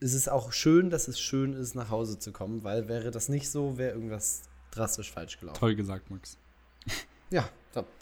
es 0.00 0.14
ist 0.14 0.30
auch 0.30 0.52
schön, 0.52 0.88
dass 0.88 1.08
es 1.08 1.20
schön 1.20 1.52
ist, 1.52 1.74
nach 1.74 1.90
Hause 1.90 2.18
zu 2.18 2.32
kommen, 2.32 2.64
weil 2.64 2.88
wäre 2.88 3.10
das 3.10 3.28
nicht 3.28 3.50
so, 3.50 3.76
wäre 3.76 3.92
irgendwas 3.92 4.42
drastisch 4.70 5.10
falsch 5.10 5.38
gelaufen. 5.38 5.58
Toll 5.58 5.74
gesagt, 5.74 6.10
Max. 6.10 6.38
Ja, 7.30 7.48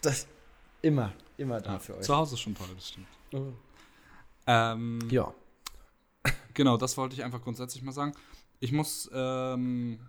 das, 0.01 0.27
immer, 0.81 1.13
immer 1.37 1.61
da 1.61 1.73
Ja, 1.73 1.79
für 1.79 1.95
euch. 1.97 2.03
zu 2.03 2.15
Hause 2.15 2.35
ist 2.35 2.41
schon 2.41 2.55
toll, 2.55 2.67
das 2.75 2.89
stimmt. 2.89 3.07
Mhm. 3.31 3.53
Ähm, 4.47 4.99
Ja. 5.09 5.33
Genau, 6.53 6.75
das 6.77 6.97
wollte 6.97 7.15
ich 7.15 7.23
einfach 7.23 7.41
grundsätzlich 7.41 7.83
mal 7.83 7.91
sagen. 7.93 8.13
Ich 8.59 8.71
muss, 8.73 9.09
ähm, 9.13 9.99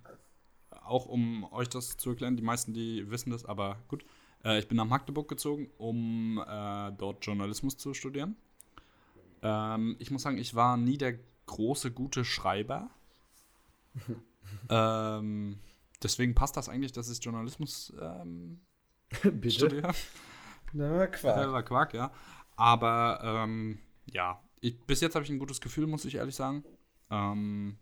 auch 0.83 1.07
um 1.07 1.45
euch 1.53 1.69
das 1.69 1.97
zu 1.97 2.11
erklären, 2.11 2.37
die 2.37 2.43
meisten, 2.43 2.73
die 2.75 3.09
wissen 3.11 3.31
das, 3.31 3.45
aber 3.45 3.77
gut. 3.87 4.05
Äh, 4.45 4.59
ich 4.59 4.67
bin 4.67 4.77
nach 4.77 4.87
Magdeburg 4.87 5.29
gezogen, 5.29 5.71
um 5.79 6.39
äh, 6.45 6.91
dort 6.93 7.25
Journalismus 7.25 7.77
zu 7.77 7.95
studieren. 7.95 8.37
Ähm, 9.43 9.97
ich 10.01 10.11
muss 10.11 10.23
sagen, 10.23 10.39
ich 10.39 10.55
war 10.55 10.77
nie 10.77 10.99
der 10.99 11.19
große, 11.47 11.93
gute 11.93 12.25
Schreiber. 12.25 12.91
ähm, 14.69 15.61
deswegen 16.03 16.35
passt 16.35 16.57
das 16.57 16.69
eigentlich, 16.69 16.93
dass 16.93 17.11
ich 17.11 17.23
Journalismus 17.23 17.93
ähm, 18.01 18.61
Bitte. 19.23 19.51
studiere. 19.51 19.95
Na, 20.73 21.07
Quark. 21.07 21.37
Selber 21.37 21.63
Quark, 21.63 21.95
ja. 21.95 22.13
Aber 22.57 23.21
ähm, 23.25 23.79
ja, 24.07 24.41
ich, 24.61 24.79
bis 24.83 25.01
jetzt 25.01 25.15
habe 25.15 25.25
ich 25.25 25.31
ein 25.31 25.39
gutes 25.39 25.61
Gefühl, 25.61 25.87
muss 25.87 26.05
ich 26.05 26.17
ehrlich 26.17 26.35
sagen. 26.35 26.65
Ähm, 27.11 27.79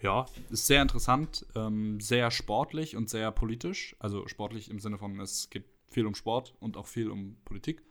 ja, 0.00 0.26
ist 0.50 0.66
sehr 0.66 0.82
interessant, 0.82 1.46
ähm, 1.54 2.00
sehr 2.00 2.30
sportlich 2.30 2.96
und 2.96 3.08
sehr 3.08 3.30
politisch. 3.30 3.94
Also 3.98 4.26
sportlich 4.26 4.70
im 4.70 4.80
Sinne 4.80 4.98
von, 4.98 5.20
es 5.20 5.48
geht 5.50 5.64
viel 5.90 6.06
um 6.06 6.14
Sport 6.14 6.54
und 6.60 6.76
auch 6.76 6.86
viel 6.86 7.10
um 7.10 7.36
Politik. 7.44 7.82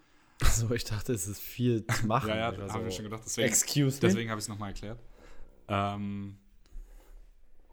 Also 0.43 0.71
ich 0.71 0.83
dachte, 0.83 1.13
es 1.13 1.27
ist 1.27 1.39
viel 1.39 1.85
zu 1.87 2.07
machen. 2.07 2.29
Ja, 2.29 2.35
ja, 2.35 2.51
Ich 2.51 2.59
war 2.59 2.69
haben 2.69 2.79
so, 2.79 2.85
wir 2.85 2.91
schon 2.91 3.05
gedacht. 3.05 3.23
Deswegen, 3.25 3.47
Excuse 3.47 3.97
me. 3.97 4.01
deswegen 4.01 4.29
habe 4.29 4.39
ich 4.39 4.45
es 4.45 4.49
nochmal 4.49 4.69
erklärt. 4.69 4.99
Ähm, 5.67 6.37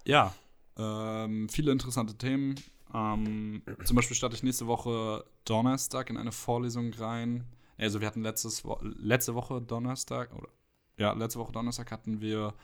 ja, 0.04 0.34
ähm, 0.76 1.48
viele 1.48 1.72
interessante 1.72 2.16
Themen. 2.16 2.54
Ähm, 2.94 3.62
zum 3.84 3.96
Beispiel 3.96 4.16
starte 4.16 4.36
ich 4.36 4.42
nächste 4.42 4.66
Woche 4.66 5.24
Donnerstag 5.44 6.10
in 6.10 6.16
eine 6.16 6.32
Vorlesung 6.32 6.92
rein. 6.94 7.44
Also 7.76 8.00
wir 8.00 8.06
hatten 8.06 8.22
letztes 8.22 8.64
Wo 8.64 8.78
letzte 8.82 9.34
Woche 9.34 9.60
Donnerstag, 9.60 10.34
oder 10.34 10.48
ja, 10.96 11.12
letzte 11.12 11.38
Woche 11.38 11.52
Donnerstag 11.52 11.90
hatten 11.92 12.20
wir 12.20 12.54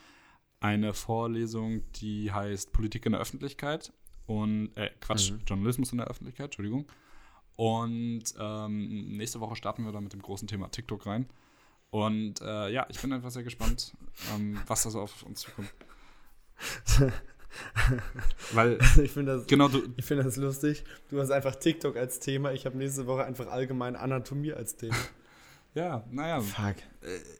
eine 0.60 0.94
Vorlesung, 0.94 1.82
die 1.92 2.32
heißt 2.32 2.72
Politik 2.72 3.06
in 3.06 3.12
der 3.12 3.20
Öffentlichkeit 3.20 3.92
und 4.26 4.74
äh, 4.76 4.90
Quatsch, 5.00 5.30
Mhm. 5.32 5.40
Journalismus 5.46 5.92
in 5.92 5.98
der 5.98 6.06
Öffentlichkeit, 6.08 6.46
Entschuldigung. 6.46 6.86
Und 7.56 8.24
ähm, 8.38 9.16
nächste 9.16 9.40
Woche 9.40 9.54
starten 9.56 9.84
wir 9.84 9.92
dann 9.92 10.04
mit 10.04 10.12
dem 10.12 10.22
großen 10.22 10.48
Thema 10.48 10.68
TikTok 10.70 11.06
rein. 11.06 11.28
Und 11.90 12.40
äh, 12.40 12.70
ja, 12.70 12.86
ich 12.88 13.00
bin 13.00 13.12
einfach 13.12 13.30
sehr 13.30 13.44
gespannt, 13.44 13.92
ähm, 14.34 14.60
was 14.66 14.82
da 14.82 14.90
so 14.90 15.00
auf 15.02 15.22
uns 15.22 15.42
zukommt. 15.42 15.72
Weil, 18.52 18.78
ich 19.02 19.12
finde 19.12 19.36
das, 19.36 19.46
genau, 19.46 19.68
du, 19.68 19.82
ich 19.96 20.04
finde 20.04 20.24
das 20.24 20.36
lustig. 20.36 20.84
Du 21.10 21.20
hast 21.20 21.30
einfach 21.30 21.54
TikTok 21.54 21.96
als 21.96 22.20
Thema. 22.20 22.52
Ich 22.52 22.66
habe 22.66 22.76
nächste 22.76 23.06
Woche 23.06 23.24
einfach 23.24 23.46
allgemein 23.48 23.96
Anatomie 23.96 24.52
als 24.52 24.76
Thema. 24.76 24.96
ja, 25.74 26.04
naja, 26.10 26.40
Fuck. 26.40 26.76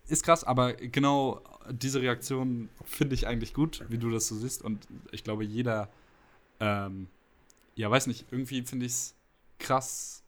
ist 0.09 0.25
krass, 0.25 0.45
aber 0.45 0.75
genau 0.75 1.43
diese 1.71 2.01
Reaktion 2.01 2.69
finde 2.85 3.15
ich 3.15 3.27
eigentlich 3.27 3.55
gut, 3.55 3.85
wie 3.89 3.99
du 3.99 4.11
das 4.11 4.27
so 4.27 4.37
siehst. 4.37 4.63
Und 4.63 4.87
ich 5.13 5.25
glaube, 5.25 5.45
jeder, 5.45 5.91
ähm, 6.61 7.09
ja, 7.75 7.91
weiß 7.91 8.07
nicht, 8.07 8.27
irgendwie 8.31 8.63
finde 8.63 8.87
ich 8.87 8.93
es 8.93 9.15
krass, 9.59 10.23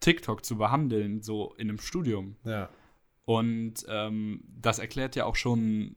TikTok 0.00 0.44
zu 0.44 0.56
behandeln, 0.56 1.22
so 1.22 1.54
in 1.56 1.68
einem 1.68 1.78
Studium. 1.78 2.36
Ja. 2.44 2.70
Und 3.26 3.84
ähm, 3.88 4.42
das 4.60 4.78
erklärt 4.78 5.14
ja 5.14 5.24
auch 5.24 5.36
schon, 5.36 5.94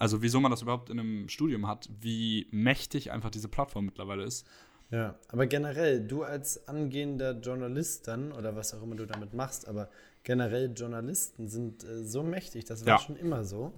also 0.00 0.20
wieso 0.22 0.40
man 0.40 0.50
das 0.50 0.62
überhaupt 0.62 0.90
in 0.90 0.98
einem 0.98 1.28
Studium 1.28 1.68
hat, 1.68 1.88
wie 2.00 2.48
mächtig 2.50 3.12
einfach 3.12 3.30
diese 3.30 3.48
Plattform 3.48 3.84
mittlerweile 3.84 4.24
ist. 4.24 4.46
Ja, 4.90 5.14
aber 5.28 5.46
generell, 5.46 6.00
du 6.04 6.24
als 6.24 6.66
angehender 6.66 7.32
Journalist 7.40 8.08
dann, 8.08 8.32
oder 8.32 8.56
was 8.56 8.74
auch 8.74 8.82
immer 8.82 8.96
du 8.96 9.06
damit 9.06 9.34
machst, 9.34 9.68
aber 9.68 9.88
generell 10.24 10.72
Journalisten 10.74 11.46
sind 11.48 11.84
äh, 11.84 12.02
so 12.04 12.24
mächtig, 12.24 12.64
das 12.64 12.84
war 12.84 12.94
Ja. 12.94 12.98
schon 12.98 13.16
immer 13.16 13.44
so. 13.44 13.72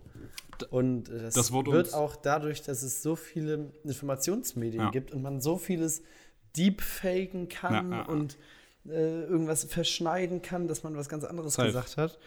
Und 0.70 1.08
äh, 1.11 1.18
das, 1.22 1.35
das 1.35 1.52
wird 1.52 1.68
uns- 1.68 1.92
auch 1.92 2.16
dadurch, 2.16 2.62
dass 2.62 2.82
es 2.82 3.02
so 3.02 3.14
viele 3.16 3.72
Informationsmedien 3.85 4.85
Ja. 4.85 4.90
gibt 4.90 5.12
und 5.12 5.20
man 5.22 5.40
so 5.42 5.58
vieles 5.58 6.02
deepfaken 6.56 7.48
kann 7.48 7.92
Ja, 7.92 8.02
und 8.06 8.38
äh, 8.88 9.22
irgendwas 9.24 9.64
verschneiden 9.64 10.42
kann, 10.42 10.66
dass 10.66 10.82
man 10.82 10.96
was 10.96 11.08
ganz 11.08 11.24
anderes 11.24 11.54
Safe. 11.54 11.68
gesagt 11.68 11.96
hat, 11.98 12.18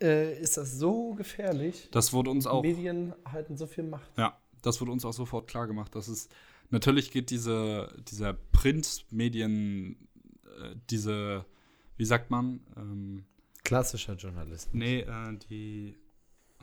äh, 0.00 0.40
ist 0.40 0.56
das 0.56 0.78
so 0.78 1.14
gefährlich. 1.14 1.88
Das 1.90 2.12
wurde 2.12 2.30
uns 2.30 2.46
auch. 2.46 2.62
Medien 2.62 3.14
halten 3.24 3.56
so 3.56 3.66
viel 3.66 3.84
Macht. 3.84 4.10
Ja, 4.16 4.38
das 4.62 4.80
wurde 4.80 4.92
uns 4.92 5.04
auch 5.04 5.12
sofort 5.12 5.46
klar 5.48 5.66
gemacht, 5.66 5.94
dass 5.94 6.08
es 6.08 6.28
natürlich 6.70 7.10
geht 7.10 7.30
diese, 7.30 7.92
dieser 8.10 8.32
Printmedien, 8.32 10.08
äh, 10.44 10.74
diese, 10.88 11.44
wie 11.96 12.04
sagt 12.04 12.30
man, 12.30 12.60
ähm, 12.76 13.24
Klassischer 13.64 14.14
Journalist. 14.14 14.70
nee, 14.72 15.00
äh, 15.00 15.36
die, 15.48 15.96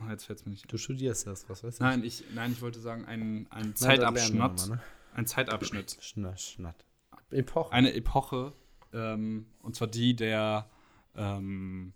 oh, 0.00 0.10
jetzt 0.10 0.24
fällt 0.24 0.40
es 0.40 0.46
mir 0.46 0.50
nicht. 0.50 0.70
Du 0.70 0.78
studierst 0.78 1.26
das, 1.26 1.48
was 1.48 1.62
weiß 1.62 1.74
ich. 1.74 1.80
Nein, 1.80 2.02
ich, 2.04 2.24
nein, 2.34 2.52
ich 2.52 2.60
wollte 2.60 2.80
sagen, 2.80 3.04
ein, 3.04 3.46
ein 3.50 3.76
Zeitabschnitt, 3.76 4.38
mal, 4.38 4.68
ne? 4.68 4.80
ein 5.14 5.26
Zeitabschnitt, 5.26 5.96
Schna, 6.00 6.36
schnatt. 6.36 6.84
Epoche. 7.30 7.72
eine 7.72 7.94
Epoche, 7.94 8.52
ähm, 8.92 9.46
und 9.60 9.76
zwar 9.76 9.88
die 9.88 10.16
der, 10.16 10.68
ähm, 11.14 11.92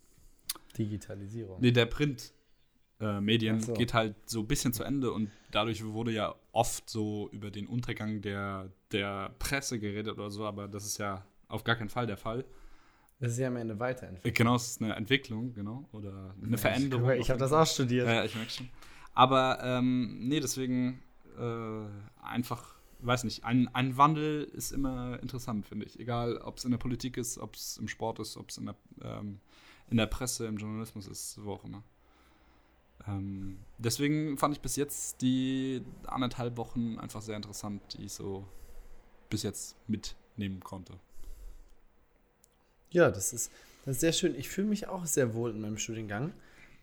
Digitalisierung. 0.78 1.60
Nee, 1.60 1.72
der 1.72 1.86
Print. 1.86 2.32
Äh, 3.00 3.20
Medien 3.20 3.60
so. 3.60 3.72
geht 3.72 3.94
halt 3.94 4.14
so 4.26 4.40
ein 4.40 4.46
bisschen 4.46 4.72
zu 4.72 4.84
Ende 4.84 5.10
und 5.10 5.28
dadurch 5.50 5.84
wurde 5.84 6.12
ja 6.12 6.36
oft 6.52 6.88
so 6.88 7.28
über 7.32 7.50
den 7.50 7.66
Untergang 7.66 8.22
der, 8.22 8.70
der 8.92 9.34
Presse 9.40 9.80
geredet 9.80 10.12
oder 10.12 10.30
so, 10.30 10.46
aber 10.46 10.68
das 10.68 10.86
ist 10.86 10.98
ja 10.98 11.26
auf 11.48 11.64
gar 11.64 11.74
keinen 11.74 11.88
Fall 11.88 12.06
der 12.06 12.16
Fall. 12.16 12.44
Das 13.18 13.32
ist 13.32 13.38
ja 13.38 13.48
am 13.48 13.56
Ende 13.56 13.78
weiterentwickelt. 13.78 14.34
Äh, 14.34 14.36
Genau, 14.36 14.54
es 14.54 14.66
ist 14.68 14.82
eine 14.82 14.94
Entwicklung, 14.94 15.52
genau, 15.52 15.88
oder 15.92 16.34
eine 16.42 16.58
Veränderung. 16.58 17.10
Ich, 17.12 17.20
ich 17.20 17.30
habe 17.30 17.40
das 17.40 17.52
auch 17.52 17.66
studiert. 17.66 18.06
Ja, 18.06 18.14
ja, 18.14 18.24
ich 18.24 18.34
merke 18.36 18.50
schon. 18.50 18.68
Aber 19.14 19.58
ähm, 19.62 20.28
nee, 20.28 20.40
deswegen 20.40 21.02
äh, 21.38 22.24
einfach, 22.24 22.76
weiß 23.00 23.24
nicht, 23.24 23.44
ein, 23.44 23.68
ein 23.74 23.96
Wandel 23.96 24.44
ist 24.44 24.72
immer 24.72 25.20
interessant, 25.22 25.66
finde 25.66 25.86
ich. 25.86 25.98
Egal, 26.00 26.38
ob 26.38 26.58
es 26.58 26.64
in 26.64 26.70
der 26.70 26.78
Politik 26.78 27.16
ist, 27.16 27.38
ob 27.38 27.54
es 27.54 27.76
im 27.78 27.88
Sport 27.88 28.18
ist, 28.20 28.36
ob 28.36 28.50
es 28.50 28.58
in 28.58 28.66
der, 28.66 28.76
ähm, 29.02 29.40
in 29.92 29.98
der 29.98 30.06
Presse, 30.06 30.46
im 30.46 30.56
Journalismus 30.56 31.06
ist, 31.06 31.38
wo 31.44 31.52
auch 31.52 31.64
immer. 31.64 31.82
Ähm, 33.06 33.58
deswegen 33.78 34.38
fand 34.38 34.54
ich 34.54 34.60
bis 34.60 34.76
jetzt 34.76 35.20
die 35.22 35.82
anderthalb 36.06 36.56
Wochen 36.56 36.98
einfach 36.98 37.20
sehr 37.20 37.36
interessant, 37.36 37.82
die 37.94 38.06
ich 38.06 38.12
so 38.12 38.44
bis 39.28 39.42
jetzt 39.42 39.76
mitnehmen 39.88 40.60
konnte. 40.60 40.94
Ja, 42.90 43.10
das 43.10 43.32
ist, 43.32 43.50
das 43.84 43.96
ist 43.96 44.00
sehr 44.00 44.12
schön. 44.12 44.34
Ich 44.34 44.48
fühle 44.48 44.68
mich 44.68 44.88
auch 44.88 45.06
sehr 45.06 45.34
wohl 45.34 45.50
in 45.50 45.60
meinem 45.60 45.78
Studiengang. 45.78 46.32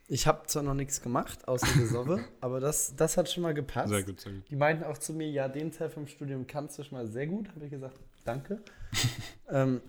Ich 0.08 0.26
habe 0.26 0.46
zwar 0.46 0.62
noch 0.62 0.74
nichts 0.74 1.02
gemacht, 1.02 1.46
außer 1.46 1.72
Gesobbe, 1.78 2.24
aber 2.40 2.58
das, 2.58 2.94
das 2.96 3.16
hat 3.16 3.30
schon 3.30 3.44
mal 3.44 3.54
gepasst. 3.54 3.90
Sehr 3.90 4.02
gut, 4.02 4.20
sehr 4.20 4.32
gut. 4.32 4.42
Die 4.50 4.56
meinten 4.56 4.84
auch 4.84 4.98
zu 4.98 5.12
mir, 5.12 5.30
ja, 5.30 5.48
den 5.48 5.70
Teil 5.70 5.88
vom 5.88 6.06
Studium 6.06 6.46
kannst 6.46 6.78
du 6.78 6.82
schon 6.82 6.98
mal 6.98 7.06
sehr 7.06 7.26
gut. 7.26 7.48
Habe 7.50 7.64
ich 7.64 7.70
gesagt, 7.70 7.96
danke. 8.24 8.60
ähm, 9.48 9.80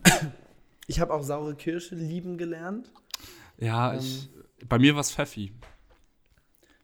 ich 0.87 0.99
habe 0.99 1.13
auch 1.13 1.23
saure 1.23 1.55
Kirsche 1.55 1.95
lieben 1.95 2.37
gelernt, 2.37 2.91
Ja, 3.61 3.93
Ähm, 3.93 3.99
ich, 3.99 4.29
bei 4.67 4.77
mir 4.77 4.93
war 4.95 5.01
es 5.01 5.11
Pfeffi. 5.13 5.53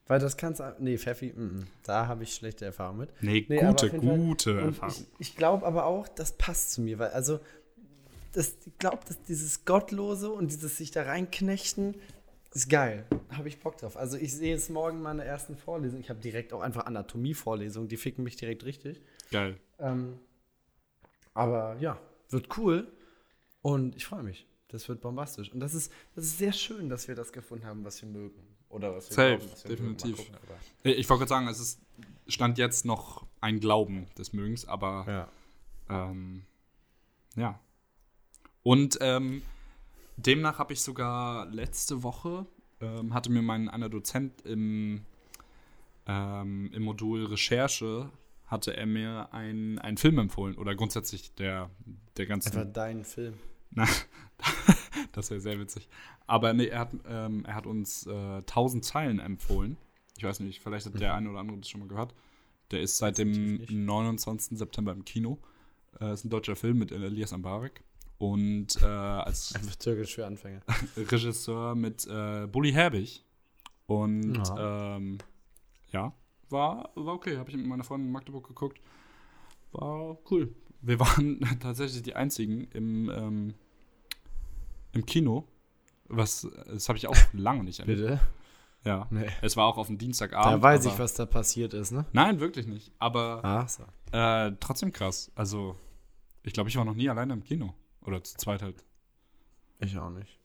weil 0.08 0.20
das 0.20 0.38
kannst 0.38 0.62
du. 0.62 0.76
Nee, 0.80 0.98
Pfeffi, 0.98 1.34
mm, 1.34 1.68
da 1.84 2.08
habe 2.08 2.24
ich 2.24 2.34
schlechte 2.34 2.64
Erfahrungen 2.66 3.00
mit. 3.00 3.10
Nee, 3.22 3.46
Nee, 3.50 3.60
gute, 3.60 3.90
Fall- 3.90 4.00
gute 4.00 4.52
Und 4.60 4.66
Erfahrung. 4.68 4.94
ich, 5.20 5.30
ich 5.32 5.36
glaube 5.36 5.66
aber 5.66 5.86
auch, 5.86 6.08
das 6.08 6.38
passt 6.38 6.72
zu 6.72 6.82
mir, 6.82 6.98
weil 7.00 7.10
also 7.10 7.40
das, 8.34 8.56
ich 8.66 8.78
glaube, 8.78 9.00
dass 9.08 9.22
dieses 9.24 9.66
Gottlose 9.66 10.30
und 10.32 10.52
dieses 10.52 10.78
sich 10.78 10.92
da 10.92 11.04
reinknechten 11.04 11.96
ist 12.54 12.70
geil. 12.70 13.06
Habe 13.32 13.48
ich 13.50 13.60
Bock 13.60 13.78
drauf. 13.78 13.98
Also 13.98 14.18
ich 14.18 14.34
sehe 14.34 14.52
jetzt 14.54 14.70
morgen 14.70 15.02
meine 15.02 15.24
ersten 15.26 15.58
Vorlesungen. 15.58 16.02
Ich 16.02 16.10
habe 16.10 16.20
direkt 16.20 16.54
auch 16.54 16.62
einfach 16.62 16.86
Anatomie-Vorlesungen, 16.86 17.88
die 17.90 17.98
ficken 17.98 18.24
mich 18.24 18.36
direkt 18.38 18.64
richtig. 18.64 19.02
Geil. 19.32 19.58
Ähm, 19.80 20.18
aber 21.34 21.76
ja, 21.80 22.00
wird 22.30 22.58
cool 22.58 22.88
und 23.62 23.96
ich 23.96 24.06
freue 24.06 24.24
mich. 24.24 24.48
Das 24.70 24.88
wird 24.90 25.00
bombastisch. 25.02 25.52
Und 25.52 25.60
das 25.62 25.74
ist, 25.74 25.92
das 26.16 26.26
ist 26.26 26.38
sehr 26.38 26.52
schön, 26.52 26.90
dass 26.90 27.08
wir 27.08 27.16
das 27.16 27.32
gefunden 27.32 27.66
haben, 27.66 27.86
was 27.86 28.02
wir 28.02 28.10
mögen. 28.10 28.42
Oder 28.70 28.94
was 28.94 29.10
wir 29.10 29.16
Safe, 29.16 29.38
glauben, 29.38 29.52
was 29.52 29.64
wir 29.64 29.70
definitiv. 29.70 30.18
gucken, 30.18 30.36
Ich 30.84 31.10
wollte 31.10 31.20
gerade 31.26 31.30
sagen, 31.30 31.48
es 31.48 31.60
ist 31.60 31.80
stand 32.28 32.58
jetzt 32.58 32.84
noch 32.84 33.26
ein 33.40 33.62
Glauben 33.62 34.08
des 34.18 34.34
Mögens, 34.34 34.68
aber 34.68 35.30
ja. 35.88 36.10
ähm, 36.10 36.44
ja. 37.38 37.58
Und 38.64 38.98
ähm, 39.00 39.42
demnach 40.18 40.60
habe 40.60 40.74
ich 40.74 40.82
sogar 40.82 41.46
letzte 41.46 42.04
Woche 42.04 42.46
ähm, 42.82 43.14
hatte 43.14 43.32
mir 43.32 43.42
mein 43.42 43.70
einer 43.70 43.88
Dozent 43.88 44.42
im, 44.42 45.06
ähm, 46.06 46.70
im 46.74 46.84
Modul 46.84 47.26
Recherche 47.26 48.10
hatte 48.46 48.76
er 48.76 48.86
mir 48.86 49.30
ein- 49.34 49.80
einen 49.80 49.98
Film 49.98 50.20
empfohlen 50.20 50.56
oder 50.58 50.76
grundsätzlich 50.76 51.34
der 51.36 51.70
der 52.18 52.26
ganzen 52.26 52.58
Einfach 52.58 52.72
dein 52.74 53.04
Film. 53.06 53.34
Na, 53.72 53.86
das 55.12 55.30
wäre 55.30 55.40
sehr 55.42 55.60
witzig. 55.60 55.88
Aber 56.26 56.54
nee, 56.54 56.68
er 56.68 56.80
hat, 56.80 56.90
ähm, 57.08 57.46
er 57.46 57.56
hat 57.56 57.66
uns 57.66 58.06
äh, 58.08 58.12
1000 58.38 58.84
Zeilen 58.84 59.20
empfohlen. 59.20 59.78
Ich 60.18 60.24
weiß 60.24 60.40
nicht, 60.42 60.62
vielleicht 60.62 60.86
hat 60.86 61.00
der 61.00 61.14
eine 61.14 61.30
oder 61.30 61.40
andere 61.40 61.58
das 61.58 61.70
schon 61.70 61.80
mal 61.82 61.88
gehört. 61.88 62.14
Der 62.72 62.82
ist 62.82 62.98
seit 62.98 63.18
dem 63.18 63.32
Definitiv 63.34 63.70
nicht. 63.70 63.80
29. 63.86 64.58
September 64.58 64.92
im 64.92 65.06
Kino. 65.06 65.38
Äh, 66.02 66.14
ist 66.14 66.26
ein 66.26 66.30
deutscher 66.30 66.56
Film 66.56 66.80
mit 66.80 66.92
Elias 66.92 67.34
Ambarek. 67.34 67.84
Und 68.18 68.82
äh, 68.82 68.86
als 68.86 69.54
Einfach 69.56 69.76
türkisch 69.76 70.16
für 70.16 70.26
Anfänger. 70.26 70.62
Regisseur 70.98 71.76
mit 71.76 72.06
äh, 72.08 72.48
Bully 72.48 72.72
Herbig. 72.74 73.24
Und 73.86 74.36
Ja. 74.36 74.96
ähm, 74.98 75.20
ja, 75.92 76.14
war, 76.50 76.90
war 76.96 77.14
okay. 77.14 77.38
Habe 77.38 77.50
ich 77.52 77.56
mit 77.56 77.66
meiner 77.68 77.84
Freundin 77.84 78.08
in 78.08 78.12
Magdeburg 78.14 78.48
geguckt. 78.48 78.82
War 79.72 80.18
cool. 80.32 80.54
Wir 80.82 81.00
waren 81.00 81.40
tatsächlich 81.60 82.02
die 82.04 82.16
einzigen 82.16 82.66
im, 82.74 83.10
ähm, 83.10 83.54
im 84.94 85.06
Kino. 85.06 85.48
Was, 86.10 86.48
das 86.68 86.88
habe 86.90 86.98
ich 86.98 87.08
auch 87.08 87.16
lange 87.34 87.64
nicht 87.64 87.80
erlebt. 87.80 88.00
Bitte? 88.02 88.20
Ja. 88.86 89.08
Nee. 89.10 89.28
Es 89.42 89.58
war 89.58 89.66
auch 89.66 89.78
auf 89.78 89.88
dem 89.88 89.98
Dienstagabend. 89.98 90.54
Da 90.54 90.62
weiß 90.62 90.86
ich, 90.86 90.98
was 90.98 91.14
da 91.16 91.26
passiert 91.26 91.74
ist, 91.74 91.92
ne? 91.92 92.06
Nein, 92.14 92.40
wirklich 92.40 92.68
nicht. 92.68 92.92
Aber 93.00 93.42
Ach 93.44 93.68
so. 93.68 93.84
äh, 94.12 94.54
trotzdem 94.60 94.94
krass. 94.94 95.30
Also, 95.36 95.76
ich 96.44 96.54
glaube, 96.54 96.70
ich 96.70 96.78
war 96.78 96.86
noch 96.86 96.94
nie 96.96 97.10
alleine 97.10 97.34
im 97.34 97.44
Kino. 97.44 97.74
Oder 98.02 98.24
zu 98.24 98.38
zweit 98.38 98.62
halt. 98.62 98.86
Ich 99.80 99.98
auch 99.98 100.10
nicht. 100.12 100.40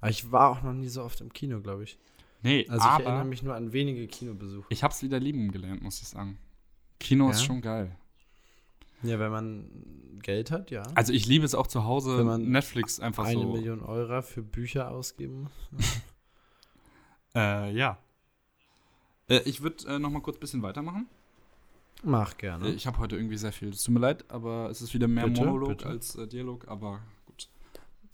Aber 0.00 0.10
ich 0.10 0.30
war 0.30 0.50
auch 0.50 0.62
noch 0.62 0.74
nie 0.74 0.88
so 0.88 1.02
oft 1.02 1.20
im 1.20 1.32
Kino, 1.32 1.60
glaube 1.60 1.82
ich. 1.84 1.98
Nee, 2.42 2.66
Also 2.68 2.86
ich 2.86 3.04
erinnere 3.04 3.24
mich 3.24 3.42
nur 3.42 3.56
an 3.56 3.72
wenige 3.72 4.06
Kinobesuche. 4.06 4.66
ich 4.68 4.84
hab's 4.84 5.02
wieder 5.02 5.18
lieben 5.18 5.50
gelernt, 5.50 5.82
muss 5.82 6.00
ich 6.00 6.06
sagen. 6.06 6.38
Kino 7.00 7.30
ist 7.30 7.40
Ja? 7.40 7.46
schon 7.46 7.60
geil. 7.60 7.96
Ja, 9.02 9.18
wenn 9.18 9.30
man 9.30 9.70
Geld 10.22 10.50
hat, 10.50 10.70
ja. 10.70 10.82
Also 10.94 11.12
ich 11.12 11.26
liebe 11.26 11.44
es 11.44 11.54
auch 11.54 11.66
zu 11.66 11.84
Hause, 11.84 12.18
Wenn 12.18 12.26
man 12.26 12.50
Netflix 12.50 12.98
einfach 13.00 13.24
Eine 13.24 13.40
so. 13.42 13.52
Million 13.52 13.80
Euro 13.82 14.20
für 14.22 14.42
Bücher 14.42 14.90
ausgeben 14.90 15.42
muss. 15.72 16.02
Äh, 17.34 17.72
ja. 17.72 17.98
Äh, 19.28 19.40
ich 19.44 19.62
würde 19.62 19.86
äh, 19.86 19.98
noch 19.98 20.10
mal 20.10 20.20
kurz 20.22 20.38
ein 20.38 20.40
bisschen 20.40 20.62
weitermachen. 20.62 21.06
Mach 22.02 22.32
Äh, 22.32 22.36
gerne. 22.38 22.68
Ich 22.70 22.86
habe 22.86 22.98
heute 22.98 23.16
irgendwie 23.16 23.36
sehr 23.36 23.52
viel. 23.52 23.68
Es 23.68 23.82
tut 23.82 23.94
mir 23.94 24.00
leid, 24.00 24.24
aber 24.30 24.70
es 24.70 24.80
ist 24.82 24.94
wieder 24.94 25.08
mehr 25.08 25.26
Bitte, 25.26 25.44
Monolog 25.44 25.68
bitte. 25.68 25.86
als 25.86 26.16
äh, 26.16 26.26
Dialog, 26.26 26.66
aber 26.68 27.00
gut. 27.26 27.48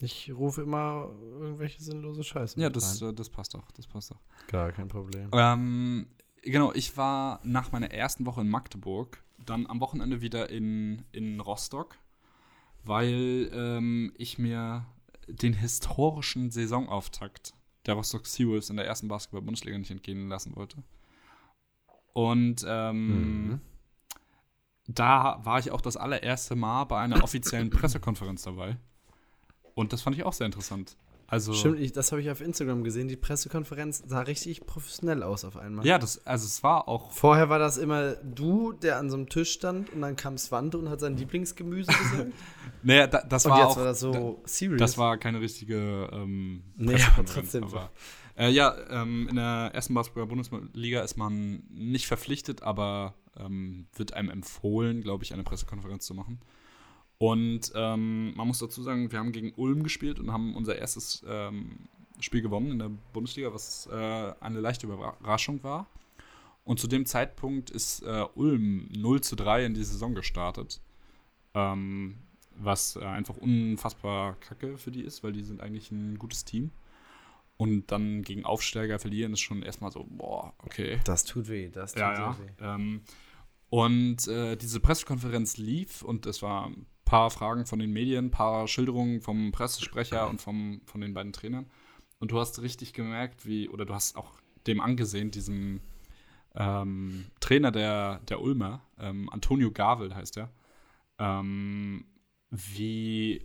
Ich 0.01 0.33
rufe 0.35 0.63
immer 0.63 1.09
irgendwelche 1.39 1.83
sinnlose 1.83 2.25
Scheiße. 2.25 2.61
Ja, 2.61 2.69
das, 2.69 3.01
äh, 3.01 3.13
das 3.15 3.31
passt 3.31 3.55
auch. 3.55 3.71
Das 3.73 3.87
passt 3.87 4.13
auch. 4.13 4.21
Gar 4.49 4.73
kein 4.73 4.89
Problem. 4.89 5.31
Ähm, 5.33 6.07
genau, 6.43 6.73
ich 6.73 6.97
war 6.97 7.41
nach 7.45 7.73
meiner 7.73 7.93
ersten 7.93 8.27
Woche 8.27 8.41
in 8.41 8.49
Magdeburg, 8.51 9.23
dann 9.47 9.67
am 9.67 9.81
Wochenende 9.81 10.21
wieder 10.21 10.51
in, 10.51 11.05
in 11.13 11.41
Rostock, 11.41 11.97
weil 12.85 13.51
ähm, 13.55 14.13
ich 14.17 14.39
mir 14.39 14.87
den 15.27 15.55
historischen 15.55 16.51
Saisonauftakt 16.51 17.55
der 17.87 17.95
Rostock 17.95 18.27
Seawolves 18.27 18.71
in 18.71 18.77
der 18.77 18.87
ersten 18.87 19.09
Basketball-Bundesliga 19.09 19.77
nicht 19.79 19.91
entgehen 19.91 20.29
lassen 20.29 20.57
wollte. 20.57 20.83
Und 22.13 22.65
ähm, 22.67 23.49
Mhm. 23.49 23.61
da 24.87 25.41
war 25.45 25.59
ich 25.59 25.71
auch 25.71 25.81
das 25.81 25.97
allererste 25.97 26.57
Mal 26.57 26.85
bei 26.85 27.01
einer 27.01 27.23
offiziellen 27.25 27.71
Pressekonferenz 27.71 28.43
dabei. 28.43 28.77
Und 29.75 29.93
das 29.93 30.03
fand 30.03 30.17
ich 30.17 30.25
auch 30.25 30.33
sehr 30.33 30.47
interessant. 30.47 30.97
Also, 31.27 31.53
Stimmt, 31.53 31.81
ich, 31.81 31.93
das 31.93 32.13
habe 32.13 32.21
ich 32.21 32.31
auf 32.31 32.41
Instagram 32.41 32.85
gesehen. 32.85 33.09
Die 33.09 33.17
Pressekonferenz 33.17 34.03
sah 34.07 34.21
richtig 34.21 34.67
professionell 34.67 35.23
aus 35.23 35.45
auf 35.45 35.57
einmal. 35.57 35.87
ja, 35.87 35.99
das, 35.99 36.27
also 36.27 36.47
es 36.47 36.63
war 36.63 36.87
auch 36.87 37.13
Vorher 37.13 37.49
war 37.49 37.59
das 37.59 37.79
immer 37.79 38.15
du, 38.17 38.73
der 38.73 38.99
an 38.99 39.11
so 39.11 39.17
einem 39.17 39.29
Tisch 39.29 39.53
stand 39.53 39.91
und 39.93 40.03
dann 40.03 40.17
kam 40.17 40.37
Swante 40.37 40.79
und 40.79 40.91
hat 40.91 41.01
sein 41.01 41.17
Lieblingsgemüse 41.17 41.93
gesagt. 42.11 42.33
Naja, 42.83 43.07
da, 43.07 43.23
das 43.23 43.47
und 43.47 43.53
war 43.53 43.61
jetzt 43.61 43.71
auch. 43.71 43.77
war 43.79 43.85
das 43.85 44.01
so 44.01 44.43
serious. 44.45 44.79
Das 44.79 44.99
war 44.99 45.17
keine 45.17 45.41
richtige 45.41 46.11
ähm, 46.13 46.63
aber 46.79 47.25
trotzdem. 47.25 47.65
aber, 47.65 47.91
äh, 48.37 48.51
ja, 48.51 48.75
ähm, 48.91 49.29
in 49.29 49.37
der 49.37 49.71
ersten 49.73 49.95
Basketballer 49.95 50.27
Bundesliga 50.27 51.03
ist 51.03 51.17
man 51.17 51.63
nicht 51.71 52.07
verpflichtet, 52.07 52.63
aber 52.63 53.15
ähm, 53.39 53.87
wird 53.95 54.13
einem 54.13 54.31
empfohlen, 54.31 55.03
glaube 55.03 55.25
ich, 55.25 55.33
eine 55.33 55.43
Pressekonferenz 55.43 56.05
zu 56.07 56.15
machen. 56.15 56.41
Und 57.25 57.73
ähm, 57.75 58.35
man 58.37 58.49
muss 58.49 58.59
dazu 58.59 58.83
sagen, 58.83 59.11
wir 59.11 59.19
haben 59.19 59.33
gegen 59.33 59.55
Ulm 59.57 59.83
gespielt 59.83 60.21
und 60.21 60.31
haben 60.31 60.55
unser 60.55 60.77
erstes 60.77 61.25
ähm, 61.27 61.89
Spiel 62.21 62.43
gewonnen 62.43 62.71
in 62.71 62.79
der 62.81 62.91
Bundesliga, 63.15 63.55
was 63.55 63.87
äh, 63.87 64.35
eine 64.41 64.61
leichte 64.61 64.87
Überraschung 64.87 65.63
war. 65.63 65.87
Und 66.65 66.81
zu 66.81 66.87
dem 66.87 67.07
Zeitpunkt 67.07 67.71
ist 67.71 68.03
äh, 68.03 68.27
Ulm 68.35 68.91
0 68.95 69.23
zu 69.23 69.37
3 69.37 69.65
in 69.65 69.73
die 69.73 69.85
Saison 69.85 70.15
gestartet. 70.15 70.83
Ähm, 71.55 72.17
was 72.57 72.97
äh, 72.97 73.05
einfach 73.07 73.39
unfassbar 73.39 74.35
kacke 74.41 74.77
für 74.77 74.91
die 74.91 75.01
ist, 75.01 75.25
weil 75.25 75.33
die 75.33 75.45
sind 75.45 75.63
eigentlich 75.63 75.91
ein 75.93 76.19
gutes 76.19 76.45
Team. 76.45 76.73
Und 77.57 77.91
dann 77.91 78.21
gegen 78.21 78.45
Aufsteiger 78.45 78.99
verlieren 78.99 79.33
ist 79.33 79.41
schon 79.41 79.63
erstmal 79.63 79.93
so, 79.93 80.05
boah, 80.11 80.53
okay. 80.59 81.01
Das 81.05 81.25
tut 81.25 81.49
weh, 81.49 81.71
das 81.71 81.93
tut 81.93 82.03
Ja, 82.03 82.13
ja. 82.13 82.39
weh. 82.39 82.51
Ähm, 82.61 83.01
und 83.71 84.29
äh, 84.29 84.57
diese 84.57 84.79
Pressekonferenz 84.79 85.57
lief 85.57 86.03
und 86.03 86.27
es 86.27 86.43
war 86.43 86.71
paar 87.05 87.31
Fragen 87.31 87.67
von 87.67 87.79
den 87.79 87.93
Medien, 87.93 88.27
ein 88.27 88.31
paar 88.31 88.67
Schilderungen 88.69 89.21
vom 89.21 89.53
Pressesprecher 89.53 90.29
und 90.29 90.41
vom, 90.41 90.81
von 90.85 91.01
den 91.01 91.15
beiden 91.15 91.33
Trainern. 91.33 91.67
Und 92.19 92.31
du 92.31 92.41
hast 92.41 92.61
richtig 92.63 92.93
gemerkt, 92.93 93.47
wie, 93.47 93.69
oder 93.69 93.85
du 93.85 93.95
hast 93.95 94.17
auch 94.17 94.33
dem 94.67 94.81
angesehen, 94.81 95.31
diesem 95.31 95.81
ähm, 96.55 97.27
Trainer 97.41 97.71
der, 97.71 98.21
der 98.21 98.41
Ulmer, 98.41 98.83
ähm, 98.99 99.29
Antonio 99.31 99.71
Gavel 99.71 100.15
heißt 100.15 100.39
er, 100.39 100.51
ähm, 101.19 102.07
wie, 102.51 103.45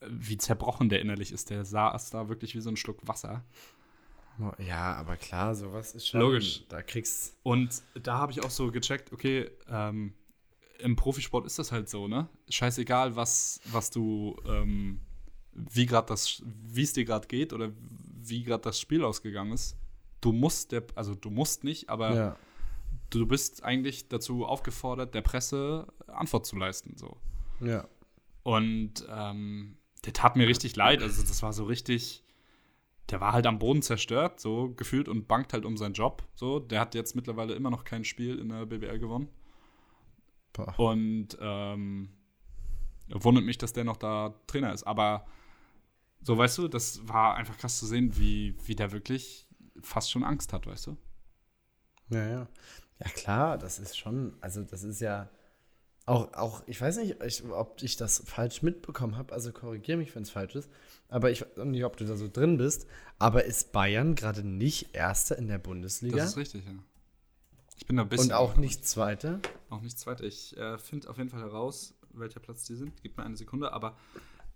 wie 0.00 0.38
zerbrochen 0.38 0.88
der 0.88 1.00
innerlich 1.00 1.32
ist. 1.32 1.50
Der 1.50 1.64
saß 1.64 2.10
da 2.10 2.28
wirklich 2.28 2.54
wie 2.54 2.60
so 2.60 2.70
ein 2.70 2.76
Schluck 2.76 3.06
Wasser. 3.06 3.44
Ja, 4.58 4.94
aber 4.94 5.16
klar, 5.16 5.54
sowas 5.54 5.94
ist 5.94 6.08
schon. 6.08 6.20
Logisch. 6.20 6.66
Da 6.68 6.82
kriegst 6.82 7.38
Und 7.44 7.82
da 7.94 8.18
habe 8.18 8.32
ich 8.32 8.42
auch 8.42 8.50
so 8.50 8.72
gecheckt, 8.72 9.12
okay, 9.12 9.50
ähm, 9.68 10.14
im 10.78 10.96
Profisport 10.96 11.46
ist 11.46 11.58
das 11.58 11.72
halt 11.72 11.88
so, 11.88 12.08
ne? 12.08 12.28
Scheißegal, 12.48 13.16
was, 13.16 13.60
was 13.70 13.90
du, 13.90 14.36
ähm, 14.46 15.00
wie 15.52 15.86
gerade 15.86 16.08
das, 16.08 16.42
wie 16.44 16.82
es 16.82 16.92
dir 16.92 17.04
gerade 17.04 17.28
geht 17.28 17.52
oder 17.52 17.72
wie 18.22 18.42
gerade 18.42 18.62
das 18.62 18.80
Spiel 18.80 19.04
ausgegangen 19.04 19.52
ist. 19.52 19.76
Du 20.20 20.32
musst 20.32 20.72
der, 20.72 20.84
also 20.94 21.14
du 21.14 21.30
musst 21.30 21.64
nicht, 21.64 21.90
aber 21.90 22.14
ja. 22.14 22.36
du 23.10 23.26
bist 23.26 23.62
eigentlich 23.62 24.08
dazu 24.08 24.46
aufgefordert, 24.46 25.14
der 25.14 25.22
Presse 25.22 25.86
Antwort 26.06 26.46
zu 26.46 26.56
leisten, 26.56 26.96
so. 26.96 27.16
Ja. 27.60 27.86
Und 28.42 29.06
ähm, 29.08 29.76
der 30.04 30.12
tat 30.12 30.36
mir 30.36 30.46
richtig 30.46 30.76
leid. 30.76 31.02
Also 31.02 31.22
das 31.22 31.42
war 31.42 31.52
so 31.52 31.64
richtig. 31.64 32.22
Der 33.10 33.20
war 33.20 33.34
halt 33.34 33.46
am 33.46 33.58
Boden 33.58 33.82
zerstört, 33.82 34.40
so 34.40 34.72
gefühlt 34.74 35.08
und 35.08 35.28
bangt 35.28 35.52
halt 35.52 35.66
um 35.66 35.76
seinen 35.76 35.92
Job. 35.92 36.26
So, 36.34 36.58
der 36.58 36.80
hat 36.80 36.94
jetzt 36.94 37.14
mittlerweile 37.14 37.54
immer 37.54 37.68
noch 37.68 37.84
kein 37.84 38.02
Spiel 38.02 38.38
in 38.38 38.48
der 38.48 38.64
BBL 38.64 38.98
gewonnen. 38.98 39.28
Boah. 40.54 40.78
Und 40.78 41.36
ähm, 41.40 42.08
wundert 43.08 43.44
mich, 43.44 43.58
dass 43.58 43.74
der 43.74 43.84
noch 43.84 43.98
da 43.98 44.34
Trainer 44.46 44.72
ist. 44.72 44.84
Aber 44.84 45.26
so, 46.22 46.38
weißt 46.38 46.58
du, 46.58 46.68
das 46.68 47.06
war 47.06 47.36
einfach 47.36 47.58
krass 47.58 47.78
zu 47.78 47.86
sehen, 47.86 48.16
wie, 48.16 48.56
wie 48.64 48.74
der 48.74 48.92
wirklich 48.92 49.46
fast 49.82 50.10
schon 50.10 50.24
Angst 50.24 50.52
hat, 50.54 50.66
weißt 50.66 50.86
du? 50.86 50.96
Ja, 52.08 52.26
ja. 52.26 52.48
Ja, 53.00 53.10
klar, 53.10 53.58
das 53.58 53.78
ist 53.78 53.98
schon, 53.98 54.34
also 54.40 54.62
das 54.62 54.84
ist 54.84 55.00
ja 55.00 55.28
auch, 56.06 56.32
auch 56.34 56.62
ich 56.66 56.80
weiß 56.80 56.98
nicht, 56.98 57.22
ich, 57.22 57.44
ob 57.44 57.82
ich 57.82 57.96
das 57.96 58.22
falsch 58.24 58.62
mitbekommen 58.62 59.16
habe, 59.16 59.32
also 59.32 59.52
korrigiere 59.52 59.98
mich, 59.98 60.14
wenn 60.14 60.22
es 60.22 60.30
falsch 60.30 60.54
ist, 60.54 60.70
aber 61.08 61.30
ich 61.30 61.42
weiß 61.42 61.64
nicht, 61.64 61.84
ob 61.84 61.96
du 61.96 62.04
da 62.04 62.16
so 62.16 62.28
drin 62.28 62.56
bist, 62.56 62.86
aber 63.18 63.44
ist 63.44 63.72
Bayern 63.72 64.14
gerade 64.14 64.44
nicht 64.44 64.94
Erster 64.94 65.36
in 65.36 65.48
der 65.48 65.58
Bundesliga 65.58 66.18
Das 66.18 66.30
ist 66.30 66.36
richtig, 66.36 66.66
ja. 66.66 66.72
Ich 67.76 67.86
bin 67.86 67.96
da 67.96 68.02
ein 68.02 68.08
bisschen. 68.08 68.30
und 68.30 68.36
auch 68.36 68.56
nicht 68.56 68.86
Zweiter? 68.86 69.40
Auch 69.70 69.80
nicht 69.80 69.98
zweiter. 69.98 70.24
Ich 70.24 70.56
äh, 70.56 70.78
finde 70.78 71.10
auf 71.10 71.18
jeden 71.18 71.28
Fall 71.30 71.40
heraus, 71.40 71.94
welcher 72.10 72.40
Platz 72.40 72.64
die 72.64 72.76
sind. 72.76 72.92
Gib 73.02 73.16
mir 73.16 73.24
eine 73.24 73.36
Sekunde, 73.36 73.72
aber 73.72 73.96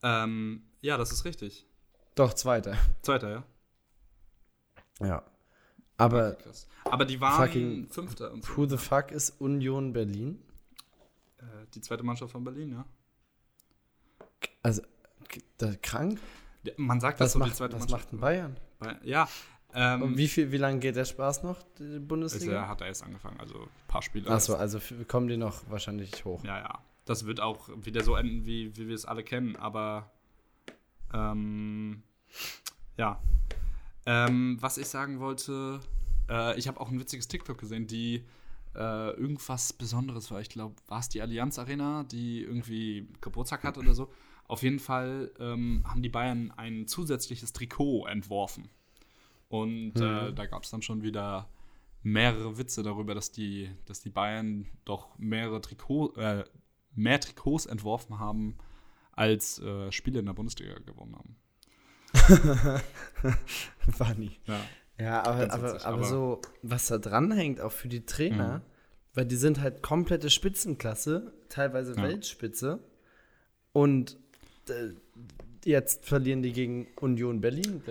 ähm, 0.03 0.63
ja, 0.81 0.97
das 0.97 1.11
ist 1.13 1.25
richtig. 1.25 1.67
Doch, 2.15 2.33
Zweiter. 2.35 2.77
Zweiter, 3.03 3.31
ja. 3.31 5.07
Ja. 5.07 5.23
Aber 5.97 6.35
Krass. 6.35 6.69
Aber 6.85 7.05
die 7.05 7.21
waren 7.21 7.45
Fucking 7.47 7.89
Fünfter 7.89 8.33
und 8.33 8.45
so. 8.45 8.57
who 8.57 8.67
the 8.67 8.77
fuck 8.77 9.11
ist 9.11 9.41
Union 9.41 9.93
Berlin? 9.93 10.41
Äh, 11.39 11.45
die 11.75 11.81
zweite 11.81 12.03
Mannschaft 12.05 12.33
von 12.33 12.45
Berlin, 12.45 12.71
ja. 12.73 12.85
Also, 14.63 14.83
da, 15.59 15.75
krank? 15.83 16.21
Man 16.77 17.01
sagt 17.01 17.19
Was 17.21 17.27
das 17.27 17.33
so, 17.33 17.39
die 17.41 17.45
macht, 17.47 17.57
zweite 17.57 17.73
was 17.75 17.81
Mannschaft. 17.81 18.03
macht 18.05 18.13
denn 18.13 18.21
Bayern? 18.21 18.57
Bei- 18.79 18.99
Ja, 19.03 19.29
ähm, 19.75 20.03
Und 20.03 20.17
wie, 20.17 20.29
viel, 20.29 20.51
wie 20.51 20.57
lange 20.57 20.79
geht 20.79 20.97
der 20.97 21.05
Spaß 21.05 21.43
noch, 21.43 21.63
die 21.79 21.99
Bundesliga? 21.99 22.53
ja, 22.53 22.69
hat 22.69 22.81
er 22.81 22.89
erst 22.89 23.03
angefangen, 23.03 23.39
also 23.39 23.55
ein 23.63 23.89
paar 23.89 24.03
Spiele. 24.03 24.31
Achso, 24.31 24.55
also 24.55 24.81
kommen 25.07 25.29
die 25.29 25.37
noch 25.37 25.69
wahrscheinlich 25.71 26.25
hoch. 26.25 26.43
Ja, 26.45 26.59
ja. 26.59 26.79
Das 27.05 27.27
wird 27.27 27.41
auch 27.41 27.69
wieder 27.75 28.03
so 28.03 28.17
enden, 28.17 28.45
wie, 28.45 28.77
wie 28.77 28.89
wir 28.89 28.95
es 28.95 29.05
alle 29.05 29.23
kennen, 29.23 29.57
aber 29.57 30.11
ähm, 31.13 32.03
ja. 32.97 33.21
Ähm, 34.07 34.57
was 34.61 34.79
ich 34.79 34.87
sagen 34.87 35.21
wollte, 35.21 35.81
äh, 36.29 36.59
ich 36.59 36.69
habe 36.69 36.81
auch 36.81 36.91
ein 36.91 37.01
witziges 37.01 37.29
TikTok 37.29 37.59
gesehen, 37.59 37.87
die 37.87 38.25
äh, 38.75 39.11
irgendwas 39.11 39.73
Besonderes 39.73 40.31
war. 40.31 40.41
Ich 40.41 40.49
glaube, 40.49 40.75
war 40.87 41.01
es 41.01 41.09
die 41.09 41.21
Allianz 41.21 41.59
Arena, 41.59 42.05
die 42.05 42.43
irgendwie 42.43 43.09
Geburtstag 43.21 43.65
hat 43.65 43.79
oder 43.79 43.95
so. 43.95 44.11
Auf 44.47 44.63
jeden 44.63 44.79
Fall 44.79 45.31
ähm, 45.39 45.85
haben 45.87 46.03
die 46.03 46.09
Bayern 46.09 46.53
ein 46.57 46.87
zusätzliches 46.87 47.53
Trikot 47.53 48.07
entworfen. 48.07 48.71
Und 49.49 49.97
äh, 49.97 50.33
da 50.33 50.47
gab 50.47 50.63
es 50.65 50.71
dann 50.71 50.83
schon 50.83 51.03
wieder 51.03 51.49
mehrere 52.03 52.59
Witze 52.59 52.83
darüber, 52.83 53.15
dass 53.15 53.33
die, 53.33 53.71
dass 53.87 54.01
die 54.01 54.11
Bayern 54.11 54.67
doch 54.85 55.09
mehrere 55.19 55.61
Trikot, 55.61 56.15
äh, 56.17 56.45
mehr 56.95 57.21
Trikots 57.21 57.67
entworfen 57.67 58.19
haben, 58.19 58.57
als 59.13 59.59
äh, 59.61 59.91
Spiele 59.91 60.21
in 60.21 60.27
der 60.27 60.33
Bundesliga 60.35 60.75
gewonnen 60.81 61.17
haben. 61.17 61.37
Funny. 63.93 64.39
Ja. 64.47 64.61
Ja, 65.01 65.23
aber, 65.25 65.53
aber, 65.53 65.69
aber 65.75 65.85
aber- 65.85 66.05
so, 66.05 66.41
was 66.63 66.89
da 66.89 66.99
dranhängt, 66.99 67.61
auch 67.61 67.71
für 67.73 67.89
die 67.89 68.05
Trainer, 68.05 68.63
weil 69.15 69.27
die 69.27 69.37
sind 69.37 69.61
halt 69.61 69.81
komplette 69.83 70.29
Spitzenklasse, 70.29 71.33
teilweise 71.49 71.95
Ja. 71.95 72.03
Weltspitze. 72.03 72.81
Und 73.73 74.17
äh, 74.69 74.89
jetzt 75.65 76.05
verlieren 76.05 76.43
die 76.43 76.53
gegen 76.53 76.89
Union 77.01 77.41
Berlin. 77.41 77.83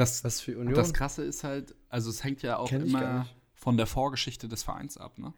Das, 0.00 0.24
Was 0.24 0.40
für 0.40 0.58
Union? 0.58 0.74
das 0.74 0.92
Krasse 0.94 1.22
ist 1.24 1.44
halt, 1.44 1.74
also 1.88 2.10
es 2.10 2.24
hängt 2.24 2.42
ja 2.42 2.56
auch 2.58 2.70
immer 2.72 3.26
von 3.54 3.76
der 3.76 3.86
Vorgeschichte 3.86 4.48
des 4.48 4.62
Vereins 4.62 4.96
ab, 4.96 5.18
ne? 5.18 5.32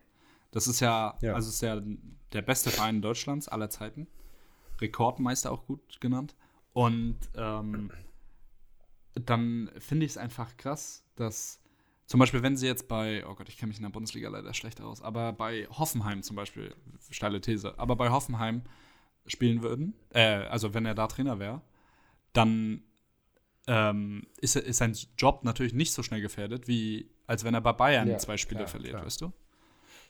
Das 0.53 0.67
ist 0.67 0.81
ja, 0.81 1.17
Ja. 1.21 1.35
also 1.35 1.49
es 1.49 1.57
ist 1.57 1.63
ja 1.63 1.81
der 2.33 2.43
beste 2.43 2.71
Verein 2.71 3.03
Deutschlands 3.03 3.49
aller 3.49 3.71
Zeiten. 3.71 4.07
Rekordmeister 4.81 5.51
auch 5.51 5.67
gut 5.67 6.01
genannt. 6.01 6.35
Und 6.73 7.19
ähm, 7.35 7.91
dann 9.15 9.71
finde 9.79 10.07
ich 10.07 10.13
es 10.13 10.19
einfach 10.19 10.57
krass, 10.57 11.05
dass 11.17 11.61
zum 12.07 12.21
Beispiel, 12.21 12.43
wenn 12.43 12.57
sie 12.57 12.67
jetzt 12.67 12.89
bei, 12.89 13.27
oh 13.27 13.35
Gott, 13.35 13.49
ich 13.49 13.57
kenne 13.57 13.69
mich 13.69 13.79
in 13.79 13.83
der 13.85 13.91
Bundesliga 13.91 14.29
leider 14.29 14.53
schlecht 14.55 14.81
aus, 14.81 15.03
aber 15.03 15.33
bei 15.33 15.67
Hoffenheim 15.71 16.23
zum 16.23 16.37
Beispiel, 16.37 16.75
steile 17.11 17.41
These, 17.41 17.79
aber 17.79 17.97
bei 17.97 18.11
Hoffenheim 18.11 18.63
spielen 19.27 19.63
würden, 19.63 19.95
äh, 20.11 20.45
also 20.47 20.75
wenn 20.75 20.85
er 20.85 20.95
da 20.95 21.07
Trainer 21.07 21.39
wäre, 21.39 21.63
dann 22.33 22.83
ähm, 23.67 24.27
ist, 24.41 24.57
ist 24.57 24.79
sein 24.79 24.97
Job 25.17 25.45
natürlich 25.45 25.73
nicht 25.75 25.93
so 25.93 26.03
schnell 26.03 26.21
gefährdet, 26.21 26.67
wie 26.69 27.09
als 27.27 27.45
wenn 27.45 27.55
er 27.55 27.61
bei 27.61 27.73
Bayern 27.73 28.09
Ja, 28.09 28.19
zwei 28.19 28.37
Spiele 28.37 28.61
klar, 28.61 28.69
verliert, 28.69 28.95
klar. 28.95 29.05
weißt 29.07 29.21
du? 29.21 29.33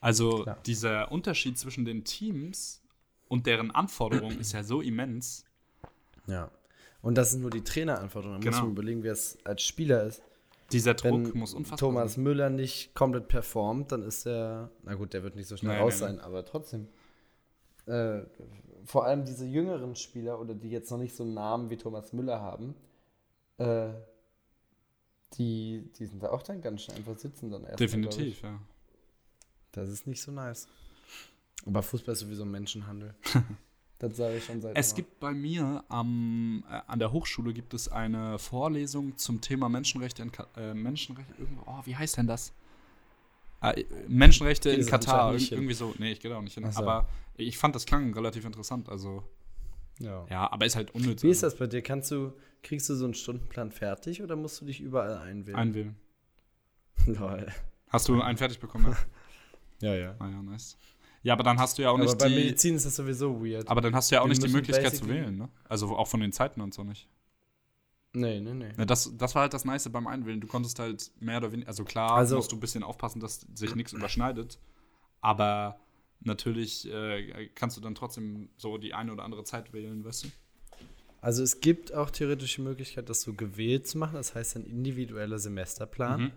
Also 0.00 0.42
Klar. 0.42 0.58
dieser 0.66 1.12
Unterschied 1.12 1.58
zwischen 1.58 1.84
den 1.84 2.04
Teams 2.04 2.82
und 3.28 3.46
deren 3.46 3.70
Anforderungen 3.70 4.40
ist 4.40 4.52
ja 4.52 4.64
so 4.64 4.80
immens. 4.80 5.44
Ja. 6.26 6.50
Und 7.02 7.16
das 7.16 7.32
sind 7.32 7.42
nur 7.42 7.50
die 7.50 7.62
Traineranforderungen. 7.62 8.40
Da 8.40 8.46
muss 8.46 8.54
Genau. 8.56 8.64
man 8.66 8.72
überlegen, 8.72 9.02
wie 9.04 9.08
es 9.08 9.38
als 9.44 9.62
Spieler 9.62 10.04
ist. 10.04 10.22
Dieser 10.72 10.94
Druck 10.94 11.12
Wenn 11.32 11.38
muss 11.38 11.52
unfassbar 11.54 11.78
Thomas 11.78 12.14
sein. 12.14 12.24
Müller 12.24 12.48
nicht 12.50 12.94
komplett 12.94 13.28
performt, 13.28 13.92
dann 13.92 14.02
ist 14.02 14.26
er, 14.26 14.70
na 14.84 14.94
gut, 14.94 15.12
der 15.12 15.22
wird 15.22 15.36
nicht 15.36 15.46
so 15.46 15.56
schnell 15.56 15.76
Nee, 15.76 15.82
raus 15.82 15.94
nee. 15.94 15.98
sein, 16.00 16.18
aber 16.20 16.44
trotzdem. 16.44 16.88
Äh, 17.86 18.22
vor 18.84 19.04
allem 19.04 19.24
diese 19.24 19.44
jüngeren 19.46 19.94
Spieler 19.96 20.40
oder 20.40 20.54
die 20.54 20.70
jetzt 20.70 20.90
noch 20.90 20.98
nicht 20.98 21.14
so 21.14 21.24
einen 21.24 21.34
Namen 21.34 21.68
wie 21.70 21.76
Thomas 21.76 22.12
Müller 22.12 22.40
haben, 22.40 22.74
äh, 23.58 23.92
die, 25.34 25.90
die 25.98 26.06
sind 26.06 26.22
da 26.22 26.30
auch 26.30 26.42
dann 26.42 26.60
ganz 26.60 26.82
schnell 26.82 26.98
einfach 26.98 27.16
sitzen 27.18 27.50
dann 27.50 27.64
erst. 27.64 27.80
Definitiv, 27.80 28.42
ja. 28.42 28.58
Das 29.72 29.88
ist 29.88 30.06
nicht 30.06 30.20
so 30.20 30.30
nice. 30.30 30.68
Aber 31.66 31.82
Fußball 31.82 32.12
ist 32.12 32.20
sowieso 32.20 32.42
ein 32.42 32.50
Menschenhandel. 32.50 33.14
das 33.98 34.16
sage 34.16 34.36
ich 34.36 34.44
schon 34.44 34.60
seit 34.60 34.76
Es 34.76 34.90
immer. 34.90 34.96
gibt 34.96 35.20
bei 35.20 35.32
mir 35.32 35.84
am, 35.88 36.64
äh, 36.68 36.80
an 36.86 36.98
der 36.98 37.12
Hochschule 37.12 37.52
gibt 37.52 37.72
es 37.72 37.88
eine 37.88 38.38
Vorlesung 38.38 39.16
zum 39.16 39.40
Thema 39.40 39.68
Menschenrechte 39.68 40.22
in 40.22 40.32
Ka 40.32 40.46
äh, 40.56 40.74
Menschenrechte 40.74 41.34
irgendwo, 41.38 41.62
oh, 41.66 41.80
wie 41.84 41.96
heißt 41.96 42.18
denn 42.18 42.26
das? 42.26 42.52
Äh, 43.62 43.84
Menschenrechte 44.08 44.70
in 44.70 44.84
Katar, 44.86 45.34
irgendwie 45.34 45.74
so. 45.74 45.94
Nee, 45.98 46.12
ich 46.12 46.20
gehe 46.20 46.30
da 46.30 46.36
auch 46.38 46.42
nicht 46.42 46.54
hin. 46.54 46.70
So. 46.70 46.80
Aber 46.80 47.08
ich 47.36 47.56
fand 47.56 47.74
das 47.74 47.86
klang 47.86 48.12
relativ 48.12 48.44
interessant, 48.44 48.88
also 48.88 49.22
ja. 49.98 50.26
ja, 50.30 50.52
aber 50.52 50.66
ist 50.66 50.76
halt 50.76 50.94
unnütz. 50.94 51.22
Wie 51.22 51.30
ist 51.30 51.42
also. 51.44 51.54
das 51.56 51.58
bei 51.58 51.66
dir? 51.66 51.82
Kannst 51.82 52.10
du, 52.10 52.32
kriegst 52.62 52.88
du 52.88 52.94
so 52.94 53.04
einen 53.04 53.14
Stundenplan 53.14 53.70
fertig 53.70 54.22
oder 54.22 54.36
musst 54.36 54.60
du 54.60 54.64
dich 54.64 54.80
überall 54.80 55.18
einwählen? 55.18 55.56
Einwählen. 55.56 55.96
Lol. 57.06 57.46
Hast 57.88 58.08
du 58.08 58.20
einen 58.20 58.38
fertig 58.38 58.58
bekommen? 58.58 58.96
Ja, 59.80 59.94
ja. 59.94 60.00
Ja, 60.12 60.14
ah, 60.18 60.28
ja, 60.28 60.42
nice. 60.42 60.76
Ja, 61.24 61.34
aber 61.34 61.44
dann 61.44 61.58
hast 61.58 61.78
du 61.78 61.82
ja 61.82 61.90
auch 61.90 61.94
Aber 61.94 62.04
nicht 62.04 62.18
bei 62.18 62.28
die 62.28 62.34
Medizin 62.34 62.74
ist 62.74 62.84
das 62.86 62.96
sowieso 62.96 63.44
weird. 63.44 63.68
aber 63.68 63.80
dann 63.80 63.94
hast 63.94 64.10
du 64.10 64.16
ja 64.16 64.20
auch 64.22 64.24
Wir 64.24 64.30
nicht 64.30 64.42
die 64.42 64.48
Möglichkeit 64.48 64.96
zu 64.96 65.06
wählen, 65.08 65.36
ne? 65.36 65.48
Also 65.68 65.96
auch 65.96 66.08
von 66.08 66.18
den 66.20 66.32
Zeiten 66.32 66.60
und 66.60 66.74
so 66.74 66.82
nicht. 66.82 67.08
nee, 68.12 68.40
nee, 68.40 68.54
nee. 68.54 68.70
Ja, 68.76 68.84
das, 68.84 69.16
das 69.16 69.34
war 69.36 69.42
halt 69.42 69.54
das 69.54 69.64
Nice 69.64 69.88
beim 69.88 70.06
Einwählen. 70.08 70.40
Du 70.40 70.48
konntest 70.48 70.78
halt 70.80 71.12
mehr 71.20 71.36
oder 71.38 71.52
weniger, 71.52 71.68
also 71.68 71.84
klar, 71.84 72.10
Also- 72.12 72.36
musst 72.36 72.50
du 72.50 72.56
ein 72.56 72.60
bisschen 72.60 72.82
aufpassen, 72.82 73.20
dass 73.20 73.46
sich 73.54 73.74
nichts 73.76 73.92
überschneidet. 73.92 74.58
Aber 75.20 75.78
natürlich 76.24 76.90
äh, 76.90 77.48
kannst 77.54 77.76
du 77.76 77.80
dann 77.80 77.94
trotzdem 77.94 78.48
so 78.56 78.78
die 78.78 78.94
eine 78.94 79.12
oder 79.12 79.24
andere 79.24 79.44
Zeit 79.44 79.72
wählen, 79.72 80.04
weißt 80.04 80.24
du? 80.24 80.28
Also 81.20 81.42
es 81.42 81.60
gibt 81.60 81.94
auch 81.94 82.10
theoretisch 82.10 82.56
die 82.56 82.62
Möglichkeit, 82.62 83.08
das 83.08 83.22
so 83.22 83.32
gewählt 83.34 83.86
zu 83.86 83.98
machen. 83.98 84.14
Das 84.14 84.34
heißt 84.34 84.56
ein 84.56 84.64
individueller 84.66 85.38
Semesterplan. 85.38 86.20
Mhm. 86.20 86.32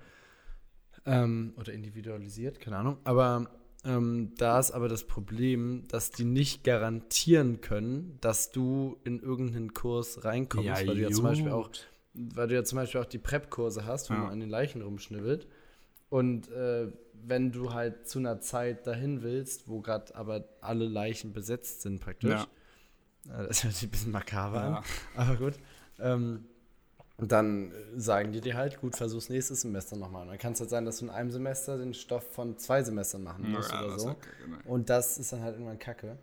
Ähm, 1.07 1.53
oder 1.57 1.73
individualisiert, 1.73 2.59
keine 2.59 2.77
Ahnung. 2.77 2.97
Aber 3.03 3.49
ähm, 3.83 4.33
da 4.37 4.59
ist 4.59 4.71
aber 4.71 4.87
das 4.87 5.05
Problem, 5.05 5.83
dass 5.87 6.09
die 6.09 6.23
nicht 6.23 6.63
garantieren 6.63 7.61
können, 7.61 8.17
dass 8.21 8.51
du 8.51 8.97
in 9.03 9.19
irgendeinen 9.19 9.73
Kurs 9.73 10.23
reinkommst, 10.23 10.87
weil 10.87 10.95
du 10.95 11.01
ja 11.01 11.11
zum 11.11 11.23
Beispiel 11.25 11.51
auch, 11.51 11.69
weil 12.13 12.47
du 12.47 12.55
ja 12.55 12.63
zum 12.63 12.77
Beispiel 12.77 13.01
auch 13.01 13.05
die 13.05 13.19
Prep-Kurse 13.19 13.85
hast, 13.85 14.09
wo 14.09 14.13
Ja. 14.15 14.21
man 14.21 14.31
an 14.31 14.39
den 14.39 14.49
Leichen 14.49 14.81
rumschnibbelt. 14.81 15.47
Und 16.09 16.49
äh, 16.49 16.91
wenn 17.25 17.51
du 17.51 17.73
halt 17.73 18.07
zu 18.07 18.19
einer 18.19 18.41
Zeit 18.41 18.85
dahin 18.87 19.21
willst, 19.23 19.67
wo 19.67 19.81
gerade 19.81 20.15
aber 20.15 20.43
alle 20.61 20.85
Leichen 20.85 21.33
besetzt 21.33 21.81
sind 21.81 21.99
praktisch, 22.01 22.45
Ja. 23.27 23.43
äh, 23.43 23.47
das 23.47 23.63
hört 23.63 23.73
sich 23.73 23.87
ein 23.87 23.91
bisschen 23.91 24.11
makaber 24.11 24.57
Ja. 24.61 24.77
an, 24.77 24.83
aber 25.15 25.35
gut, 25.37 25.53
ähm, 25.99 26.45
dann 27.17 27.71
sagen 27.95 28.33
die 28.33 28.41
dir 28.41 28.55
halt, 28.55 28.81
gut, 28.81 28.95
versuch's 28.97 29.29
nächstes 29.29 29.61
Semester 29.61 29.95
nochmal. 29.95 30.23
Und 30.23 30.27
dann 30.29 30.37
kann 30.37 30.51
es 30.51 30.59
halt 30.59 30.69
sein, 30.69 30.83
dass 30.83 30.99
du 30.99 31.05
in 31.05 31.11
einem 31.11 31.31
Semester 31.31 31.77
den 31.77 31.93
Stoff 31.93 32.29
von 32.33 32.57
zwei 32.57 32.83
Semestern 32.83 33.23
machen 33.23 33.49
musst 33.51 33.71
Ja, 33.71 33.85
oder 33.85 33.97
so. 33.97 34.09
ist 34.09 34.21
kacke, 34.21 34.49
ne? 34.49 34.57
Und 34.65 34.89
das 34.89 35.17
ist 35.17 35.31
dann 35.31 35.41
halt 35.41 35.53
irgendwann 35.55 35.79
kacke. 35.79 36.17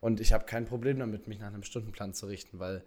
Und 0.00 0.20
ich 0.20 0.34
habe 0.34 0.44
kein 0.44 0.66
Problem 0.66 0.98
damit, 0.98 1.28
mich 1.28 1.38
nach 1.40 1.46
einem 1.46 1.62
Stundenplan 1.62 2.12
zu 2.12 2.26
richten, 2.26 2.58
weil 2.58 2.84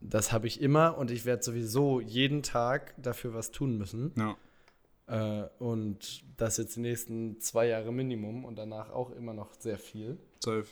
das 0.00 0.30
habe 0.32 0.46
ich 0.46 0.60
immer 0.60 0.96
und 0.98 1.10
ich 1.10 1.24
werde 1.24 1.42
sowieso 1.42 2.00
jeden 2.00 2.44
Tag 2.44 2.94
dafür 2.96 3.34
was 3.34 3.50
tun 3.50 3.76
müssen. 3.76 4.12
Ja. 4.16 4.36
Äh, 5.12 5.44
und 5.58 6.24
das 6.38 6.56
jetzt 6.56 6.76
die 6.76 6.80
nächsten 6.80 7.38
zwei 7.38 7.66
Jahre 7.66 7.92
Minimum 7.92 8.46
und 8.46 8.56
danach 8.56 8.90
auch 8.90 9.10
immer 9.10 9.34
noch 9.34 9.52
sehr 9.58 9.76
viel. 9.78 10.18
Safe. 10.40 10.66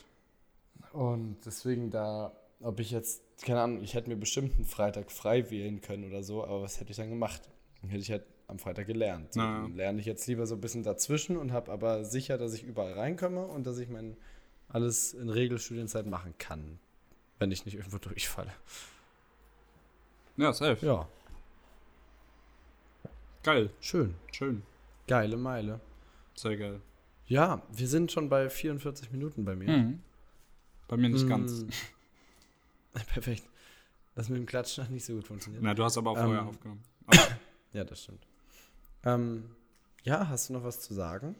Und 0.93 1.37
deswegen 1.45 1.91
da, 1.91 2.35
ob 2.59 2.79
ich 2.79 2.89
jetzt, 2.89 3.21
keine 3.43 3.61
Ahnung, 3.61 3.83
ich 3.83 3.93
hätte 3.93 4.09
mir 4.09 4.15
bestimmt 4.15 4.55
einen 4.55 4.65
Freitag 4.65 5.11
frei 5.11 5.51
wählen 5.51 5.79
können 5.81 6.05
oder 6.05 6.23
so, 6.23 6.43
aber 6.43 6.63
was 6.63 6.79
hätte 6.79 6.89
ich 6.89 6.97
dann 6.97 7.11
gemacht? 7.11 7.43
Dann 7.81 7.91
hätte 7.91 8.01
ich 8.01 8.09
halt 8.09 8.23
am 8.47 8.57
Freitag 8.57 8.87
gelernt. 8.87 9.33
So, 9.33 9.41
Na. 9.41 9.61
Dann 9.61 9.75
lerne 9.75 9.99
ich 9.99 10.07
jetzt 10.07 10.25
lieber 10.25 10.47
so 10.47 10.55
ein 10.55 10.61
bisschen 10.61 10.81
dazwischen 10.81 11.37
und 11.37 11.51
habe 11.53 11.71
aber 11.71 12.03
sicher, 12.03 12.39
dass 12.39 12.55
ich 12.55 12.63
überall 12.63 12.93
reinkomme 12.93 13.45
und 13.45 13.67
dass 13.67 13.77
ich 13.77 13.89
mein 13.89 14.17
alles 14.69 15.13
in 15.13 15.29
Regelstudienzeit 15.29 16.07
machen 16.07 16.33
kann, 16.39 16.79
wenn 17.37 17.51
ich 17.51 17.65
nicht 17.65 17.75
irgendwo 17.75 17.99
durchfalle. 17.99 18.51
Ja, 20.37 20.51
safe. 20.51 20.83
Ja, 20.83 21.07
Geil. 23.43 23.69
schön. 23.79 24.13
Schön. 24.31 24.63
Geile 25.07 25.37
Meile. 25.37 25.79
Sehr 26.35 26.57
geil. 26.57 26.81
Ja, 27.25 27.61
wir 27.71 27.87
sind 27.87 28.11
schon 28.11 28.29
bei 28.29 28.49
44 28.49 29.11
Minuten 29.11 29.45
bei 29.45 29.55
mir. 29.55 29.69
Mhm. 29.77 29.99
Bei 30.87 30.97
mir 30.97 31.09
nicht 31.09 31.27
ganz. 31.27 31.61
Mm. 31.63 31.69
Perfekt. 33.13 33.43
Das 34.15 34.27
mit 34.29 34.37
dem 34.37 34.45
Klatschen 34.45 34.83
hat 34.83 34.91
nicht 34.91 35.05
so 35.05 35.13
gut 35.15 35.25
funktioniert. 35.27 35.63
Na, 35.63 35.73
du 35.73 35.83
hast 35.83 35.97
aber 35.97 36.11
auch 36.11 36.17
Ähm. 36.17 36.23
vorher 36.25 36.45
aufgenommen. 36.45 36.83
Aber, 37.07 37.17
Ja, 37.73 37.83
das 37.85 38.03
stimmt. 38.03 38.27
Ähm, 39.05 39.45
ja, 40.03 40.27
hast 40.27 40.49
du 40.49 40.53
noch 40.53 40.63
was 40.63 40.81
zu 40.81 40.93
sagen? 40.93 41.35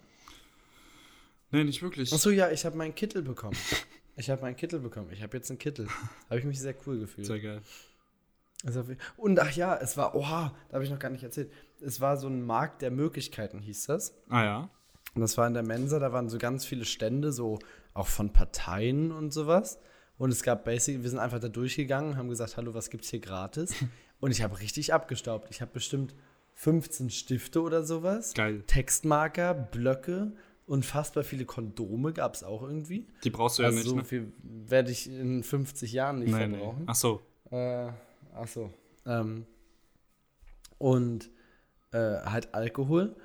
nee, 1.51 1.63
nicht 1.65 1.81
wirklich. 1.81 2.13
Achso, 2.13 2.29
ja, 2.29 2.49
ich 2.49 2.65
habe 2.65 2.77
meinen 2.77 2.95
Kittel 2.95 3.21
bekommen. 3.21 3.57
Ich 4.15 4.29
habe 4.29 4.41
meinen 4.41 4.55
Kittel 4.55 4.79
bekommen. 4.79 5.09
Ich 5.11 5.21
habe 5.21 5.35
jetzt 5.35 5.49
einen 5.51 5.59
Kittel. 5.59 5.87
Habe 6.29 6.39
ich 6.39 6.45
mich 6.45 6.59
sehr 6.59 6.75
cool 6.87 6.99
gefühlt. 6.99 7.27
Sehr 7.27 7.39
geil. 7.41 7.61
Also, 8.65 8.83
und 9.17 9.39
ach 9.39 9.51
ja, 9.51 9.75
es 9.75 9.97
war, 9.97 10.15
oha, 10.15 10.53
da 10.69 10.73
habe 10.75 10.83
ich 10.83 10.91
noch 10.91 10.99
gar 10.99 11.09
nicht 11.09 11.23
erzählt. 11.23 11.51
Es 11.79 11.99
war 11.99 12.17
so 12.17 12.27
ein 12.27 12.43
Markt 12.45 12.81
der 12.81 12.91
Möglichkeiten, 12.91 13.59
hieß 13.59 13.87
das. 13.87 14.15
Ah 14.29 14.43
ja. 14.43 14.69
Und 15.15 15.21
das 15.21 15.37
war 15.37 15.47
in 15.47 15.53
der 15.53 15.63
Mensa, 15.63 15.99
da 15.99 16.13
waren 16.13 16.29
so 16.29 16.37
ganz 16.37 16.65
viele 16.65 16.85
Stände, 16.85 17.31
so 17.31 17.59
auch 17.93 18.07
von 18.07 18.31
Parteien 18.31 19.11
und 19.11 19.33
sowas. 19.33 19.79
Und 20.17 20.31
es 20.31 20.43
gab 20.43 20.63
basic, 20.65 21.01
wir 21.01 21.09
sind 21.09 21.19
einfach 21.19 21.39
da 21.39 21.49
durchgegangen, 21.49 22.15
haben 22.15 22.29
gesagt, 22.29 22.55
hallo, 22.55 22.73
was 22.73 22.89
gibt's 22.89 23.09
hier 23.09 23.19
gratis? 23.19 23.73
Und 24.19 24.29
ich 24.29 24.43
habe 24.43 24.59
richtig 24.59 24.93
abgestaubt. 24.93 25.47
Ich 25.49 25.61
habe 25.61 25.71
bestimmt 25.73 26.13
15 26.53 27.09
Stifte 27.09 27.59
oder 27.63 27.83
sowas. 27.83 28.35
Geil. 28.35 28.61
Textmarker, 28.67 29.55
Blöcke, 29.55 30.33
unfassbar 30.67 31.23
viele 31.23 31.45
Kondome 31.45 32.13
gab 32.13 32.35
es 32.35 32.43
auch 32.43 32.61
irgendwie. 32.61 33.07
Die 33.23 33.31
brauchst 33.31 33.57
du 33.57 33.63
ja 33.63 33.69
also 33.69 33.79
nicht, 33.79 33.89
so 33.89 33.95
ne? 33.95 34.03
viel 34.03 34.31
werde 34.43 34.91
ich 34.91 35.09
in 35.09 35.43
50 35.43 35.91
Jahren 35.91 36.19
nicht 36.19 36.31
Nee, 36.31 36.47
nee. 36.47 36.57
verbrauchen. 36.57 36.83
Ach 36.85 36.93
so. 36.95 37.21
Äh, 37.49 37.87
ach 38.35 38.47
so. 38.47 38.71
Ähm, 39.05 39.45
und 40.77 41.29
äh, 41.91 41.97
halt 41.97 42.53
Alkohol. 42.53 43.15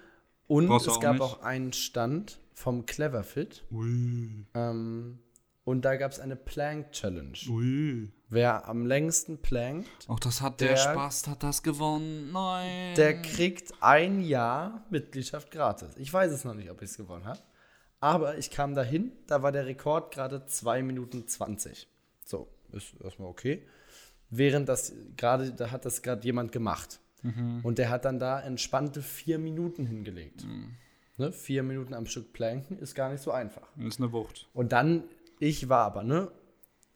Und 0.47 0.69
Brauchst 0.69 0.87
es 0.87 0.95
auch 0.95 1.01
gab 1.01 1.15
nicht? 1.15 1.23
auch 1.23 1.43
einen 1.43 1.73
Stand 1.73 2.39
vom 2.53 2.87
Cleverfit. 2.87 3.65
Ui. 3.73 4.47
Ähm, 4.55 5.19
und 5.65 5.85
da 5.85 5.97
gab 5.97 6.13
es 6.13 6.21
eine 6.21 6.37
Plank 6.37 6.93
Challenge. 6.93 7.37
Ui. 7.49 8.13
Wer 8.29 8.69
am 8.69 8.87
längsten 8.87 9.39
plankt, 9.39 9.89
Auch 10.09 10.21
das 10.21 10.41
hat 10.41 10.61
der, 10.61 10.71
Der- 10.71 10.77
Spaß, 10.77 11.27
hat 11.29 11.43
das 11.43 11.63
gewonnen. 11.63 12.31
Nein. 12.33 12.95
der 12.97 13.21
kriegt 13.23 13.73
ein 13.81 14.21
Jahr 14.21 14.85
Mitgliedschaft 14.91 15.51
gratis. 15.51 15.97
Ich 15.97 16.13
weiß 16.13 16.33
es 16.33 16.45
noch 16.45 16.55
nicht, 16.55 16.71
ob 16.71 16.83
ich 16.83 16.91
es 16.91 16.97
gewonnen 16.97 17.25
habe. 17.25 17.41
Aber 18.01 18.37
ich 18.39 18.51
kam 18.51 18.75
dahin, 18.75 19.13
da 19.27 19.43
war 19.43 19.53
der 19.53 19.67
Rekord 19.67 20.13
gerade 20.13 20.45
2 20.47 20.83
Minuten 20.83 21.27
20. 21.27 21.89
So, 22.25 22.49
ist 22.73 22.95
erstmal 23.03 23.29
okay. 23.29 23.67
Während 24.31 24.68
das 24.68 24.93
gerade, 25.16 25.53
da 25.53 25.70
hat 25.70 25.85
das 25.85 26.03
gerade 26.03 26.24
jemand 26.24 26.53
gemacht. 26.53 27.01
Und 27.64 27.79
der 27.79 27.91
hat 27.91 28.05
dann 28.05 28.20
da 28.20 28.41
entspannte 28.41 29.03
vier 29.03 29.39
Minuten 29.39 29.85
hingelegt. 29.85 30.47
Ne, 31.16 31.33
vier 31.33 31.62
Minuten 31.64 31.93
am 31.95 32.07
Stück 32.07 32.33
planken 32.33 32.79
ist 32.79 32.95
gar 32.95 33.11
nicht 33.11 33.20
so 33.22 33.33
einfach. 33.33 33.66
Das 33.77 33.87
ist 33.95 34.01
eine 34.01 34.12
Wucht. 34.12 34.49
Und 34.53 34.70
dann, 34.72 35.03
ich 35.41 35.68
war 35.68 35.87
aber, 35.87 36.03
ne, 36.05 36.31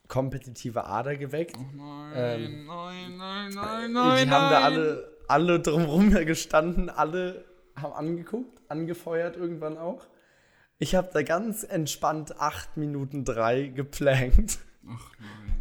kompetitive 0.08 0.84
Ader 0.84 1.16
geweckt. 1.16 1.56
Nein, 1.74 2.12
Ähm, 2.14 2.66
nein, 2.66 3.16
nein, 3.16 3.52
nein, 3.54 3.88
die 3.88 3.92
nein. 3.94 4.30
haben 4.30 4.50
da 4.50 4.60
alle, 4.62 5.12
alle 5.26 5.60
drumherum 5.60 6.10
gestanden, 6.10 6.90
alle 6.90 7.44
haben 7.76 7.92
angeguckt, 7.94 8.60
angefeuert 8.68 9.36
irgendwann 9.36 9.78
auch. 9.78 10.06
Ich 10.78 10.94
habe 10.94 11.10
da 11.12 11.22
ganz 11.22 11.64
entspannt 11.64 12.38
8 12.40 12.76
Minuten 12.76 13.24
3 13.24 13.68
geplankt. 13.68 14.58
Ach 14.86 15.12
nein. 15.18 15.59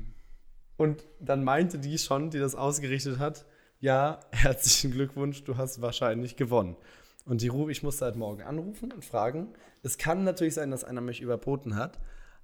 Und 0.80 1.04
dann 1.20 1.44
meinte 1.44 1.78
die 1.78 1.98
schon, 1.98 2.30
die 2.30 2.40
das 2.40 2.56
ausgerichtet 2.56 3.20
hat, 3.20 3.46
ja, 3.82 4.22
herzlichen 4.32 4.92
Glückwunsch, 4.92 5.44
du 5.44 5.58
hast 5.58 5.82
wahrscheinlich 5.82 6.38
gewonnen. 6.38 6.78
Und 7.26 7.42
die 7.42 7.50
Ruhe, 7.50 7.70
ich 7.70 7.84
musste 7.84 8.06
halt 8.06 8.16
morgen 8.16 8.44
anrufen 8.44 8.94
und 8.94 9.04
fragen. 9.04 9.50
Es 9.84 9.98
kann 9.98 10.24
natürlich 10.24 10.54
sein, 10.54 10.72
dass 10.72 10.86
einer 10.86 11.02
mich 11.02 11.20
überboten 11.20 11.76
hat, 11.76 12.00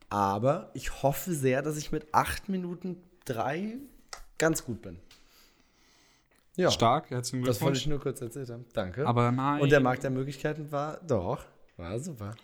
aber 0.09 0.69
ich 0.73 1.01
hoffe 1.01 1.33
sehr, 1.33 1.61
dass 1.61 1.77
ich 1.77 1.93
mit 1.93 2.13
8 2.13 2.49
Minuten 2.49 2.97
3 3.23 3.77
ganz 4.38 4.65
gut 4.65 4.81
bin. 4.81 4.99
Ja, 6.57 6.71
Stark, 6.71 7.11
herzlichen 7.11 7.45
das 7.45 7.61
wollte 7.61 7.79
Glückwunsch. 7.79 7.79
ich 7.79 7.88
nur 7.88 7.99
kurz 8.01 8.19
erzählt 8.19 8.49
haben. 8.49 8.65
Danke. 8.73 9.07
Aber 9.07 9.31
nein. 9.31 9.61
und 9.61 9.71
der 9.71 9.79
Markt 9.79 10.03
der 10.03 10.11
Möglichkeiten 10.11 10.73
war, 10.73 10.99
doch, 11.07 11.45
war 11.77 11.97
super. 11.99 12.36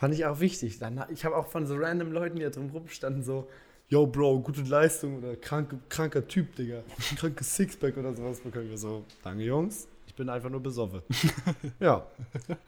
Fand 0.00 0.14
ich 0.14 0.24
auch 0.24 0.40
wichtig. 0.40 0.78
Dann, 0.78 1.04
ich 1.10 1.26
habe 1.26 1.36
auch 1.36 1.48
von 1.48 1.66
so 1.66 1.76
random 1.76 2.10
Leuten, 2.10 2.36
die 2.36 2.42
da 2.42 2.48
drum 2.48 2.70
rumstanden, 2.70 3.22
so, 3.22 3.46
yo 3.88 4.06
Bro, 4.06 4.40
gute 4.40 4.62
Leistung 4.62 5.18
oder 5.18 5.36
kranke, 5.36 5.78
kranker 5.90 6.26
Typ, 6.26 6.56
Digga. 6.56 6.82
Krankes 7.16 7.54
Sixpack 7.54 7.98
oder 7.98 8.16
sowas 8.16 8.40
bekommen 8.40 8.70
wir 8.70 8.78
so. 8.78 9.04
Danke, 9.22 9.42
Jungs. 9.44 9.88
Ich 10.06 10.14
bin 10.14 10.30
einfach 10.30 10.48
nur 10.48 10.62
besoffen. 10.62 11.02
ja. 11.80 12.06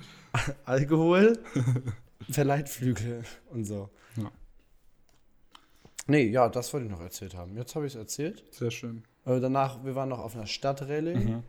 Alkohol 0.66 1.38
verleiht 2.30 2.68
Flügel 2.68 3.22
und 3.48 3.64
so. 3.64 3.88
Ja. 4.18 4.30
Nee, 6.08 6.24
ja, 6.24 6.50
das 6.50 6.70
wollte 6.74 6.84
ich 6.84 6.92
noch 6.92 7.00
erzählt 7.00 7.34
haben. 7.34 7.56
Jetzt 7.56 7.74
habe 7.74 7.86
ich 7.86 7.94
es 7.94 7.98
erzählt. 7.98 8.44
Sehr 8.50 8.70
schön. 8.70 9.04
Äh, 9.24 9.40
danach, 9.40 9.82
wir 9.82 9.94
waren 9.94 10.10
noch 10.10 10.18
auf 10.18 10.36
einer 10.36 10.46
Stadtrallye. 10.46 11.14
Mhm. 11.14 11.42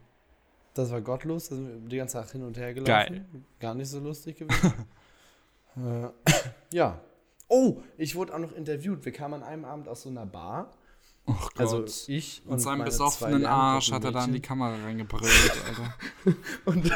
Das 0.76 0.92
war 0.92 1.02
gottlos. 1.02 1.50
Da 1.50 1.56
sind 1.56 1.68
wir 1.68 1.90
die 1.90 1.98
ganze 1.98 2.14
Zeit 2.14 2.32
hin 2.32 2.44
und 2.44 2.58
her 2.58 2.74
gelaufen. 2.74 2.86
Geil. 2.88 3.26
Gar 3.60 3.76
nicht 3.76 3.90
so 3.90 4.00
lustig 4.00 4.38
gewesen. 4.38 4.86
Äh, 5.78 6.10
ja. 6.74 7.00
Oh, 7.50 7.84
ich 7.98 8.16
wurde 8.16 8.34
auch 8.34 8.40
noch 8.40 8.54
interviewt. 8.54 9.06
Wir 9.06 9.12
kamen 9.12 9.36
an 9.36 9.44
einem 9.44 9.66
Abend 9.66 9.88
aus 9.88 10.04
so 10.04 10.10
einer 10.10 10.26
Bar. 10.26 10.72
Oh 11.28 11.34
Gott. 11.34 11.60
Also 11.60 11.86
ich 12.08 12.42
und 12.46 12.54
Mit 12.54 12.62
seinem 12.62 12.86
besoffenen 12.86 13.46
Arsch 13.46 13.92
hat 13.92 14.04
er 14.06 14.12
da 14.12 14.26
in 14.26 14.34
die. 14.34 14.40
Kamera 14.40 14.76
reingebrüllt, 14.84 15.54
Alter. 15.68 16.36
Und 16.66 16.90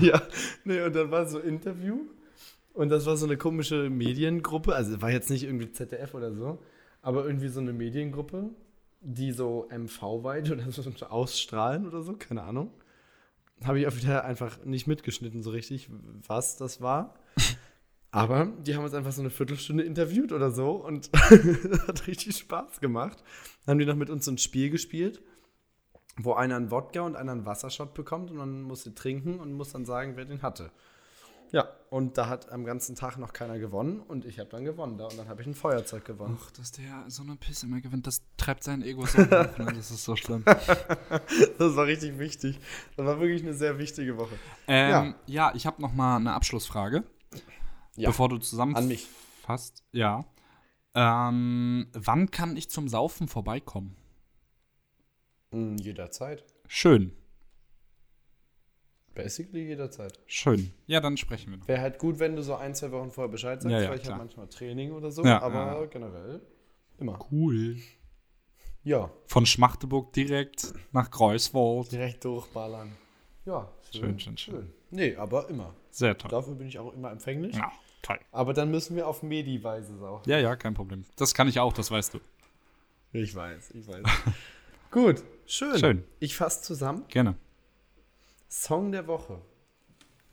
ja, 0.00 0.22
nee, 0.64 0.80
und 0.82 0.96
dann 0.96 1.10
war 1.10 1.26
so 1.26 1.40
Interview. 1.40 2.00
Und 2.72 2.88
das 2.88 3.06
war 3.06 3.16
so 3.16 3.26
eine 3.26 3.36
komische 3.36 3.88
Mediengruppe. 3.90 4.74
Also 4.74 5.00
war 5.00 5.10
jetzt 5.10 5.30
nicht 5.30 5.44
irgendwie 5.44 5.70
ZDF 5.70 6.14
oder 6.14 6.32
so, 6.32 6.58
aber 7.02 7.24
irgendwie 7.26 7.48
so 7.48 7.60
eine 7.60 7.72
Mediengruppe, 7.72 8.50
die 9.00 9.32
so 9.32 9.68
MV-weit 9.70 10.50
oder 10.50 10.70
so 10.70 10.82
ausstrahlen 11.08 11.86
oder 11.86 12.02
so, 12.02 12.14
keine 12.14 12.42
Ahnung. 12.42 12.70
Habe 13.62 13.80
ich 13.80 13.86
auch 13.86 13.96
wieder 13.96 14.24
einfach 14.24 14.64
nicht 14.64 14.86
mitgeschnitten 14.86 15.42
so 15.42 15.50
richtig, 15.50 15.88
was 16.26 16.56
das 16.56 16.80
war. 16.80 17.14
Aber 18.10 18.52
die 18.64 18.74
haben 18.76 18.84
uns 18.84 18.94
einfach 18.94 19.12
so 19.12 19.22
eine 19.22 19.30
Viertelstunde 19.30 19.82
interviewt 19.82 20.32
oder 20.32 20.50
so 20.50 20.72
und 20.72 21.10
hat 21.88 22.06
richtig 22.06 22.36
Spaß 22.36 22.80
gemacht. 22.80 23.22
Dann 23.64 23.72
haben 23.72 23.78
die 23.80 23.86
noch 23.86 23.96
mit 23.96 24.10
uns 24.10 24.24
so 24.24 24.30
ein 24.30 24.38
Spiel 24.38 24.70
gespielt 24.70 25.22
wo 26.16 26.34
einer 26.34 26.56
einen 26.56 26.70
Wodka 26.70 27.00
und 27.02 27.16
einer 27.16 27.32
einen 27.32 27.46
Wassershot 27.46 27.94
bekommt 27.94 28.30
und 28.30 28.36
man 28.36 28.62
musste 28.62 28.94
trinken 28.94 29.40
und 29.40 29.52
muss 29.52 29.72
dann 29.72 29.84
sagen, 29.84 30.16
wer 30.16 30.24
den 30.24 30.42
hatte. 30.42 30.70
Ja, 31.54 31.68
und 31.88 32.18
da 32.18 32.28
hat 32.28 32.50
am 32.50 32.64
ganzen 32.64 32.96
Tag 32.96 33.16
noch 33.16 33.32
keiner 33.32 33.60
gewonnen 33.60 34.00
und 34.00 34.24
ich 34.24 34.40
habe 34.40 34.50
dann 34.50 34.64
gewonnen 34.64 34.98
da 34.98 35.04
und 35.06 35.16
dann 35.16 35.28
habe 35.28 35.40
ich 35.40 35.46
ein 35.46 35.54
Feuerzeug 35.54 36.04
gewonnen. 36.04 36.36
Ach, 36.42 36.50
dass 36.50 36.72
der 36.72 37.04
so 37.06 37.22
eine 37.22 37.36
Pisse 37.36 37.66
immer 37.66 37.80
gewinnt, 37.80 38.08
das 38.08 38.22
treibt 38.36 38.64
sein 38.64 38.82
Ego 38.82 39.06
so 39.06 39.18
hoch, 39.18 39.28
ne? 39.28 39.54
Das 39.76 39.92
ist 39.92 40.02
so 40.02 40.16
schlimm. 40.16 40.44
Das 41.58 41.76
war 41.76 41.86
richtig 41.86 42.18
wichtig. 42.18 42.58
Das 42.96 43.06
war 43.06 43.20
wirklich 43.20 43.42
eine 43.44 43.54
sehr 43.54 43.78
wichtige 43.78 44.18
Woche. 44.18 44.34
Ähm, 44.66 45.14
ja. 45.26 45.54
ich 45.54 45.64
habe 45.64 45.80
noch 45.80 45.92
mal 45.92 46.16
eine 46.16 46.32
Abschlussfrage, 46.32 47.04
Ja, 47.94 48.08
bevor 48.08 48.28
du 48.28 48.38
zusammen 48.38 48.74
an 48.74 48.88
mich. 48.88 49.06
fasst. 49.42 49.84
Ja. 49.92 50.24
Ähm, 50.96 51.86
wann 51.92 52.32
kann 52.32 52.56
ich 52.56 52.68
zum 52.68 52.88
Saufen 52.88 53.28
vorbeikommen? 53.28 53.94
Mm, 55.52 55.76
Jederzeit. 55.76 56.44
Schön, 56.66 57.12
Basically 59.14 59.64
jederzeit. 59.66 60.18
schön. 60.26 60.72
Ja, 60.86 61.00
dann 61.00 61.16
sprechen 61.16 61.50
wir 61.52 61.58
noch. 61.58 61.68
Wäre 61.68 61.80
halt 61.80 61.98
gut, 61.98 62.18
wenn 62.18 62.34
du 62.36 62.42
so 62.42 62.54
ein, 62.56 62.74
zwei 62.74 62.90
Wochen 62.92 63.10
vorher 63.10 63.30
Bescheid 63.30 63.62
sagst, 63.62 63.72
Ja, 63.72 63.82
ja, 63.82 63.90
weil 63.90 63.98
ich 64.00 64.06
habe 64.08 64.18
manchmal 64.18 64.48
Training 64.48 64.92
oder 64.92 65.10
so, 65.10 65.24
Ja, 65.24 65.40
aber 65.40 65.80
ja. 65.80 65.84
generell 65.86 66.40
immer. 66.98 67.18
Cool. 67.30 67.76
Ja, 68.82 69.10
Von 69.26 69.46
Schmachteburg 69.46 70.12
direkt 70.12 70.74
nach 70.92 71.10
Greifswald. 71.10 71.90
direkt 71.92 72.24
durchballern. 72.24 72.92
Ja, 73.46 73.70
Schön, 73.92 74.18
schön, 74.18 74.36
schön. 74.36 74.72
Nee, 74.90 75.14
aber 75.16 75.48
immer. 75.48 75.74
Sehr 75.90 76.18
toll. 76.18 76.30
Dafür 76.30 76.54
bin 76.54 76.66
ich 76.66 76.78
auch 76.78 76.92
immer 76.92 77.10
empfänglich. 77.12 77.54
Ja, 77.56 77.70
toll. 78.02 78.18
Aber 78.32 78.52
dann 78.52 78.70
müssen 78.70 78.96
wir 78.96 79.06
auf 79.06 79.22
Medi-Weise 79.22 79.96
saufen. 79.98 80.28
Ja, 80.28 80.38
ja, 80.38 80.56
kein 80.56 80.74
Problem. 80.74 81.04
Das 81.16 81.32
kann 81.34 81.46
ich 81.48 81.60
auch, 81.60 81.72
das 81.72 81.90
weißt 81.90 82.14
du. 82.14 82.20
Ich 83.12 83.34
weiß, 83.34 83.70
ich 83.70 83.86
weiß. 83.86 84.02
Gut, 84.90 85.22
schön. 85.46 85.78
Schön. 85.78 86.04
Ich 86.18 86.34
fasse 86.36 86.62
zusammen. 86.62 87.04
Gerne. 87.08 87.36
Song 88.54 88.92
der 88.92 89.08
Woche. 89.08 89.40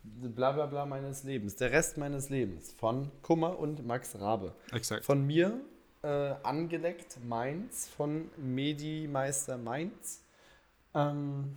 Bla 0.04 0.52
bla 0.52 0.66
bla 0.66 0.86
meines 0.86 1.24
Lebens. 1.24 1.56
Der 1.56 1.72
Rest 1.72 1.96
meines 1.98 2.28
Lebens. 2.28 2.72
Von 2.72 3.10
Kummer 3.20 3.58
und 3.58 3.84
Max 3.84 4.18
Rabe. 4.18 4.54
Exakt. 4.70 5.04
Von 5.04 5.26
mir 5.26 5.60
äh, 6.02 6.34
angeleckt 6.44 7.18
Mainz. 7.24 7.88
Von 7.88 8.30
Medi-Meister 8.36 9.58
Mainz. 9.58 10.24
Ähm, 10.94 11.56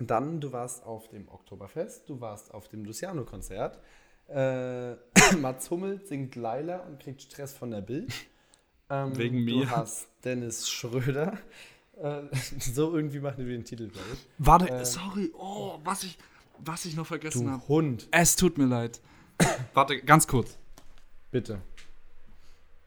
dann, 0.00 0.40
du 0.40 0.52
warst 0.52 0.84
auf 0.84 1.08
dem 1.08 1.28
Oktoberfest. 1.28 2.08
Du 2.08 2.20
warst 2.20 2.52
auf 2.52 2.66
dem 2.66 2.84
Luciano-Konzert. 2.84 3.78
Äh, 4.26 4.94
Mats 5.40 5.70
Hummel 5.70 6.04
singt 6.04 6.34
Laila 6.34 6.80
und 6.80 6.98
kriegt 7.00 7.22
Stress 7.22 7.56
von 7.56 7.70
der 7.70 7.82
Bild. 7.82 8.12
Ähm, 8.90 9.16
Wegen 9.16 9.46
Du 9.46 9.58
mir. 9.58 9.70
hast 9.70 10.08
Dennis 10.24 10.68
Schröder. 10.68 11.38
Äh, 11.96 12.22
so 12.58 12.94
irgendwie 12.94 13.20
machen 13.20 13.38
wir 13.38 13.46
den 13.56 13.64
Titel, 13.64 13.88
glaube 13.88 14.08
ich. 14.12 14.26
Warte, 14.38 14.66
Ähm, 14.68 14.84
sorry. 14.84 15.30
Oh, 15.34 15.78
was 15.84 16.04
ich, 16.04 16.18
was 16.58 16.84
ich 16.84 16.96
noch 16.96 17.06
vergessen 17.06 17.50
habe. 17.50 17.66
Hund. 17.68 18.08
Es 18.10 18.36
tut 18.36 18.58
mir 18.58 18.66
leid. 18.66 19.00
Warte, 19.74 20.00
ganz 20.02 20.26
kurz. 20.26 20.58
Bitte. 21.30 21.60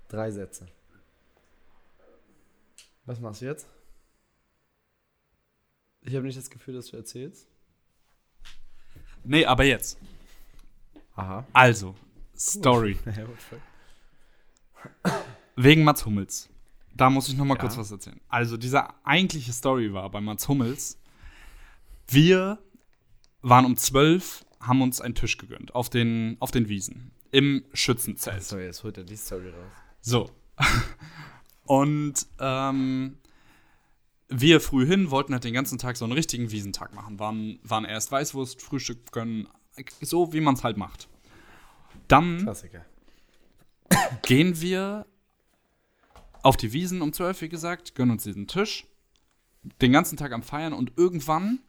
Drei 0.07 0.32
Sätze. 0.32 0.68
Was 3.05 3.20
machst 3.20 3.41
du 3.41 3.45
jetzt? 3.45 3.68
Ich 6.01 6.16
habe 6.16 6.26
nicht 6.26 6.38
das 6.38 6.49
Gefühl, 6.49 6.76
dass 6.76 6.88
du 6.88 6.97
erzählst. 6.97 7.47
Nee, 9.24 9.45
aber 9.45 9.64
jetzt. 9.64 9.97
Aha. 11.16 11.45
Also, 11.53 11.95
Story. 12.38 12.97
Wegen 15.55 15.84
Mats 15.84 16.05
Hummels. 16.05 16.49
Da 17.00 17.10
muss 17.10 17.30
ich 17.30 17.38
noch 17.38 17.45
mal 17.45 17.56
Ja. 17.56 17.62
kurz 17.62 17.78
was 17.78 17.89
erzählen. 17.91 18.20
Also, 18.28 18.58
diese 18.58 18.84
eigentliche 19.06 19.54
Story 19.54 19.93
war 19.93 20.10
bei 20.12 20.20
Mats 20.20 20.47
Hummels. 20.50 21.00
Wir 22.08 22.60
waren 23.41 23.64
um 23.66 23.78
12, 23.78 24.45
haben 24.60 24.82
uns 24.82 25.00
einen 25.00 25.16
Tisch 25.16 25.38
gegönnt 25.38 25.74
auf 25.74 25.89
den, 25.89 26.36
auf 26.41 26.52
den 26.52 26.68
Wiesen 26.68 27.12
im 27.32 27.64
Schützenzelt. 27.74 28.43
So, 28.43 28.58
jetzt 28.60 28.84
holt 28.84 28.97
er 28.97 29.06
die 29.06 29.16
Story 29.16 29.47
raus. 29.50 29.72
So. 30.02 30.30
Und 31.64 32.26
ähm, 32.39 33.18
wir 34.28 34.60
früh 34.60 34.86
hin 34.86 35.10
wollten 35.12 35.32
halt 35.34 35.45
den 35.45 35.54
ganzen 35.54 35.78
Tag 35.78 35.95
so 35.95 36.04
einen 36.04 36.14
richtigen 36.14 36.52
Wiesentag 36.52 36.93
machen. 36.93 37.18
Waren, 37.20 37.60
waren 37.64 37.86
erst 37.86 38.12
Weißwurst, 38.12 38.62
Frühstück 38.62 39.12
gönnen, 39.14 39.47
so 40.02 40.34
wie 40.34 40.41
man 40.41 40.56
es 40.56 40.64
halt 40.66 40.76
macht. 40.76 41.08
Dann 42.10 42.39
Klassiker. 42.39 42.84
gehen 44.24 44.60
wir 44.60 45.06
auf 46.44 46.58
die 46.58 46.74
Wiesen 46.74 47.02
um 47.02 47.14
12, 47.14 47.42
wie 47.42 47.50
gesagt, 47.50 47.96
gönnen 47.96 48.12
uns 48.12 48.24
diesen 48.24 48.48
Tisch, 48.48 48.86
den 49.82 49.92
ganzen 49.92 50.18
Tag 50.18 50.32
am 50.32 50.44
Feiern 50.44 50.74
und 50.74 50.94
irgendwann 50.98 51.60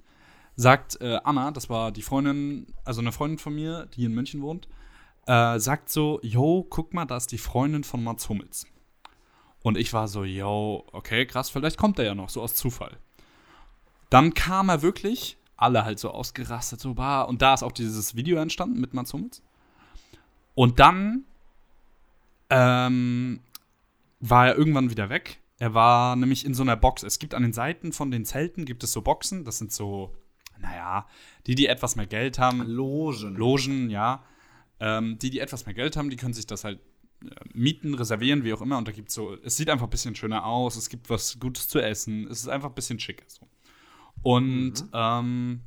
sagt 0.56 1.00
äh, 1.00 1.18
Anna, 1.24 1.50
das 1.50 1.70
war 1.70 1.92
die 1.92 2.02
Freundin, 2.02 2.66
also 2.84 3.00
eine 3.00 3.12
Freundin 3.12 3.38
von 3.38 3.54
mir, 3.54 3.86
die 3.94 4.04
in 4.04 4.12
München 4.12 4.42
wohnt, 4.42 4.68
äh, 5.26 5.58
sagt 5.58 5.90
so, 5.90 6.20
yo, 6.22 6.66
guck 6.68 6.92
mal, 6.94 7.06
da 7.06 7.16
ist 7.16 7.32
die 7.32 7.38
Freundin 7.38 7.84
von 7.84 8.02
Mats 8.04 8.28
Hummels. 8.28 8.66
Und 9.62 9.76
ich 9.76 9.92
war 9.92 10.08
so, 10.08 10.24
yo, 10.24 10.86
okay, 10.92 11.26
krass, 11.26 11.50
vielleicht 11.50 11.76
kommt 11.76 11.98
er 11.98 12.04
ja 12.06 12.14
noch, 12.14 12.30
so 12.30 12.42
aus 12.42 12.54
Zufall. 12.54 12.96
Dann 14.08 14.34
kam 14.34 14.68
er 14.68 14.82
wirklich, 14.82 15.36
alle 15.56 15.84
halt 15.84 15.98
so 15.98 16.10
ausgerastet, 16.10 16.80
so, 16.80 16.94
bah, 16.94 17.22
und 17.22 17.42
da 17.42 17.54
ist 17.54 17.62
auch 17.62 17.72
dieses 17.72 18.16
Video 18.16 18.38
entstanden 18.38 18.80
mit 18.80 18.94
Mats 18.94 19.12
Hummels. 19.12 19.42
Und 20.54 20.80
dann 20.80 21.24
ähm, 22.48 23.40
war 24.20 24.48
er 24.48 24.56
irgendwann 24.56 24.90
wieder 24.90 25.08
weg. 25.08 25.40
Er 25.58 25.74
war 25.74 26.16
nämlich 26.16 26.44
in 26.44 26.54
so 26.54 26.62
einer 26.62 26.76
Box. 26.76 27.02
Es 27.02 27.18
gibt 27.18 27.34
an 27.34 27.42
den 27.42 27.52
Seiten 27.52 27.92
von 27.92 28.10
den 28.10 28.24
Zelten 28.24 28.64
gibt 28.64 28.84
es 28.84 28.92
so 28.92 29.02
Boxen. 29.02 29.44
Das 29.44 29.58
sind 29.58 29.72
so, 29.72 30.14
naja, 30.58 31.06
die, 31.46 31.54
die 31.54 31.66
etwas 31.66 31.96
mehr 31.96 32.06
Geld 32.06 32.38
haben. 32.38 32.62
Logen. 32.62 33.34
Logen, 33.34 33.90
ja. 33.90 34.24
Ähm, 34.78 35.18
die, 35.18 35.30
die 35.30 35.40
etwas 35.40 35.66
mehr 35.66 35.74
Geld 35.74 35.96
haben, 35.96 36.08
die 36.08 36.16
können 36.16 36.32
sich 36.32 36.46
das 36.46 36.64
halt 36.64 36.80
äh, 37.22 37.28
mieten, 37.52 37.94
reservieren, 37.94 38.44
wie 38.44 38.54
auch 38.54 38.62
immer. 38.62 38.78
Und 38.78 38.88
da 38.88 38.92
gibt 38.92 39.08
es 39.08 39.14
so, 39.14 39.36
es 39.42 39.56
sieht 39.56 39.68
einfach 39.68 39.86
ein 39.86 39.90
bisschen 39.90 40.14
schöner 40.14 40.46
aus, 40.46 40.76
es 40.76 40.88
gibt 40.88 41.10
was 41.10 41.38
Gutes 41.38 41.68
zu 41.68 41.78
essen, 41.80 42.26
es 42.28 42.40
ist 42.40 42.48
einfach 42.48 42.70
ein 42.70 42.74
bisschen 42.74 42.98
schicker 42.98 43.24
so. 43.26 43.46
Und 44.22 44.86
ähm, 44.94 45.60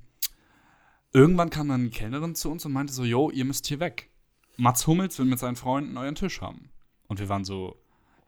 irgendwann 1.12 1.51
kam 1.51 1.70
dann 1.70 1.82
eine 1.82 1.89
Kellnerin 1.91 2.34
zu 2.34 2.51
uns 2.51 2.66
und 2.66 2.72
meinte 2.72 2.93
so, 2.93 3.04
yo, 3.04 3.30
ihr 3.30 3.45
müsst 3.45 3.68
hier 3.68 3.80
weg. 3.80 4.10
Mats 4.58 4.88
Hummels 4.88 5.18
will 5.20 5.26
mit 5.26 5.39
seinen 5.39 5.56
Freunden 5.56 5.97
euren 5.97 6.16
Tisch 6.16 6.41
haben. 6.41 6.72
Und 7.08 7.20
wir 7.20 7.30
waren 7.30 7.45
so, 7.45 7.82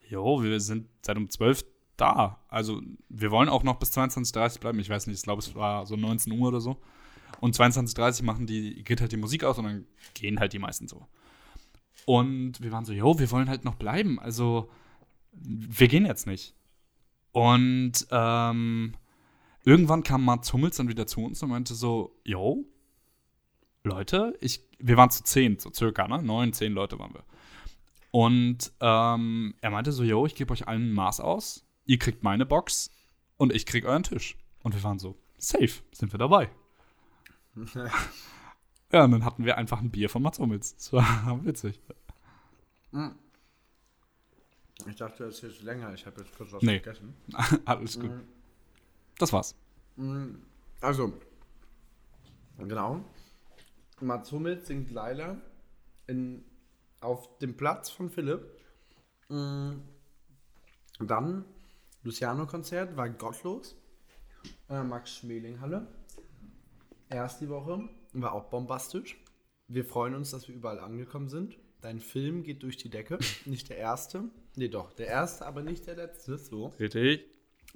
jo, 0.10 0.44
wir 0.44 0.60
sind 0.60 0.88
seit 1.02 1.18
um 1.18 1.30
12 1.30 1.64
da. 1.98 2.44
Also 2.48 2.82
wir 3.10 3.32
wollen 3.32 3.50
auch 3.50 3.64
noch 3.64 3.76
bis 3.80 3.96
22.30 3.98 4.60
bleiben. 4.60 4.80
Ich 4.80 4.90
weiß 4.90 5.08
nicht, 5.08 5.18
ich 5.18 5.24
glaube, 5.24 5.40
es 5.40 5.56
war 5.56 5.86
so 5.86 5.96
19 5.96 6.34
Uhr 6.34 6.48
oder 6.48 6.62
so. 6.62 6.78
Und 7.42 7.56
22.30 7.56 8.24
machen 8.24 8.48
die, 8.48 8.84
geht 8.84 9.02
halt 9.02 9.12
die 9.12 9.18
Musik 9.18 9.44
aus 9.44 9.58
und 9.58 9.66
dann 9.66 9.86
gehen 10.14 10.40
halt 10.40 10.54
die 10.54 10.60
meisten 10.60 10.88
so. 10.88 11.08
Und 12.06 12.62
wir 12.62 12.72
waren 12.72 12.86
so, 12.86 12.94
jo, 12.94 13.20
wir 13.20 13.32
wollen 13.32 13.50
halt 13.50 13.66
noch 13.66 13.76
bleiben. 13.76 14.20
Also 14.20 14.70
wir 15.32 15.88
gehen 15.88 16.06
jetzt 16.06 16.28
nicht. 16.28 16.56
Und 17.32 18.08
ähm, 18.12 18.96
irgendwann 19.64 20.04
kam 20.04 20.24
Mats 20.24 20.54
Hummels 20.54 20.78
dann 20.78 20.88
wieder 20.88 21.08
zu 21.08 21.22
uns 21.22 21.42
und 21.44 21.50
meinte 21.50 21.76
so, 21.76 22.16
yo, 22.24 22.66
Leute, 23.84 24.38
ich, 24.40 24.62
wir 24.80 24.98
waren 24.98 25.10
zu 25.10 25.24
zehn, 25.24 25.60
so 25.60 25.72
circa, 25.72 26.08
ne? 26.08 26.22
Neun, 26.22 26.54
zehn 26.54 26.74
Leute 26.74 26.98
waren 26.98 27.14
wir. 27.14 27.24
Und 28.16 28.72
ähm, 28.80 29.56
er 29.60 29.72
meinte 29.72 29.92
so, 29.92 30.02
yo, 30.02 30.26
ich 30.26 30.36
gebe 30.36 30.54
euch 30.54 30.70
allen 30.70 30.92
ein 30.92 30.94
Maß 30.94 31.20
aus, 31.20 31.66
ihr 31.84 32.00
kriegt 32.00 32.24
meine 32.24 32.46
Box 32.46 32.90
und 33.36 33.52
ich 33.52 33.66
krieg 33.66 33.84
euren 33.84 34.04
Tisch. 34.04 34.38
Und 34.64 34.74
wir 34.74 34.82
waren 34.84 35.00
so, 35.00 35.18
safe, 35.38 35.82
sind 35.92 36.14
wir 36.14 36.18
dabei. 36.18 36.50
ja, 38.94 39.04
und 39.04 39.12
dann 39.12 39.26
hatten 39.26 39.44
wir 39.44 39.58
einfach 39.58 39.82
ein 39.82 39.92
Bier 39.92 40.10
von 40.10 40.22
Mats 40.22 40.40
Hummels. 40.40 40.78
Das 40.78 40.94
war 40.94 41.42
witzig. 41.44 41.82
Ich 44.88 44.96
dachte, 44.96 45.26
das 45.26 45.44
ist 45.44 45.62
länger. 45.64 45.94
Ich 45.94 46.06
habe 46.06 46.22
jetzt 46.22 46.34
kurz 46.38 46.54
was 46.54 46.64
Nee. 46.64 46.80
vergessen. 46.80 47.14
Alles 47.66 48.00
gut. 48.00 48.12
Das 49.18 49.34
war's. 49.34 49.58
Also, 50.80 51.12
genau. 52.60 53.04
Mats 54.00 54.32
Hummels 54.32 54.68
singt 54.68 54.90
Laila 54.92 55.36
in, 56.08 56.46
auf 57.06 57.38
dem 57.40 57.56
Platz 57.58 57.90
von 57.90 58.10
Philipp. 58.10 58.50
Mm, 59.30 59.76
Dann 61.00 61.46
Luciano-Konzert 62.04 62.96
war 62.96 63.10
gottlos. 63.10 63.76
Äh, 64.70 64.84
Max 64.84 65.16
Schmeling-Halle. 65.18 65.88
Erst 67.10 67.42
die 67.42 67.50
Woche 67.50 67.88
war 68.14 68.34
auch 68.34 68.46
bombastisch. 68.46 69.18
Wir 69.68 69.86
freuen 69.86 70.16
uns, 70.16 70.32
dass 70.32 70.48
wir 70.48 70.56
überall 70.56 70.80
angekommen 70.80 71.30
sind. 71.30 71.58
Dein 71.82 72.00
Film 72.00 72.44
geht 72.44 72.64
durch 72.64 72.78
die 72.78 72.90
Decke. 72.90 73.18
Nicht 73.46 73.70
der 73.70 73.78
erste. 73.78 74.30
Nee, 74.56 74.70
doch, 74.70 74.94
der 74.94 75.08
erste, 75.08 75.46
aber 75.46 75.62
nicht 75.62 75.86
der 75.86 75.96
letzte. 75.96 76.38
So. 76.38 76.68
Richtig. 76.80 77.26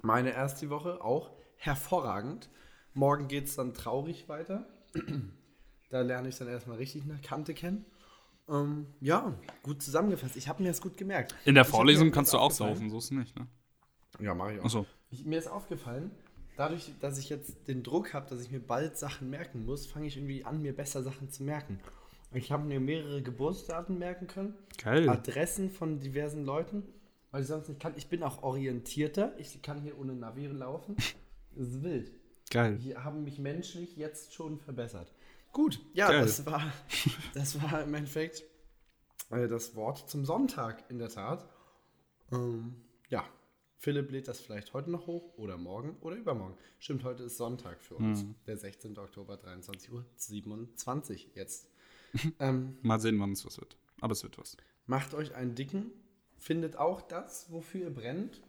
Meine 0.02 0.32
erste 0.32 0.70
Woche 0.70 1.04
auch 1.04 1.30
hervorragend. 1.56 2.48
Morgen 2.94 3.28
geht 3.28 3.44
es 3.44 3.56
dann 3.56 3.74
traurig 3.74 4.28
weiter. 4.28 4.66
da 5.90 6.00
lerne 6.00 6.28
ich 6.30 6.38
dann 6.38 6.48
erstmal 6.48 6.78
richtig 6.78 7.02
eine 7.04 7.20
Kante 7.20 7.52
kennen. 7.52 7.84
Ähm, 8.50 8.86
ja, 9.00 9.32
gut 9.62 9.82
zusammengefasst. 9.82 10.36
Ich 10.36 10.48
habe 10.48 10.62
mir 10.62 10.70
das 10.70 10.80
gut 10.80 10.96
gemerkt. 10.96 11.34
In 11.44 11.54
der 11.54 11.64
Vorlesung 11.64 12.10
kannst 12.10 12.32
du 12.32 12.38
auch 12.38 12.50
saufen, 12.50 12.90
so 12.90 12.98
ist 12.98 13.04
es 13.04 13.10
nicht, 13.12 13.38
ne? 13.38 13.46
Ja, 14.18 14.34
mache 14.34 14.54
ich 14.54 14.60
auch. 14.60 14.64
Achso. 14.64 14.86
Ich, 15.10 15.24
mir 15.24 15.38
ist 15.38 15.46
aufgefallen, 15.46 16.10
dadurch, 16.56 16.92
dass 17.00 17.18
ich 17.18 17.28
jetzt 17.28 17.68
den 17.68 17.82
Druck 17.82 18.12
habe, 18.12 18.28
dass 18.28 18.42
ich 18.42 18.50
mir 18.50 18.60
bald 18.60 18.98
Sachen 18.98 19.30
merken 19.30 19.64
muss, 19.64 19.86
fange 19.86 20.06
ich 20.06 20.16
irgendwie 20.16 20.44
an, 20.44 20.60
mir 20.60 20.74
besser 20.74 21.02
Sachen 21.02 21.30
zu 21.30 21.44
merken. 21.44 21.78
Ich 22.32 22.52
habe 22.52 22.64
mir 22.64 22.80
mehrere 22.80 23.22
Geburtsdaten 23.22 23.98
merken 23.98 24.26
können, 24.26 24.54
Geil. 24.78 25.08
Adressen 25.08 25.70
von 25.70 26.00
diversen 26.00 26.44
Leuten, 26.44 26.84
weil 27.30 27.42
ich 27.42 27.48
sonst 27.48 27.68
nicht 27.68 27.80
kann. 27.80 27.94
Ich 27.96 28.08
bin 28.08 28.22
auch 28.22 28.42
orientierter. 28.42 29.32
Ich 29.38 29.62
kann 29.62 29.80
hier 29.80 29.98
ohne 29.98 30.14
Navi 30.14 30.46
laufen. 30.46 30.96
Das 31.52 31.66
ist 31.66 31.82
wild. 31.82 32.12
Geil. 32.48 32.76
Die 32.76 32.96
haben 32.96 33.24
mich 33.24 33.40
menschlich 33.40 33.96
jetzt 33.96 34.32
schon 34.32 34.60
verbessert. 34.60 35.12
Gut, 35.52 35.80
ja, 35.92 36.08
Geil. 36.08 36.22
das 36.22 36.46
war, 36.46 36.72
das 37.34 37.60
war 37.62 37.82
im 37.82 37.94
Endeffekt 37.94 38.44
äh, 39.30 39.48
das 39.48 39.74
Wort 39.74 40.08
zum 40.08 40.24
Sonntag, 40.24 40.88
in 40.90 40.98
der 40.98 41.08
Tat. 41.08 41.48
Ähm, 42.32 42.76
ja, 43.08 43.24
Philipp 43.78 44.10
lädt 44.10 44.28
das 44.28 44.40
vielleicht 44.40 44.74
heute 44.74 44.90
noch 44.90 45.06
hoch 45.06 45.36
oder 45.38 45.56
morgen 45.56 45.96
oder 46.00 46.16
übermorgen. 46.16 46.56
Stimmt, 46.78 47.02
heute 47.02 47.24
ist 47.24 47.36
Sonntag 47.36 47.82
für 47.82 47.96
uns, 47.96 48.26
der 48.46 48.56
16. 48.56 48.98
Oktober, 48.98 49.36
23 49.36 49.90
Uhr 49.90 50.04
27 50.16 51.30
jetzt. 51.34 51.68
ähm, 52.40 52.76
Mal 52.82 53.00
sehen, 53.00 53.18
wann 53.20 53.32
es 53.32 53.44
was 53.46 53.58
wird. 53.58 53.76
Aber 54.00 54.12
es 54.12 54.22
wird 54.22 54.38
was. 54.38 54.56
Macht 54.86 55.14
euch 55.14 55.34
einen 55.34 55.54
dicken, 55.54 55.92
findet 56.36 56.76
auch 56.76 57.00
das, 57.00 57.50
wofür 57.50 57.82
ihr 57.82 57.94
brennt, 57.94 58.42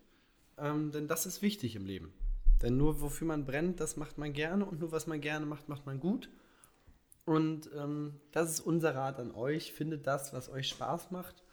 ähm, 0.57 0.91
denn 0.91 1.07
das 1.07 1.25
ist 1.25 1.41
wichtig 1.41 1.75
im 1.75 1.85
Leben. 1.85 2.13
Denn 2.61 2.77
nur 2.77 3.01
wofür 3.01 3.27
man 3.27 3.45
brennt, 3.45 3.79
das 3.79 3.97
macht 3.97 4.17
man 4.17 4.33
gerne 4.33 4.65
und 4.65 4.79
nur 4.79 4.91
was 4.91 5.07
man 5.07 5.21
gerne 5.21 5.45
macht, 5.45 5.69
macht 5.69 5.85
man 5.85 5.99
gut. 5.99 6.29
Und 7.35 7.69
ähm, 7.75 8.19
das 8.31 8.51
ist 8.51 8.59
unser 8.61 8.95
Rat 8.95 9.19
an 9.19 9.31
euch. 9.31 9.73
Findet 9.73 10.07
das, 10.07 10.33
was 10.33 10.49
euch 10.49 10.67
Spaß 10.69 11.11
macht. 11.11 11.43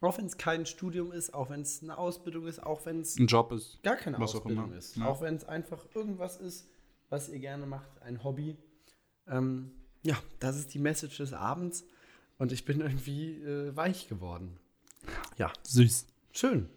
Auch 0.00 0.18
wenn 0.18 0.26
es 0.26 0.36
kein 0.36 0.66
Studium 0.66 1.10
ist, 1.10 1.32
auch 1.34 1.50
wenn 1.50 1.62
es 1.62 1.82
eine 1.82 1.96
Ausbildung 1.98 2.46
ist, 2.46 2.62
auch 2.62 2.84
wenn 2.86 3.00
es 3.00 3.16
Ein 3.18 3.26
Job 3.26 3.50
ist. 3.52 3.82
gar 3.82 3.96
keine 3.96 4.18
auch 4.18 4.22
Ausbildung 4.22 4.66
immer. 4.66 4.76
ist. 4.76 4.96
Ja. 4.96 5.06
Auch 5.06 5.20
wenn 5.22 5.34
es 5.34 5.44
einfach 5.44 5.84
irgendwas 5.94 6.36
ist, 6.38 6.68
was 7.08 7.28
ihr 7.28 7.38
gerne 7.40 7.66
macht, 7.66 7.90
ein 8.02 8.22
Hobby. 8.22 8.56
Ähm, 9.26 9.72
ja, 10.02 10.16
das 10.38 10.56
ist 10.56 10.74
die 10.74 10.78
Message 10.78 11.16
des 11.16 11.32
Abends 11.32 11.84
und 12.38 12.52
ich 12.52 12.64
bin 12.64 12.80
irgendwie 12.82 13.42
äh, 13.42 13.74
weich 13.74 14.06
geworden. 14.08 14.58
Ja, 15.38 15.52
Süß. 15.62 16.06
schön. 16.32 16.68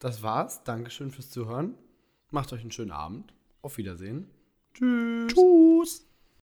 Das 0.00 0.22
war's. 0.22 0.64
Dankeschön 0.64 1.10
fürs 1.10 1.30
Zuhören. 1.30 1.74
Macht 2.30 2.52
euch 2.52 2.60
einen 2.60 2.72
schönen 2.72 2.90
Abend. 2.90 3.32
Auf 3.62 3.78
Wiedersehen. 3.78 4.28
Tschüss. 4.74 5.32
Tschüss. 5.32 6.06